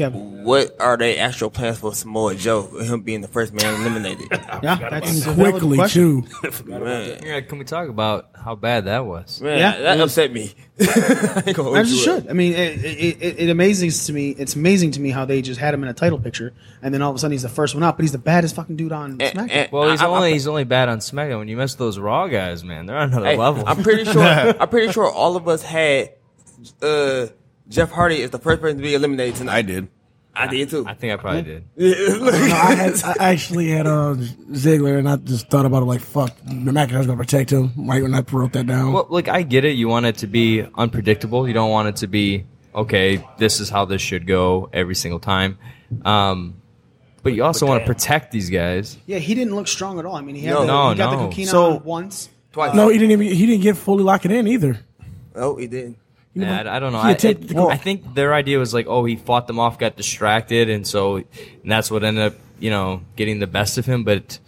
Kevin. 0.00 0.44
What 0.44 0.76
are 0.80 0.96
their 0.96 1.22
actual 1.22 1.50
plans 1.50 1.78
for 1.78 1.94
Samoa 1.94 2.34
Joe? 2.34 2.62
Him 2.80 3.02
being 3.02 3.20
the 3.20 3.28
first 3.28 3.52
man 3.52 3.74
eliminated. 3.80 4.26
Yeah, 4.62 4.76
that's 4.90 5.26
a 5.26 5.34
Quickly 5.34 5.76
question. 5.76 6.22
too. 6.42 6.62
Man, 6.66 7.20
Yeah, 7.24 7.40
can 7.42 7.58
we 7.58 7.64
talk 7.64 7.88
about 7.88 8.30
how 8.34 8.54
bad 8.54 8.84
that 8.86 9.06
was? 9.06 9.40
man 9.40 9.58
Yeah. 9.58 9.78
that 9.78 10.00
upset 10.00 10.32
me. 10.32 10.54
I 10.80 11.42
ain't 11.46 11.58
As 11.58 11.92
you 11.92 11.98
should. 11.98 12.28
I 12.28 12.32
mean, 12.32 12.52
it, 12.52 12.84
it, 12.84 13.22
it, 13.22 13.40
it 13.40 13.50
amazes 13.50 14.06
to 14.06 14.12
me. 14.12 14.30
It's 14.30 14.54
amazing 14.56 14.92
to 14.92 15.00
me 15.00 15.10
how 15.10 15.24
they 15.24 15.40
just 15.42 15.60
had 15.60 15.72
him 15.74 15.82
in 15.82 15.88
a 15.88 15.94
title 15.94 16.18
picture, 16.18 16.52
and 16.82 16.92
then 16.92 17.00
all 17.02 17.10
of 17.10 17.16
a 17.16 17.18
sudden 17.18 17.32
he's 17.32 17.42
the 17.42 17.48
first 17.50 17.74
one 17.74 17.82
out. 17.84 17.96
But 17.96 18.02
he's 18.04 18.12
the 18.12 18.18
baddest 18.18 18.56
fucking 18.56 18.76
dude 18.76 18.92
on 18.92 19.12
And- 19.12 19.20
SmackDown. 19.20 19.50
and 19.50 19.72
Well, 19.72 19.90
he's 19.90 20.00
I- 20.02 20.06
I- 20.06 20.08
only 20.08 20.32
he's 20.32 20.46
only 20.46 20.64
bad 20.64 20.88
on 20.88 20.98
SmackDown. 20.98 21.38
When 21.38 21.48
you 21.48 21.56
mess 21.56 21.72
with 21.72 21.78
those 21.78 21.98
Raw 21.98 22.28
guys, 22.28 22.64
man, 22.64 22.86
they're 22.86 22.96
on 22.98 23.10
another 23.12 23.26
Hey, 23.26 23.36
level. 23.36 23.64
I'm 23.66 23.82
pretty 23.82 24.04
sure. 24.10 24.22
I'm 24.22 24.68
pretty 24.68 24.92
sure 24.92 25.10
all 25.10 25.36
of 25.36 25.48
us 25.48 25.62
had 25.62 26.14
uh, 26.82 27.26
Jeff 27.70 27.90
Hardy 27.90 28.20
is 28.20 28.30
the 28.30 28.38
first 28.38 28.60
person 28.60 28.76
to 28.76 28.82
be 28.82 28.94
eliminated 28.94 29.36
tonight. 29.36 29.54
I 29.56 29.62
did. 29.62 29.88
I 30.34 30.46
did 30.46 30.70
too. 30.70 30.84
I 30.86 30.94
think 30.94 31.12
I 31.12 31.16
probably 31.16 31.42
did. 31.42 31.64
No, 31.76 32.28
I 32.30 32.74
had 32.74 33.02
I 33.18 33.32
actually 33.32 33.70
had 33.70 33.86
uh, 33.86 34.14
Ziggler, 34.52 34.98
and 34.98 35.08
I 35.08 35.16
just 35.16 35.48
thought 35.50 35.66
about 35.66 35.82
it 35.82 35.86
like, 35.86 36.00
fuck, 36.00 36.36
McIntyre's 36.46 37.06
gonna 37.06 37.16
protect 37.16 37.50
him. 37.50 37.72
Right 37.76 38.02
when 38.02 38.14
I 38.14 38.22
wrote 38.30 38.52
that 38.52 38.66
down. 38.66 38.92
Well, 38.92 39.06
like 39.10 39.28
I 39.28 39.42
get 39.42 39.64
it. 39.64 39.70
You 39.76 39.88
want 39.88 40.06
it 40.06 40.18
to 40.18 40.26
be 40.26 40.64
unpredictable. 40.76 41.48
You 41.48 41.54
don't 41.54 41.70
want 41.70 41.88
it 41.88 41.96
to 41.96 42.06
be 42.06 42.44
okay. 42.74 43.24
This 43.38 43.58
is 43.60 43.70
how 43.70 43.84
this 43.86 44.00
should 44.02 44.26
go 44.26 44.68
every 44.72 44.94
single 44.94 45.18
time. 45.20 45.58
Um, 46.04 46.60
but 47.22 47.32
you 47.34 47.44
also 47.44 47.66
want 47.66 47.82
to 47.82 47.86
protect 47.86 48.30
these 48.32 48.50
guys. 48.50 48.96
Yeah, 49.06 49.18
he 49.18 49.34
didn't 49.34 49.54
look 49.54 49.68
strong 49.68 49.98
at 49.98 50.06
all. 50.06 50.14
I 50.14 50.20
mean, 50.22 50.36
he 50.36 50.42
had 50.42 50.54
No, 50.54 50.60
the, 50.60 50.66
no, 50.66 50.90
he 50.92 50.96
got 50.96 51.12
no. 51.12 51.18
the 51.18 51.28
coquina 51.28 51.50
So- 51.50 51.72
on 51.76 51.84
once. 51.84 52.28
Twice. 52.52 52.74
no, 52.74 52.88
he 52.88 52.98
didn't 52.98 53.12
even 53.12 53.26
he 53.36 53.46
didn't 53.46 53.62
get 53.62 53.76
fully 53.76 54.02
locked 54.02 54.24
it 54.24 54.32
in 54.32 54.48
either. 54.48 54.78
Oh, 55.36 55.56
he 55.56 55.66
did. 55.68 55.94
You 56.34 56.42
know, 56.42 56.48
Yeah, 56.48 56.70
I, 56.72 56.76
I 56.76 56.78
don't 56.78 56.92
know. 56.92 57.02
he 57.02 57.08
I, 57.08 57.10
it- 57.12 57.48
to 57.48 57.66
I 57.68 57.76
think 57.76 58.14
their 58.14 58.32
idea 58.34 58.58
was 58.58 58.72
like, 58.72 58.86
oh, 58.88 59.04
he 59.04 59.16
fought 59.16 59.46
them 59.46 59.58
off, 59.58 59.78
got 59.78 59.96
distracted, 59.96 60.68
and 60.70 60.86
so 60.86 61.16
and 61.16 61.26
that's 61.64 61.90
what 61.90 62.04
ended 62.04 62.24
up, 62.24 62.34
you 62.60 62.70
know, 62.70 63.02
getting 63.16 63.38
the 63.40 63.46
best 63.48 63.78
of 63.78 63.86
him. 63.86 64.04
But 64.04 64.38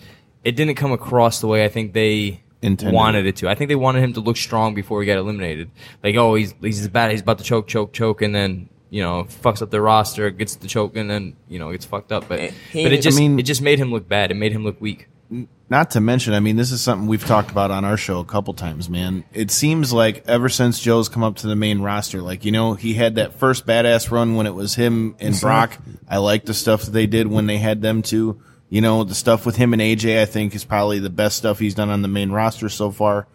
it 0.45 0.57
didn't 0.57 0.77
come 0.77 0.93
across 0.93 1.41
the 1.41 1.47
way 1.49 1.65
I 1.65 1.69
think 1.69 1.93
they 1.93 2.41
Intended. 2.63 2.95
wanted 2.95 3.27
it 3.27 3.37
to. 3.37 3.49
I 3.49 3.57
think 3.57 3.69
they 3.69 3.75
wanted 3.75 4.05
him 4.05 4.13
to 4.13 4.21
look 4.21 4.37
strong 4.37 4.75
before 4.75 5.01
he 5.03 5.07
got 5.07 5.19
eliminated. 5.19 5.71
Like, 6.05 6.15
oh, 6.17 6.35
he's 6.37 6.55
he's 6.61 6.87
bad. 6.89 7.11
He's 7.11 7.21
about 7.23 7.39
to 7.39 7.45
choke, 7.45 7.67
choke, 7.67 7.93
choke, 7.93 8.23
and 8.23 8.33
then 8.33 8.69
you 8.91 9.03
know 9.03 9.25
fucks 9.25 9.61
up 9.63 9.71
their 9.71 9.83
roster, 9.83 10.31
gets 10.31 10.55
the 10.57 10.69
choke, 10.69 10.95
and 10.97 11.11
then 11.11 11.35
you 11.49 11.59
know 11.59 11.73
gets 11.73 11.85
fucked 11.85 12.13
up. 12.13 12.29
But 12.29 12.41
He- 12.73 12.85
but 12.85 12.93
it 12.93 13.03
just 13.03 13.19
I 13.19 13.21
mean- 13.23 13.39
it 13.41 13.43
just 13.43 13.61
made 13.63 13.81
him 13.81 13.91
look 13.91 14.09
bad. 14.09 14.31
It 14.31 14.35
made 14.35 14.53
him 14.53 14.63
look 14.63 14.81
weak. 14.81 15.09
Not 15.73 15.93
to 15.93 16.03
mention, 16.03 16.35
I 16.35 16.41
mean, 16.41 16.57
this 16.57 16.71
is 16.71 16.83
something 16.83 17.09
we've 17.09 17.25
talked 17.25 17.51
about 17.51 17.71
on 17.71 17.83
our 17.83 17.97
show 17.97 18.19
a 18.19 18.27
couple 18.27 18.53
times, 18.53 18.91
man. 18.91 19.25
It 19.33 19.51
seems 19.51 19.91
like 19.91 20.23
ever 20.29 20.51
since 20.51 20.79
Joe's 20.79 21.09
come 21.09 21.23
up 21.23 21.37
to 21.37 21.47
the 21.47 21.57
main 21.57 21.81
roster, 21.81 22.21
like, 22.21 22.45
you 22.45 22.53
know, 22.53 22.75
he 22.75 22.93
had 22.93 23.15
that 23.15 23.37
first 23.37 23.65
badass 23.65 24.11
run 24.11 24.35
when 24.35 24.47
it 24.47 24.53
was 24.53 24.75
him 24.75 25.17
and 25.19 25.35
Brock. 25.41 25.79
I 26.07 26.19
like 26.19 26.45
the 26.45 26.53
stuff 26.53 26.83
that 26.83 26.91
they 26.91 27.07
did 27.07 27.27
when 27.27 27.47
they 27.47 27.57
had 27.57 27.81
them 27.81 28.03
two. 28.03 28.43
You 28.69 28.83
know, 28.83 29.03
the 29.05 29.15
stuff 29.15 29.47
with 29.47 29.57
him 29.57 29.73
and 29.73 29.81
AJ, 29.81 30.21
I 30.21 30.27
think, 30.27 30.55
is 30.55 30.63
probably 30.63 30.99
the 30.99 31.09
best 31.09 31.39
stuff 31.39 31.59
he's 31.59 31.75
done 31.75 31.89
on 31.89 32.03
the 32.03 32.07
main 32.09 32.31
roster 32.31 32.69
so 32.69 32.91
far. 32.91 33.27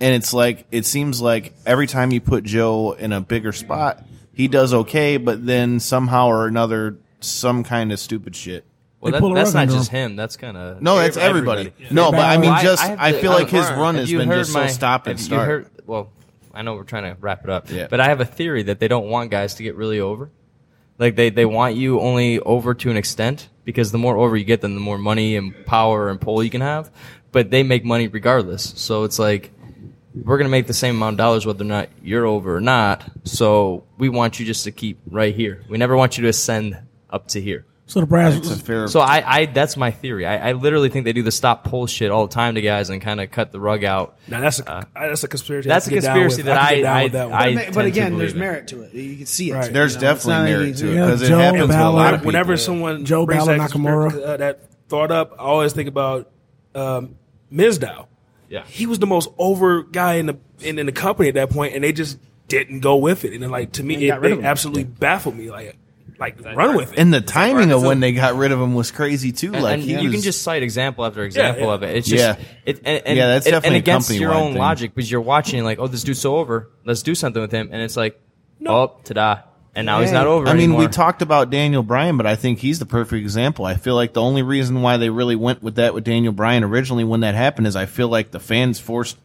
And 0.00 0.16
it's 0.16 0.34
like, 0.34 0.66
it 0.72 0.86
seems 0.86 1.20
like 1.20 1.54
every 1.64 1.86
time 1.86 2.10
you 2.10 2.20
put 2.20 2.42
Joe 2.42 2.90
in 2.90 3.12
a 3.12 3.20
bigger 3.20 3.52
spot, 3.52 4.04
he 4.32 4.48
does 4.48 4.74
okay, 4.74 5.16
but 5.16 5.46
then 5.46 5.78
somehow 5.78 6.26
or 6.26 6.48
another, 6.48 6.96
some 7.20 7.62
kind 7.62 7.92
of 7.92 8.00
stupid 8.00 8.34
shit. 8.34 8.64
Well, 9.04 9.10
They 9.12 9.16
that, 9.16 9.20
pull 9.20 9.32
a 9.32 9.34
that's 9.34 9.48
rug 9.50 9.54
not 9.54 9.60
under 9.62 9.74
just 9.74 9.90
him. 9.90 10.10
him. 10.12 10.16
That's 10.16 10.36
kind 10.38 10.56
of 10.56 10.80
No, 10.82 10.96
that's 10.96 11.16
everybody. 11.18 11.72
No, 11.90 12.10
but 12.10 12.20
I 12.20 12.38
mean, 12.38 12.50
Well, 12.50 12.62
just 12.62 12.82
have 12.82 12.98
I, 12.98 13.12
to- 13.12 13.18
feel 13.20 13.32
like 13.32 13.50
his 13.50 13.68
run 13.70 13.96
have 13.96 14.02
has 14.04 14.10
you 14.10 14.18
been 14.18 14.28
heard 14.28 14.38
just 14.38 14.52
so 14.52 14.66
stop 14.68 15.06
and 15.06 15.12
have 15.12 15.20
you 15.20 15.24
start. 15.26 15.46
heard- 15.46 15.66
well, 15.86 16.10
I 16.54 16.62
know 16.62 16.74
we're 16.74 16.84
trying 16.84 17.02
to 17.14 17.20
wrap 17.20 17.44
it 17.44 17.50
up, 17.50 17.70
Yeah. 17.70 17.88
but 17.90 18.00
I 18.00 18.06
have 18.08 18.20
a 18.20 18.24
theory 18.24 18.62
that 18.64 18.78
they 18.80 18.88
don't 18.88 19.08
want 19.08 19.30
guys 19.30 19.56
to 19.56 19.62
get 19.62 19.74
really 19.76 20.00
over. 20.00 20.30
Like 20.98 21.16
they, 21.16 21.28
they 21.30 21.44
want 21.44 21.74
you 21.76 22.00
only 22.00 22.38
over 22.40 22.72
to 22.74 22.90
an 22.90 22.96
extent 22.96 23.48
because 23.64 23.92
the 23.92 23.98
more 23.98 24.16
over 24.16 24.36
you 24.36 24.44
get, 24.44 24.60
then 24.62 24.74
the 24.74 24.80
more 24.80 24.96
money 24.98 25.36
and 25.36 25.66
power 25.66 26.08
and 26.08 26.20
pull 26.20 26.42
you 26.42 26.50
can 26.50 26.60
have. 26.62 26.90
But 27.32 27.50
they 27.50 27.62
make 27.64 27.84
money 27.84 28.06
regardless. 28.08 28.72
So 28.76 29.02
it's 29.04 29.18
like 29.18 29.50
we're 30.14 30.38
gonna 30.38 30.48
make 30.48 30.68
the 30.68 30.72
same 30.72 30.94
amount 30.96 31.14
of 31.14 31.18
dollars 31.18 31.44
whether 31.44 31.64
or 31.64 31.66
not 31.66 31.88
you're 32.02 32.24
over 32.24 32.56
or 32.56 32.60
not. 32.60 33.04
So 33.24 33.84
we 33.98 34.08
want 34.08 34.38
you 34.38 34.46
just 34.46 34.64
to 34.64 34.70
keep 34.70 35.00
right 35.10 35.34
here. 35.34 35.62
We 35.68 35.76
never 35.76 35.96
want 35.96 36.16
you 36.16 36.22
to 36.22 36.28
ascend 36.28 36.78
up 37.10 37.26
to 37.28 37.40
here. 37.40 37.66
So 37.86 38.00
the 38.00 38.06
brass. 38.06 38.34
It's 38.36 38.50
a 38.50 38.56
fair. 38.56 38.88
So 38.88 39.00
I, 39.00 39.22
I 39.40 39.46
that's 39.46 39.76
my 39.76 39.90
theory. 39.90 40.24
I, 40.24 40.48
I 40.50 40.52
literally 40.52 40.88
think 40.88 41.04
they 41.04 41.12
do 41.12 41.22
the 41.22 41.30
stop 41.30 41.64
pull 41.64 41.86
shit 41.86 42.10
all 42.10 42.26
the 42.26 42.32
time 42.32 42.54
to 42.54 42.62
guys 42.62 42.88
and 42.88 43.00
kind 43.02 43.20
of 43.20 43.30
cut 43.30 43.52
the 43.52 43.60
rug 43.60 43.84
out. 43.84 44.16
Now 44.26 44.40
that's 44.40 44.58
a 44.60 44.86
that's 44.94 45.22
a 45.22 45.28
conspiracy. 45.28 45.68
That's 45.68 45.86
I 45.86 45.88
a 45.88 45.90
can 45.90 45.96
get 46.00 46.06
down 46.06 46.14
conspiracy 46.20 46.42
that 46.42 46.68
can 46.70 46.86
I- 46.86 47.02
I- 47.02 47.08
that 47.08 47.30
one. 47.30 47.38
I- 47.42 47.54
But, 47.54 47.60
tend 47.62 47.74
but 47.74 47.82
to 47.82 47.88
again, 47.88 48.16
there's 48.18 48.32
it. 48.32 48.36
merit 48.38 48.68
to 48.68 48.82
it. 48.82 48.94
You 48.94 49.16
can 49.18 49.26
see 49.26 49.50
it. 49.50 49.54
Right. 49.54 49.70
There's 49.72 49.94
You 49.96 50.00
know, 50.00 50.06
definitely 50.14 50.44
merit 50.52 50.66
like- 50.68 50.76
to 50.76 50.88
it 50.90 50.94
Yeah, 50.94 51.04
because 51.04 51.22
it 51.22 51.28
Joe 51.28 51.38
happens 51.38 51.66
with 51.68 51.76
a 51.76 51.90
lot 51.90 52.14
of 52.14 52.20
people. 52.20 52.26
Whenever 52.28 52.56
someone 52.56 53.04
Joe 53.04 53.26
brings 53.26 53.44
Balor, 53.44 53.58
that, 53.58 53.70
Nakamura. 53.70 54.22
uh, 54.28 54.36
that 54.38 54.60
thought 54.88 55.10
up, 55.10 55.32
I 55.34 55.42
always 55.42 55.72
think 55.74 55.88
about 55.88 56.30
um, 56.74 57.16
Mizdow. 57.52 58.06
Yeah. 58.48 58.64
he 58.66 58.86
was 58.86 58.98
the 58.98 59.06
most 59.06 59.28
over 59.36 59.82
guy 59.82 60.14
in 60.14 60.26
the 60.26 60.36
in, 60.60 60.78
in 60.78 60.86
the 60.86 60.92
company 60.92 61.28
at 61.28 61.34
that 61.34 61.50
point, 61.50 61.74
and 61.74 61.82
they 61.84 61.92
just 61.92 62.18
didn't 62.48 62.80
go 62.80 62.96
with 62.96 63.24
it. 63.24 63.32
And 63.34 63.42
then, 63.42 63.50
like 63.50 63.72
to 63.72 63.82
me, 63.82 63.94
And 63.94 64.02
it, 64.04 64.06
got 64.08 64.20
rid 64.20 64.32
of 64.32 64.38
they 64.38 64.44
him. 64.44 64.50
absolutely 64.50 64.84
baffled 64.84 65.36
me. 65.36 65.50
Like, 65.50 65.76
like 66.18 66.40
run 66.40 66.76
with 66.76 66.92
it. 66.92 66.98
and 66.98 67.12
the 67.12 67.20
timing 67.20 67.72
of 67.72 67.82
when 67.82 68.00
they 68.00 68.12
got 68.12 68.36
rid 68.36 68.52
of 68.52 68.60
him 68.60 68.74
was 68.74 68.90
crazy 68.90 69.32
too. 69.32 69.52
And, 69.54 69.62
like 69.62 69.74
and 69.74 69.82
he 69.82 69.98
you 69.98 70.10
can 70.10 70.20
just 70.20 70.42
cite 70.42 70.62
example 70.62 71.04
after 71.04 71.22
example 71.22 71.66
yeah. 71.66 71.74
of 71.74 71.82
it. 71.82 71.96
It's 71.96 72.08
just 72.08 72.38
Yeah. 72.38 72.44
it, 72.64 72.78
and, 72.84 73.02
and, 73.06 73.16
Yeah, 73.16 73.26
that's 73.28 73.46
definitely 73.46 73.68
a 73.68 73.72
and 73.72 73.76
against 73.82 74.10
your 74.12 74.32
own 74.32 74.52
thing. 74.52 74.58
logic 74.60 74.94
because 74.94 75.10
you're 75.10 75.20
watching 75.20 75.64
like, 75.64 75.78
oh, 75.78 75.86
this 75.86 76.04
dude's 76.04 76.20
so 76.20 76.36
over. 76.36 76.70
Let's 76.84 77.02
do 77.02 77.14
something 77.14 77.42
with 77.42 77.52
him, 77.52 77.70
and 77.72 77.82
it's 77.82 77.96
like, 77.96 78.20
oh, 78.66 78.96
ta-da, 79.04 79.42
and 79.74 79.86
now 79.86 80.00
he's 80.00 80.12
not 80.12 80.26
over. 80.26 80.46
I 80.48 80.54
mean, 80.54 80.74
we 80.74 80.86
talked 80.86 81.20
about 81.20 81.50
Daniel 81.50 81.82
Bryan, 81.82 82.16
but 82.16 82.26
I 82.26 82.36
think 82.36 82.60
he's 82.60 82.78
the 82.78 82.86
perfect 82.86 83.20
example. 83.20 83.64
I 83.64 83.74
feel 83.74 83.96
like 83.96 84.12
the 84.12 84.22
only 84.22 84.42
reason 84.42 84.82
why 84.82 84.96
they 84.98 85.10
really 85.10 85.36
went 85.36 85.62
with 85.62 85.76
that 85.76 85.94
with 85.94 86.04
Daniel 86.04 86.32
Bryan 86.32 86.62
originally 86.62 87.04
when 87.04 87.20
that 87.20 87.34
happened 87.34 87.66
is 87.66 87.74
I 87.74 87.86
feel 87.86 88.08
like 88.08 88.30
the 88.30 88.40
fans 88.40 88.78
forced 88.78 89.16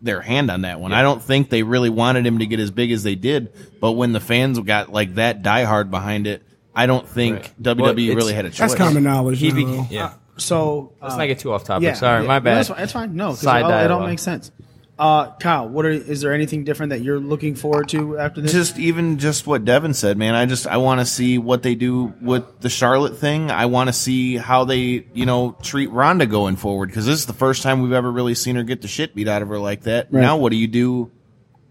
their 0.00 0.20
hand 0.20 0.50
on 0.50 0.62
that 0.62 0.80
one. 0.80 0.92
I 0.92 1.02
don't 1.02 1.22
think 1.22 1.50
they 1.50 1.62
really 1.62 1.90
wanted 1.90 2.26
him 2.26 2.38
to 2.38 2.46
get 2.46 2.60
as 2.60 2.70
big 2.70 2.92
as 2.92 3.02
they 3.02 3.14
did, 3.14 3.52
but 3.80 3.92
when 3.92 4.12
the 4.12 4.20
fans 4.20 4.58
got 4.60 4.92
like 4.92 5.14
that 5.16 5.42
diehard 5.42 5.90
behind 5.90 6.26
it, 6.26 6.42
I 6.74 6.86
don't 6.86 7.08
think 7.08 7.36
Right. 7.36 7.62
WWE 7.62 7.80
Well, 8.08 8.16
really 8.16 8.32
had 8.34 8.44
a 8.44 8.50
choice. 8.50 8.58
That's 8.58 8.74
common 8.76 9.02
knowledge. 9.02 9.40
He 9.40 9.48
now, 9.50 9.54
became, 9.56 9.76
though. 9.76 9.86
yeah. 9.90 10.12
So 10.36 10.92
Let's 11.02 11.14
uh, 11.14 11.18
not 11.18 11.26
get 11.26 11.40
too 11.40 11.52
off 11.52 11.64
topic. 11.64 11.82
yeah, 11.84 11.94
Sorry, 11.94 12.22
yeah. 12.22 12.28
my 12.28 12.38
No, 12.38 12.44
bad. 12.44 12.56
that's, 12.58 12.68
fine. 12.68 12.78
That's 12.78 12.92
fine. 12.92 13.16
No, 13.16 13.28
'cause 13.30 13.40
Side 13.40 13.60
it 13.60 13.64
all, 13.64 13.84
it 13.84 13.90
all 13.90 14.06
makes 14.06 14.22
sense. 14.22 14.52
Uh, 14.98 15.30
Kyle, 15.36 15.68
what 15.68 15.86
are, 15.86 15.90
is 15.90 16.22
there 16.22 16.34
anything 16.34 16.64
different 16.64 16.90
that 16.90 17.02
you're 17.02 17.20
looking 17.20 17.54
forward 17.54 17.88
to 17.90 18.18
after 18.18 18.40
this? 18.40 18.52
just 18.52 18.78
even 18.78 19.18
just 19.18 19.46
what 19.46 19.64
Devin 19.64 19.94
said, 19.94 20.18
man. 20.18 20.34
I 20.34 20.44
just 20.46 20.66
I 20.66 20.78
want 20.78 21.00
to 21.00 21.06
see 21.06 21.38
what 21.38 21.62
they 21.62 21.76
do 21.76 22.12
with 22.20 22.60
the 22.60 22.68
Charlotte 22.68 23.16
thing. 23.16 23.50
I 23.50 23.66
want 23.66 23.88
to 23.88 23.92
see 23.92 24.36
how 24.36 24.64
they 24.64 25.06
you 25.14 25.24
know 25.24 25.56
treat 25.62 25.90
Ronda 25.90 26.26
going 26.26 26.56
forward 26.56 26.88
because 26.88 27.06
this 27.06 27.20
is 27.20 27.26
the 27.26 27.32
first 27.32 27.62
time 27.62 27.80
we've 27.80 27.92
ever 27.92 28.10
really 28.10 28.34
seen 28.34 28.56
her 28.56 28.64
get 28.64 28.82
the 28.82 28.88
shit 28.88 29.14
beat 29.14 29.28
out 29.28 29.40
of 29.40 29.48
her 29.48 29.58
like 29.60 29.82
that. 29.82 30.08
Right. 30.10 30.20
Now, 30.20 30.36
what 30.36 30.50
do 30.50 30.56
you 30.56 30.66
do 30.66 31.12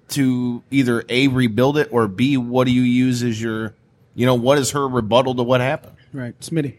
to 0.09 0.63
either 0.71 1.03
a 1.09 1.27
rebuild 1.27 1.77
it 1.77 1.89
or 1.91 2.07
b 2.07 2.37
what 2.37 2.65
do 2.65 2.71
you 2.71 2.83
use 2.83 3.23
as 3.23 3.41
your 3.41 3.75
you 4.15 4.25
know 4.25 4.35
what 4.35 4.57
is 4.57 4.71
her 4.71 4.87
rebuttal 4.87 5.35
to 5.35 5.43
what 5.43 5.59
happened? 5.59 5.97
right, 6.13 6.39
Smitty. 6.39 6.77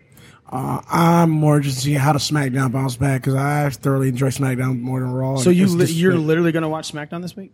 Uh, 0.51 0.81
I'm 0.91 1.31
more 1.31 1.61
just 1.61 1.83
seeing 1.83 1.99
how 1.99 2.13
to 2.13 2.19
SmackDown 2.19 2.73
bounce 2.73 2.97
back 2.97 3.21
because 3.23 3.35
I 3.35 3.69
thoroughly 3.71 4.09
enjoy 4.09 4.29
SmackDown 4.29 4.81
more 4.81 5.01
than 5.01 5.11
Raw. 5.13 5.37
So 5.37 5.51
you 5.51 5.67
li- 5.67 5.87
you're 5.93 6.15
literally 6.17 6.53
going 6.53 6.63
to 6.63 6.69
watch 6.69 6.91
SmackDown 6.91 7.21
this 7.23 7.37
week? 7.37 7.53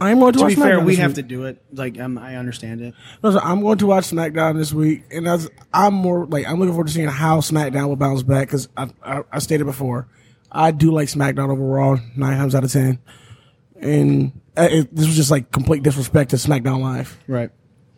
I'm 0.00 0.20
going 0.20 0.32
to, 0.34 0.38
To 0.38 0.44
watch 0.44 0.50
be 0.50 0.60
fair, 0.60 0.78
we 0.80 0.96
have 0.96 1.10
week. 1.12 1.16
to 1.16 1.22
do 1.22 1.44
it. 1.46 1.62
Like 1.72 1.98
um, 1.98 2.18
I 2.18 2.36
understand 2.36 2.82
it. 2.82 2.94
No, 3.22 3.30
so 3.32 3.38
I'm 3.40 3.62
going 3.62 3.78
to 3.78 3.86
watch 3.86 4.04
SmackDown 4.04 4.56
this 4.56 4.72
week, 4.72 5.04
and 5.10 5.26
that's, 5.26 5.48
I'm 5.72 5.94
more 5.94 6.26
like 6.26 6.46
I'm 6.46 6.58
looking 6.58 6.72
forward 6.74 6.88
to 6.88 6.92
seeing 6.92 7.08
how 7.08 7.40
SmackDown 7.40 7.88
will 7.88 7.96
bounce 7.96 8.22
back 8.22 8.46
because 8.48 8.68
I, 8.76 8.90
I, 9.02 9.22
I 9.32 9.38
stated 9.40 9.64
before 9.64 10.06
I 10.52 10.70
do 10.70 10.92
like 10.92 11.08
SmackDown 11.08 11.48
overall 11.50 11.98
nine 12.16 12.36
times 12.36 12.54
out 12.54 12.62
of 12.62 12.70
ten, 12.70 12.98
and 13.80 14.38
uh, 14.56 14.68
it, 14.70 14.94
this 14.94 15.06
was 15.06 15.16
just 15.16 15.30
like 15.30 15.50
complete 15.50 15.82
disrespect 15.82 16.30
to 16.30 16.36
SmackDown 16.36 16.80
Live. 16.80 17.18
Right. 17.26 17.50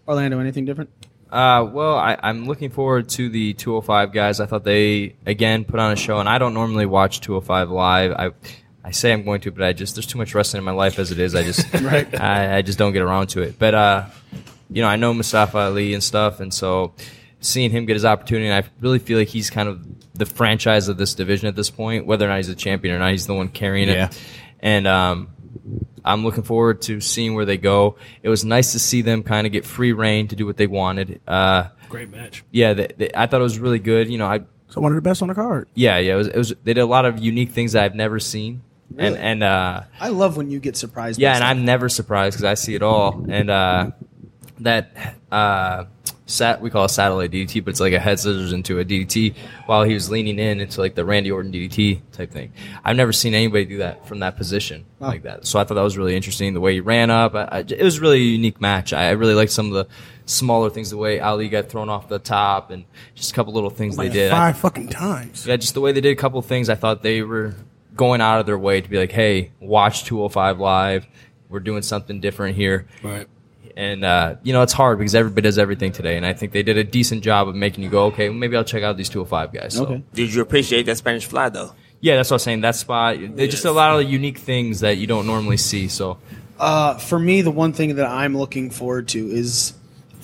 Orlando, 0.08 0.38
anything 0.38 0.64
different? 0.64 0.90
Uh, 1.30 1.64
well, 1.72 1.96
I, 1.96 2.18
I'm 2.22 2.46
looking 2.46 2.70
forward 2.70 3.08
to 3.10 3.28
the 3.28 3.54
205 3.54 4.12
guys. 4.12 4.40
I 4.40 4.46
thought 4.46 4.64
they 4.64 5.14
again 5.26 5.64
put 5.64 5.78
on 5.80 5.92
a 5.92 5.96
show, 5.96 6.18
and 6.18 6.28
I 6.28 6.38
don't 6.38 6.54
normally 6.54 6.86
watch 6.86 7.20
205 7.20 7.70
live. 7.70 8.12
I 8.12 8.30
I 8.82 8.90
say 8.92 9.12
I'm 9.12 9.24
going 9.24 9.40
to, 9.42 9.50
but 9.50 9.62
I 9.62 9.72
just 9.72 9.94
there's 9.94 10.06
too 10.06 10.18
much 10.18 10.34
wrestling 10.34 10.58
in 10.60 10.64
my 10.64 10.72
life 10.72 10.98
as 10.98 11.10
it 11.12 11.18
is. 11.18 11.34
I 11.34 11.42
just 11.44 11.72
I, 12.20 12.56
I 12.58 12.62
just 12.62 12.78
don't 12.78 12.92
get 12.92 13.02
around 13.02 13.28
to 13.28 13.42
it. 13.42 13.58
But 13.58 13.74
uh, 13.74 14.06
you 14.70 14.82
know, 14.82 14.88
I 14.88 14.96
know 14.96 15.14
Mustafa 15.14 15.58
Ali 15.58 15.94
and 15.94 16.02
stuff, 16.02 16.40
and 16.40 16.52
so 16.52 16.94
seeing 17.40 17.70
him 17.70 17.86
get 17.86 17.94
his 17.94 18.04
opportunity, 18.04 18.48
and 18.48 18.64
I 18.64 18.68
really 18.80 18.98
feel 18.98 19.18
like 19.18 19.28
he's 19.28 19.50
kind 19.50 19.68
of 19.68 19.86
the 20.14 20.26
franchise 20.26 20.88
of 20.88 20.96
this 20.96 21.14
division 21.14 21.46
at 21.48 21.56
this 21.56 21.70
point. 21.70 22.06
Whether 22.06 22.26
or 22.26 22.28
not 22.28 22.36
he's 22.38 22.48
a 22.48 22.54
champion 22.54 22.94
or 22.94 22.98
not, 22.98 23.12
he's 23.12 23.26
the 23.26 23.34
one 23.34 23.48
carrying 23.48 23.88
Yeah. 23.88 24.06
it. 24.06 24.20
And 24.60 24.86
um, 24.86 25.28
I'm 26.04 26.24
looking 26.24 26.42
forward 26.44 26.82
to 26.82 27.00
seeing 27.00 27.34
where 27.34 27.44
they 27.44 27.58
go. 27.58 27.96
It 28.22 28.28
was 28.28 28.44
nice 28.44 28.72
to 28.72 28.78
see 28.78 29.02
them 29.02 29.22
kind 29.22 29.46
of 29.46 29.52
get 29.52 29.64
free 29.66 29.92
reign 29.92 30.28
to 30.28 30.36
do 30.36 30.46
what 30.46 30.56
they 30.56 30.66
wanted. 30.66 31.20
Uh, 31.28 31.68
Great 31.88 32.10
match. 32.10 32.44
yeah, 32.50 32.72
they, 32.72 32.88
they, 32.96 33.10
I 33.14 33.26
thought 33.26 33.40
it 33.40 33.44
was 33.44 33.58
really 33.58 33.78
good. 33.80 34.08
You 34.08 34.18
know, 34.18 34.26
I 34.26 34.40
So 34.68 34.80
one 34.80 34.92
of 34.92 34.96
the 34.96 35.02
best 35.02 35.20
on 35.22 35.28
the 35.28 35.34
card. 35.34 35.68
yeah, 35.74 35.98
yeah, 35.98 36.14
it 36.14 36.16
was, 36.16 36.28
it 36.28 36.36
was. 36.36 36.48
They 36.64 36.72
did 36.74 36.80
a 36.80 36.86
lot 36.86 37.04
of 37.04 37.18
unique 37.18 37.50
things 37.50 37.72
that 37.72 37.82
I've 37.84 37.94
never 37.94 38.18
seen, 38.20 38.62
and 38.96 39.16
and 39.16 39.42
uh, 39.42 39.82
I 40.00 40.08
love 40.08 40.36
when 40.36 40.50
you 40.50 40.60
get 40.60 40.76
surprised. 40.76 41.18
yeah, 41.20 41.30
and 41.30 41.38
stuff. 41.38 41.50
I'm 41.50 41.64
never 41.64 41.88
surprised 41.88 42.34
because 42.36 42.44
I 42.44 42.54
see 42.54 42.74
it 42.74 42.82
all. 42.82 43.26
And 43.28 43.50
uh, 43.50 43.90
that 44.60 45.16
uh, 45.32 45.84
sat 46.30 46.60
we 46.60 46.70
call 46.70 46.84
a 46.84 46.88
satellite 46.88 47.30
DDT, 47.30 47.64
but 47.64 47.70
it's 47.70 47.80
like 47.80 47.92
a 47.92 47.98
head 47.98 48.18
scissors 48.20 48.52
into 48.52 48.78
a 48.78 48.84
DDT 48.84 49.34
while 49.66 49.82
he 49.84 49.94
was 49.94 50.10
leaning 50.10 50.38
in 50.38 50.60
into 50.60 50.80
like 50.80 50.94
the 50.94 51.04
Randy 51.04 51.30
Orton 51.30 51.52
DDT 51.52 52.00
type 52.12 52.30
thing. 52.30 52.52
I've 52.84 52.96
never 52.96 53.12
seen 53.12 53.34
anybody 53.34 53.64
do 53.64 53.78
that 53.78 54.06
from 54.06 54.20
that 54.20 54.36
position 54.36 54.86
like 55.00 55.22
that. 55.24 55.46
So 55.46 55.58
I 55.58 55.64
thought 55.64 55.74
that 55.74 55.82
was 55.82 55.98
really 55.98 56.14
interesting. 56.16 56.54
The 56.54 56.60
way 56.60 56.74
he 56.74 56.80
ran 56.80 57.10
up, 57.10 57.34
I, 57.34 57.44
I, 57.44 57.58
it 57.60 57.82
was 57.82 58.00
really 58.00 58.18
a 58.18 58.24
unique 58.24 58.60
match. 58.60 58.92
I, 58.92 59.08
I 59.08 59.10
really 59.10 59.34
liked 59.34 59.52
some 59.52 59.66
of 59.66 59.72
the 59.72 59.86
smaller 60.26 60.70
things, 60.70 60.90
the 60.90 60.96
way 60.96 61.18
Ali 61.20 61.48
got 61.48 61.68
thrown 61.68 61.88
off 61.88 62.08
the 62.08 62.18
top, 62.18 62.70
and 62.70 62.84
just 63.14 63.32
a 63.32 63.34
couple 63.34 63.52
little 63.52 63.70
things 63.70 63.98
Like 63.98 64.08
they 64.08 64.14
did. 64.14 64.30
Five 64.30 64.56
fucking 64.58 64.88
times. 64.88 65.46
yeah, 65.46 65.56
just 65.56 65.74
the 65.74 65.80
way 65.80 65.92
they 65.92 66.00
did 66.00 66.12
a 66.12 66.20
couple 66.20 66.40
things, 66.42 66.68
I 66.68 66.74
thought 66.76 67.02
they 67.02 67.22
were 67.22 67.54
going 67.96 68.20
out 68.20 68.40
of 68.40 68.46
their 68.46 68.58
way 68.58 68.80
to 68.80 68.88
be 68.88 68.98
like, 68.98 69.10
"Hey, 69.12 69.50
watch 69.60 70.04
205 70.04 70.60
live. 70.60 71.06
We're 71.48 71.58
doing 71.60 71.82
something 71.82 72.20
different 72.20 72.56
here." 72.56 72.86
Right. 73.02 73.26
Like, 73.70 73.74
and 73.76 74.04
uh, 74.04 74.36
you 74.42 74.52
know, 74.52 74.62
it's 74.62 74.72
hard 74.72 74.98
because 74.98 75.14
everybody 75.14 75.42
does 75.42 75.58
everything 75.58 75.92
today, 75.92 76.16
and 76.16 76.26
I 76.26 76.32
think 76.32 76.52
they 76.52 76.62
did 76.62 76.76
a 76.76 76.84
decent 76.84 77.22
job 77.22 77.48
of 77.48 77.54
making 77.54 77.84
you 77.84 77.90
go, 77.90 78.06
okay, 78.06 78.28
well, 78.28 78.38
maybe 78.38 78.56
I'll 78.56 78.64
check 78.64 78.82
out 78.82 78.96
these 78.96 79.08
205 79.08 79.52
guys. 79.52 79.74
So. 79.74 80.02
Did 80.14 80.34
you 80.34 80.42
appreciate 80.42 80.86
that 80.86 80.96
Spanish 80.96 81.26
fly 81.26 81.48
though? 81.48 81.72
Yeah, 82.00 82.16
that's 82.16 82.30
what 82.30 82.34
I 82.34 82.36
was 82.36 82.42
saying. 82.44 82.60
That 82.62 82.76
spot, 82.76 83.16
there's 83.20 83.50
just 83.50 83.64
a 83.66 83.72
lot 83.72 84.00
of 84.00 84.10
unique 84.10 84.38
things 84.38 84.80
that 84.80 84.96
you 84.96 85.06
don't 85.06 85.26
normally 85.26 85.58
see. 85.58 85.88
So, 85.88 86.18
Uh, 86.58 86.96
for 86.96 87.18
me, 87.18 87.42
the 87.42 87.50
one 87.50 87.72
thing 87.72 87.96
that 87.96 88.06
I'm 88.06 88.36
looking 88.36 88.70
forward 88.70 89.08
to 89.08 89.18
is, 89.30 89.74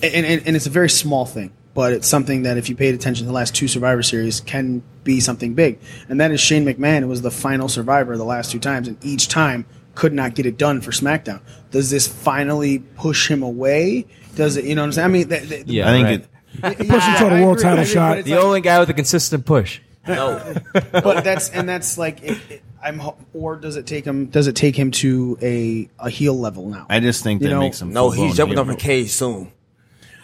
and, 0.01 0.25
and, 0.25 0.47
and 0.47 0.55
it's 0.55 0.65
a 0.65 0.71
very 0.71 0.89
small 0.89 1.25
thing, 1.25 1.51
but 1.75 1.93
it's 1.93 2.07
something 2.07 2.43
that 2.43 2.57
if 2.57 2.69
you 2.69 2.75
paid 2.75 2.95
attention 2.95 3.25
to 3.25 3.27
the 3.27 3.33
last 3.33 3.53
two 3.55 3.67
Survivor 3.67 4.01
Series 4.01 4.39
can 4.41 4.81
be 5.03 5.19
something 5.19 5.53
big, 5.53 5.79
and 6.09 6.19
that 6.19 6.31
is 6.31 6.39
Shane 6.41 6.65
McMahon 6.65 7.01
who 7.01 7.07
was 7.07 7.21
the 7.21 7.31
final 7.31 7.69
Survivor 7.69 8.17
the 8.17 8.25
last 8.25 8.51
two 8.51 8.59
times, 8.59 8.87
and 8.87 8.97
each 9.05 9.27
time 9.27 9.65
could 9.97 10.13
not 10.13 10.35
get 10.35 10.45
it 10.45 10.57
done 10.59 10.79
for 10.79 10.91
SmackDown. 10.91 11.41
Does 11.71 11.89
this 11.89 12.07
finally 12.07 12.77
push 12.77 13.27
him 13.31 13.41
away? 13.41 14.05
Does 14.35 14.55
it? 14.55 14.63
You 14.65 14.75
know 14.75 14.83
what 14.83 14.85
I'm 14.87 14.91
saying? 14.91 15.05
I 15.05 15.07
mean, 15.11 15.27
th- 15.27 15.49
th- 15.49 15.65
yeah, 15.65 15.89
I 15.89 15.91
think 15.91 16.05
right. 16.05 16.73
it, 16.83 16.87
Push 16.87 17.03
him 17.03 17.15
toward 17.17 17.33
a 17.33 17.43
world 17.43 17.59
title 17.59 17.83
shot. 17.83 18.23
the 18.23 18.35
like- 18.35 18.43
only 18.43 18.61
guy 18.61 18.79
with 18.79 18.89
a 18.91 18.93
consistent 18.93 19.43
push. 19.47 19.79
No. 20.07 20.53
but 20.91 21.23
that's 21.23 21.49
and 21.49 21.67
that's 21.67 21.97
like 21.97 22.21
it, 22.23 22.37
it, 22.47 22.61
I'm 22.81 23.01
or 23.33 23.55
does 23.55 23.75
it 23.75 23.87
take 23.87 24.05
him 24.05 24.27
does 24.27 24.45
it 24.45 24.55
take 24.55 24.75
him 24.75 24.91
to 24.91 25.35
a 25.41 25.89
a 25.99 26.11
heel 26.11 26.39
level 26.39 26.69
now? 26.69 26.85
I 26.89 26.99
just 26.99 27.23
think 27.23 27.41
You 27.41 27.47
that 27.47 27.55
know, 27.55 27.59
makes 27.59 27.81
him. 27.81 27.91
No, 27.91 28.11
he's 28.11 28.37
jumping 28.37 28.57
hero. 28.57 28.69
off 28.69 28.73
a 28.75 28.77
cage 28.79 29.09
soon. 29.09 29.51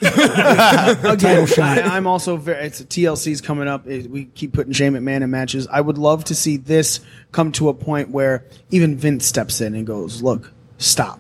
Again, 1.14 1.48
I, 1.60 1.82
I'm 1.96 2.08
also 2.08 2.38
very. 2.38 2.66
It's 2.66 2.82
TLC's 2.82 3.42
coming 3.42 3.68
up. 3.68 3.88
It- 3.88 4.10
we 4.10 4.26
keep 4.26 4.54
putting 4.54 4.74
Shane 4.74 4.94
McMahon 4.94 5.22
in 5.24 5.32
matches. 5.32 5.68
I 5.68 5.82
would 5.82 5.98
love 5.98 6.24
to 6.26 6.36
see 6.36 6.58
this 6.58 7.00
come 7.32 7.52
to 7.54 7.70
a 7.70 7.74
point 7.74 8.10
where 8.10 8.46
even 8.72 8.98
Vince 8.98 9.26
steps 9.26 9.62
in 9.62 9.76
and 9.76 9.86
goes, 9.88 10.22
"Look, 10.22 10.52
stop." 10.78 11.20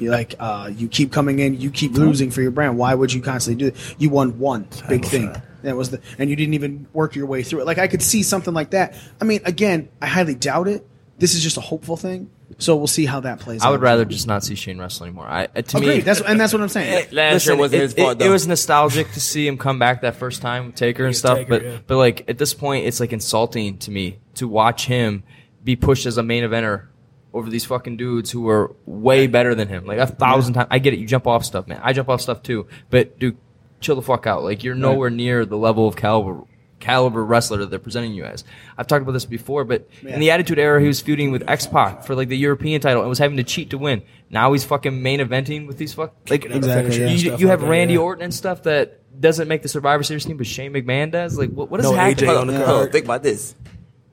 you 0.00 0.10
like 0.10 0.34
uh, 0.38 0.70
you 0.74 0.86
keep 0.88 1.12
coming 1.12 1.38
in, 1.38 1.58
you 1.60 1.70
keep 1.70 1.92
losing 1.92 2.30
for 2.30 2.42
your 2.42 2.50
brand. 2.50 2.76
Why 2.76 2.94
would 2.94 3.12
you 3.12 3.22
constantly 3.22 3.64
do 3.64 3.74
it? 3.74 3.94
You 3.98 4.10
won 4.10 4.38
one 4.38 4.68
big 4.88 5.04
thing. 5.04 5.34
That 5.62 5.76
was 5.76 5.90
the, 5.90 6.00
and 6.18 6.28
you 6.28 6.36
didn't 6.36 6.54
even 6.54 6.86
work 6.92 7.14
your 7.14 7.26
way 7.26 7.42
through 7.42 7.60
it. 7.60 7.66
Like 7.66 7.78
I 7.78 7.86
could 7.86 8.02
see 8.02 8.22
something 8.22 8.52
like 8.52 8.70
that. 8.70 8.94
I 9.20 9.24
mean, 9.24 9.40
again, 9.44 9.88
I 10.02 10.06
highly 10.08 10.34
doubt 10.34 10.68
it. 10.68 10.86
This 11.18 11.34
is 11.34 11.42
just 11.42 11.56
a 11.56 11.60
hopeful 11.60 11.96
thing. 11.96 12.30
So 12.58 12.76
we'll 12.76 12.86
see 12.86 13.06
how 13.06 13.20
that 13.20 13.40
plays. 13.40 13.62
Out. 13.62 13.68
I 13.68 13.70
would 13.70 13.80
out. 13.80 13.82
rather 13.82 14.04
just 14.04 14.26
not 14.26 14.44
see 14.44 14.54
Shane 14.54 14.78
wrestle 14.78 15.06
anymore. 15.06 15.26
I, 15.26 15.48
uh, 15.54 15.62
to 15.62 15.80
me, 15.80 16.00
That's 16.00 16.20
and 16.20 16.40
that's 16.40 16.52
what 16.52 16.62
I'm 16.62 16.68
saying. 16.68 17.08
Last 17.12 17.46
year 17.46 17.56
wasn't 17.56 17.80
it, 17.80 17.84
his 17.84 17.94
fault 17.94 18.12
it, 18.12 18.18
though. 18.18 18.26
it 18.26 18.28
was 18.28 18.46
nostalgic 18.46 19.10
to 19.12 19.20
see 19.20 19.46
him 19.46 19.58
come 19.58 19.78
back 19.78 20.02
that 20.02 20.16
first 20.16 20.42
time 20.42 20.66
with 20.66 20.74
Taker 20.74 21.04
and 21.04 21.16
stuff, 21.16 21.38
Taker, 21.38 21.48
but 21.48 21.64
yeah. 21.64 21.78
but 21.86 21.96
like 21.96 22.28
at 22.28 22.38
this 22.38 22.54
point, 22.54 22.86
it's 22.86 23.00
like 23.00 23.12
insulting 23.12 23.78
to 23.78 23.90
me 23.90 24.18
to 24.34 24.48
watch 24.48 24.86
him 24.86 25.24
be 25.64 25.76
pushed 25.76 26.06
as 26.06 26.18
a 26.18 26.22
main 26.22 26.44
eventer 26.44 26.86
over 27.34 27.48
these 27.48 27.64
fucking 27.64 27.96
dudes 27.96 28.30
who 28.30 28.48
are 28.48 28.74
way 28.84 29.26
better 29.26 29.54
than 29.54 29.68
him, 29.68 29.86
like 29.86 29.98
a 29.98 30.06
thousand 30.06 30.54
times. 30.54 30.68
I 30.70 30.78
get 30.78 30.94
it, 30.94 30.98
you 30.98 31.06
jump 31.06 31.26
off 31.26 31.44
stuff, 31.44 31.66
man. 31.66 31.80
I 31.82 31.92
jump 31.92 32.08
off 32.08 32.20
stuff 32.20 32.42
too, 32.42 32.66
but 32.90 33.18
dude, 33.18 33.36
chill 33.80 33.96
the 33.96 34.02
fuck 34.02 34.26
out. 34.26 34.42
Like 34.42 34.64
you're 34.64 34.74
nowhere 34.74 35.10
near 35.10 35.44
the 35.44 35.56
level 35.56 35.88
of 35.88 35.96
caliber 35.96 36.44
caliber 36.82 37.24
wrestler 37.24 37.58
that 37.58 37.70
they're 37.70 37.78
presenting 37.78 38.12
you 38.12 38.24
as. 38.24 38.44
I've 38.76 38.86
talked 38.86 39.02
about 39.02 39.12
this 39.12 39.24
before, 39.24 39.64
but 39.64 39.88
in 40.02 40.20
the 40.20 40.30
Attitude 40.32 40.58
Era, 40.58 40.80
he 40.80 40.86
was 40.88 41.00
feuding 41.00 41.30
with 41.30 41.48
X 41.48 41.66
Pac 41.66 42.04
for 42.04 42.14
like 42.14 42.28
the 42.28 42.36
European 42.36 42.80
title 42.80 43.00
and 43.00 43.08
was 43.08 43.18
having 43.18 43.36
to 43.38 43.44
cheat 43.44 43.70
to 43.70 43.78
win. 43.78 44.02
Now 44.28 44.52
he's 44.52 44.64
fucking 44.64 45.02
main 45.02 45.20
eventing 45.20 45.66
with 45.66 45.78
these 45.78 45.94
fuck 45.94 46.14
like 46.28 46.44
Exactly, 46.44 46.98
yeah. 47.00 47.06
You, 47.06 47.18
Stuff 47.18 47.40
you 47.40 47.46
like 47.46 47.50
have 47.52 47.60
that, 47.60 47.68
Randy 47.68 47.94
yeah. 47.94 48.00
Orton 48.00 48.24
and 48.24 48.34
stuff 48.34 48.64
that 48.64 48.98
doesn't 49.20 49.46
make 49.48 49.62
the 49.62 49.68
Survivor 49.68 50.02
Series 50.02 50.24
team, 50.24 50.36
but 50.36 50.46
Shane 50.46 50.72
McMahon 50.72 51.10
does. 51.10 51.38
Like 51.38 51.50
what? 51.50 51.70
What 51.70 51.80
is 51.80 51.84
No 51.86 51.94
happening? 51.94 52.30
AJ 52.30 52.40
on 52.40 52.46
the 52.48 52.54
Hold 52.54 52.66
card. 52.66 52.86
on, 52.86 52.92
think 52.92 53.04
about 53.04 53.22
this. 53.22 53.54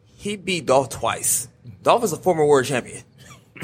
He 0.04 0.36
beat 0.36 0.66
Dolph 0.66 0.90
twice. 0.90 1.48
Dolph 1.82 2.04
is 2.04 2.12
a 2.14 2.18
former 2.18 2.46
world 2.46 2.66
champion. 2.66 3.04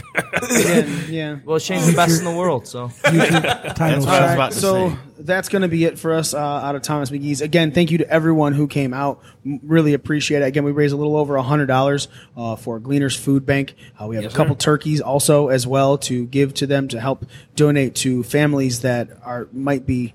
Again, 0.16 1.04
yeah. 1.10 1.40
Well, 1.46 1.60
Shane's 1.60 1.88
the 1.88 1.94
best 1.94 2.20
in 2.20 2.26
the 2.26 2.36
world, 2.36 2.68
so 2.68 2.90
Title 3.04 4.06
what 4.06 4.10
I 4.10 4.26
was 4.26 4.34
about 4.34 4.52
to 4.54 4.58
so 4.60 4.90
say. 4.90 4.96
that's 5.20 5.50
going 5.50 5.62
to 5.64 5.68
be 5.68 5.86
it 5.86 5.98
for 6.00 6.14
us 6.14 6.34
uh, 6.34 6.38
out 6.40 6.76
of 6.76 6.82
Thomas 6.82 7.10
Magee's. 7.10 7.42
Again, 7.42 7.72
thank 7.72 7.92
you 7.92 7.98
to 8.00 8.10
everyone 8.10 8.54
who 8.54 8.68
came 8.68 8.94
out. 8.94 9.22
M- 9.46 9.60
Really 9.64 9.94
appreciate 9.94 10.42
it. 10.42 10.46
Again, 10.46 10.64
we 10.64 10.72
raised 10.72 10.94
a 10.94 10.98
little 10.98 11.16
over 11.18 11.38
hundred 11.38 11.66
dollars 11.68 12.08
uh, 12.38 12.56
for 12.56 12.80
Gleaners 12.80 13.18
Food 13.18 13.46
Bank. 13.46 13.76
Uh, 14.02 14.08
we 14.08 14.16
have 14.16 14.26
a 14.26 14.30
couple 14.30 14.56
turkeys 14.56 15.02
also 15.02 15.50
as 15.50 15.66
well 15.68 15.98
to 16.00 16.26
give 16.28 16.54
to 16.56 16.68
them 16.68 16.88
to 16.90 17.00
help 17.00 17.26
donate 17.56 17.96
to 17.96 18.24
families 18.24 18.82
that 18.82 19.10
are 19.24 19.48
might 19.52 19.86
be 19.86 20.14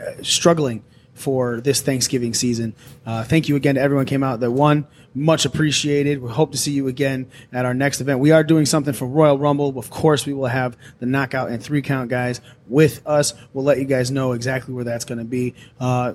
uh, 0.00 0.22
struggling 0.22 0.84
for 1.14 1.60
this 1.60 1.82
Thanksgiving 1.82 2.32
season. 2.34 2.74
Uh, 3.04 3.24
thank 3.24 3.48
you 3.48 3.56
again 3.56 3.74
to 3.74 3.80
everyone 3.80 4.06
who 4.06 4.08
came 4.08 4.22
out 4.22 4.40
that 4.40 4.50
won. 4.50 4.86
Much 5.14 5.44
appreciated. 5.44 6.22
We 6.22 6.30
hope 6.30 6.52
to 6.52 6.58
see 6.58 6.72
you 6.72 6.86
again 6.86 7.26
at 7.52 7.64
our 7.64 7.74
next 7.74 8.00
event. 8.00 8.20
We 8.20 8.30
are 8.30 8.44
doing 8.44 8.64
something 8.64 8.94
for 8.94 9.06
Royal 9.06 9.38
Rumble. 9.38 9.76
Of 9.78 9.90
course, 9.90 10.24
we 10.24 10.32
will 10.32 10.46
have 10.46 10.76
the 11.00 11.06
knockout 11.06 11.50
and 11.50 11.62
three 11.62 11.82
count 11.82 12.10
guys 12.10 12.40
with 12.68 13.04
us. 13.06 13.34
We'll 13.52 13.64
let 13.64 13.78
you 13.78 13.84
guys 13.84 14.10
know 14.10 14.32
exactly 14.32 14.72
where 14.72 14.84
that's 14.84 15.04
going 15.04 15.18
to 15.18 15.24
be 15.24 15.54
uh, 15.80 16.14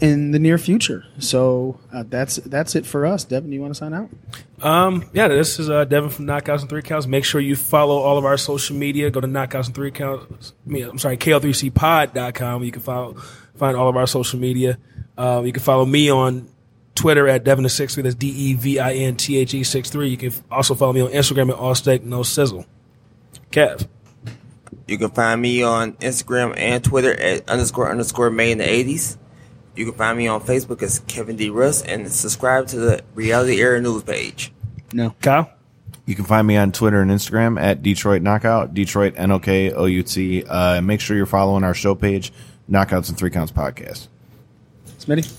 in 0.00 0.32
the 0.32 0.38
near 0.38 0.58
future. 0.58 1.06
So 1.18 1.78
uh, 1.92 2.04
that's 2.06 2.36
that's 2.36 2.74
it 2.74 2.84
for 2.84 3.06
us. 3.06 3.24
Devin, 3.24 3.50
do 3.50 3.54
you 3.54 3.62
want 3.62 3.72
to 3.72 3.78
sign 3.78 3.94
out? 3.94 4.10
Um, 4.60 5.08
yeah, 5.12 5.28
this 5.28 5.58
is 5.58 5.70
uh, 5.70 5.84
Devin 5.84 6.10
from 6.10 6.26
Knockouts 6.26 6.60
and 6.60 6.68
Three 6.68 6.82
Counts. 6.82 7.06
Make 7.06 7.24
sure 7.24 7.40
you 7.40 7.56
follow 7.56 7.98
all 7.98 8.18
of 8.18 8.24
our 8.24 8.36
social 8.36 8.76
media. 8.76 9.10
Go 9.10 9.20
to 9.20 9.26
Knockouts 9.26 9.66
and 9.66 9.74
Three 9.74 9.90
Counts. 9.90 10.52
I 10.66 10.70
mean, 10.70 10.84
I'm 10.84 10.98
sorry, 10.98 11.16
KL3CPod.com. 11.16 12.64
You 12.64 12.72
can 12.72 12.82
follow, 12.82 13.14
find 13.56 13.76
all 13.76 13.88
of 13.88 13.96
our 13.96 14.06
social 14.06 14.38
media. 14.38 14.78
Uh, 15.16 15.42
you 15.44 15.52
can 15.52 15.62
follow 15.62 15.86
me 15.86 16.10
on 16.10 16.48
Twitter 16.94 17.28
at 17.28 17.44
Devin 17.44 17.64
the 17.64 17.68
Six 17.68 17.94
Three. 17.94 18.02
That's 18.02 18.14
D 18.14 18.28
E 18.28 18.54
V 18.54 18.78
I 18.78 18.92
N 18.92 19.16
T 19.16 19.36
H 19.38 19.54
E 19.54 19.64
six 19.64 19.90
three. 19.90 20.08
You 20.08 20.16
can 20.16 20.32
also 20.50 20.74
follow 20.74 20.92
me 20.92 21.00
on 21.00 21.10
Instagram 21.10 21.50
at 21.50 21.56
All 21.56 21.74
Steak 21.74 22.04
No 22.04 22.22
Sizzle. 22.22 22.66
Kev. 23.50 23.88
You 24.86 24.98
can 24.98 25.10
find 25.10 25.40
me 25.40 25.62
on 25.62 25.92
Instagram 25.94 26.54
and 26.58 26.82
Twitter 26.84 27.18
at 27.18 27.48
underscore 27.48 27.90
underscore 27.90 28.30
May 28.30 28.52
in 28.52 28.58
the 28.58 28.64
80s. 28.64 29.16
You 29.76 29.86
can 29.86 29.94
find 29.94 30.16
me 30.18 30.28
on 30.28 30.40
Facebook 30.42 30.82
as 30.82 31.00
Kevin 31.00 31.36
D. 31.36 31.50
Russ 31.50 31.82
and 31.82 32.10
subscribe 32.12 32.66
to 32.68 32.76
the 32.76 33.02
Reality 33.14 33.60
Era 33.60 33.80
news 33.80 34.02
page. 34.02 34.52
No, 34.92 35.14
Kyle. 35.22 35.50
You 36.06 36.14
can 36.14 36.26
find 36.26 36.46
me 36.46 36.56
on 36.56 36.70
Twitter 36.70 37.00
and 37.00 37.10
Instagram 37.10 37.58
at 37.58 37.82
Detroit 37.82 38.20
Knockout, 38.20 38.74
Detroit 38.74 39.14
N 39.16 39.30
O 39.30 39.38
K 39.38 39.72
O 39.72 39.86
U 39.86 40.02
T. 40.02 40.44
Uh, 40.44 40.74
and 40.74 40.86
make 40.86 41.00
sure 41.00 41.16
you're 41.16 41.26
following 41.26 41.64
our 41.64 41.74
show 41.74 41.94
page, 41.94 42.32
Knockouts 42.70 43.08
and 43.08 43.16
Three 43.16 43.30
Counts 43.30 43.52
Podcast. 43.52 44.08
Smitty, 44.98 45.32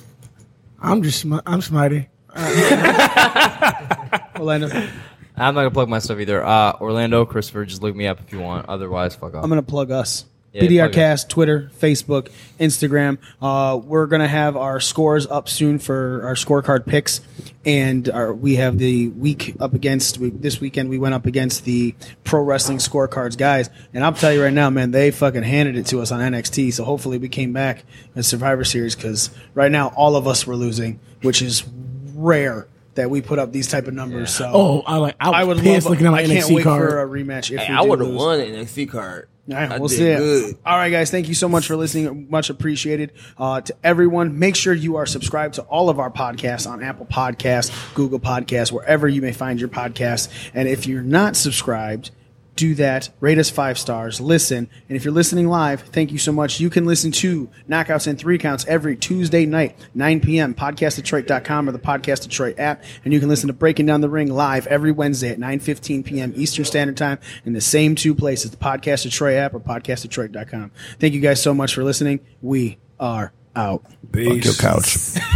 I'm 0.82 1.01
just 1.03 1.26
smi- 1.26 1.41
I'm 1.45 1.59
Smitey. 1.61 2.07
Orlando. 4.39 4.67
I'm 5.38 5.53
not 5.53 5.61
gonna 5.61 5.71
plug 5.71 5.89
my 5.89 5.99
stuff 5.99 6.19
either. 6.19 6.43
Uh, 6.43 6.73
Orlando, 6.80 7.26
Christopher, 7.26 7.65
just 7.65 7.82
look 7.82 7.95
me 7.95 8.07
up 8.07 8.19
if 8.21 8.32
you 8.32 8.39
want. 8.39 8.67
Otherwise, 8.69 9.15
fuck 9.15 9.36
off. 9.36 9.43
I'm 9.43 9.49
going 9.49 9.61
to 9.61 9.69
plug 9.69 9.91
us. 9.91 10.26
Yeah, 10.56 10.62
BDR 10.64 10.78
plug 10.80 10.89
it. 10.89 10.93
Cast, 10.93 11.30
Twitter, 11.30 11.70
Facebook, 11.80 12.32
Instagram. 12.60 13.18
Uh, 13.41 13.78
we're 13.78 14.08
going 14.08 14.22
to 14.22 14.28
have 14.28 14.56
our 14.56 14.80
scores 14.80 15.28
up 15.28 15.49
soon 15.49 15.80
for 15.80 16.22
our 16.24 16.36
scorecard 16.36 16.86
picks. 16.86 17.22
And 17.66 18.08
our, 18.10 18.32
we 18.34 18.56
have 18.58 18.78
the 18.78 19.08
week 19.10 19.56
up 19.60 19.74
against, 19.74 20.18
we, 20.20 20.30
this 20.30 20.62
weekend 20.62 20.89
we 20.89 20.97
went 20.99 21.14
up 21.16 21.26
against 21.26 21.66
the 21.66 21.95
pro 22.24 22.41
wrestling 22.41 22.78
scorecards 22.78 23.38
guys. 23.38 23.70
And 23.93 24.03
I'll 24.03 24.14
tell 24.14 24.32
you 24.32 24.43
right 24.43 24.53
now, 24.53 24.70
man, 24.70 24.91
they 24.91 25.12
fucking 25.12 25.43
handed 25.43 25.76
it 25.76 25.88
to 25.88 25.99
us 26.01 26.12
on 26.12 26.20
NXT. 26.22 26.74
So 26.74 26.84
hopefully 26.84 27.18
we 27.18 27.28
came 27.28 27.53
back 27.53 27.84
in 28.16 28.24
Survivor 28.24 28.64
Series 28.64 28.95
because 28.95 29.32
right 29.56 29.72
now 29.72 29.89
all 29.95 30.16
of 30.16 30.28
us 30.28 30.45
were 30.47 30.56
losing, 30.56 30.99
which 31.22 31.41
is 31.41 31.64
rare 32.14 32.68
that 32.93 33.10
we 33.10 33.22
put 33.22 33.39
up 33.39 33.51
these 33.51 33.68
type 33.68 33.88
of 33.88 33.93
numbers. 33.93 34.34
So 34.34 34.49
Oh, 34.53 34.84
I 34.86 34.97
like. 34.97 35.16
I, 35.20 35.30
was 35.30 35.36
I 35.36 35.43
would 35.43 35.58
pissed 35.58 35.86
love. 35.86 35.91
looking 35.91 36.08
at 36.08 36.12
my 36.12 36.20
I 36.20 36.26
can't 36.28 36.45
NXT 36.45 36.56
wait 36.56 36.64
card. 36.64 36.89
for 36.89 37.01
a 37.01 37.06
rematch. 37.08 37.51
If 37.51 37.60
Hey, 37.62 37.74
we 37.74 37.78
I 37.78 37.82
would 37.82 37.99
have 37.99 38.10
won 38.10 38.39
an 38.39 38.53
NXT 38.53 38.89
card. 38.89 39.28
All 39.48 39.56
right, 39.56 39.72
I 39.72 39.78
we'll 39.78 39.89
see. 39.89 39.98
good. 39.98 40.58
All 40.66 40.76
right, 40.76 40.89
guys. 40.89 41.12
Thank 41.12 41.28
you 41.28 41.36
so 41.36 41.48
much 41.48 41.68
for 41.68 41.76
listening. 41.76 42.28
Much 42.32 42.50
appreciated. 42.50 43.12
Uh, 43.38 43.62
to 43.62 43.76
everyone, 43.84 44.39
make 44.39 44.56
sure 44.56 44.74
you 44.74 44.96
are 44.96 45.06
subscribed 45.06 45.56
to 45.56 45.62
all 45.64 45.89
of 45.89 46.00
our 46.00 46.10
podcasts 46.10 46.68
on 46.70 46.82
Apple 46.82 47.06
Podcasts, 47.06 47.93
Google 47.93 48.20
Podcasts, 48.20 48.72
wherever 48.72 49.08
you 49.08 49.22
may 49.22 49.32
find 49.32 49.60
your 49.60 49.70
podcasts. 49.70 50.30
And 50.56 50.68
if 50.68 50.88
you're 50.88 51.04
not 51.04 51.36
subscribed, 51.36 52.10
do 52.56 52.76
that. 52.76 53.10
Rate 53.20 53.38
us 53.38 53.49
five 53.49 53.78
stars. 53.78 54.22
Listen. 54.22 54.70
And 54.88 54.95
if 54.95 55.03
you're 55.03 55.14
listening 55.14 55.47
live, 55.47 55.82
thank 55.82 56.12
you 56.12 56.18
so 56.18 56.32
much. 56.32 56.60
You 56.60 56.70
can 56.70 56.86
listen 56.86 57.12
to 57.14 57.49
Knockouts 57.70 58.08
and 58.08 58.18
Three 58.18 58.38
Counts 58.38 58.66
every 58.66 58.95
Tuesday 58.95 59.45
night, 59.45 59.78
9 59.93 60.22
p.m. 60.22 60.53
PodcastDetroit.com 60.53 61.70
or 61.70 61.72
the 61.72 61.80
Podcast 61.80 62.24
Detroit 62.24 62.60
app. 62.60 62.84
And 63.03 63.14
you 63.14 63.20
can 63.20 63.30
listen 63.30 63.47
to 63.47 63.53
Breaking 63.53 63.86
Down 63.86 64.01
the 64.01 64.10
Ring 64.10 64.34
live 64.34 64.68
every 64.68 64.91
Wednesday 64.91 65.30
at 65.30 65.39
9.15 65.39 66.06
p.m. 66.06 66.34
Eastern 66.36 66.66
Standard 66.66 66.97
Time 66.97 67.20
in 67.45 67.53
the 67.53 67.62
same 67.62 67.95
two 67.95 68.16
places, 68.16 68.51
the 68.51 68.58
Podcast 68.58 69.03
Detroit 69.03 69.36
app 69.36 69.53
or 69.53 69.60
PodcastDetroit.com. 69.60 70.72
Thank 70.99 71.14
you 71.14 71.22
guys 71.22 71.41
so 71.41 71.53
much 71.53 71.74
for 71.74 71.84
listening. 71.84 72.22
We 72.41 72.78
are 72.99 73.34
out. 73.56 73.86
Peace. 74.12 74.60
couch. 74.60 74.97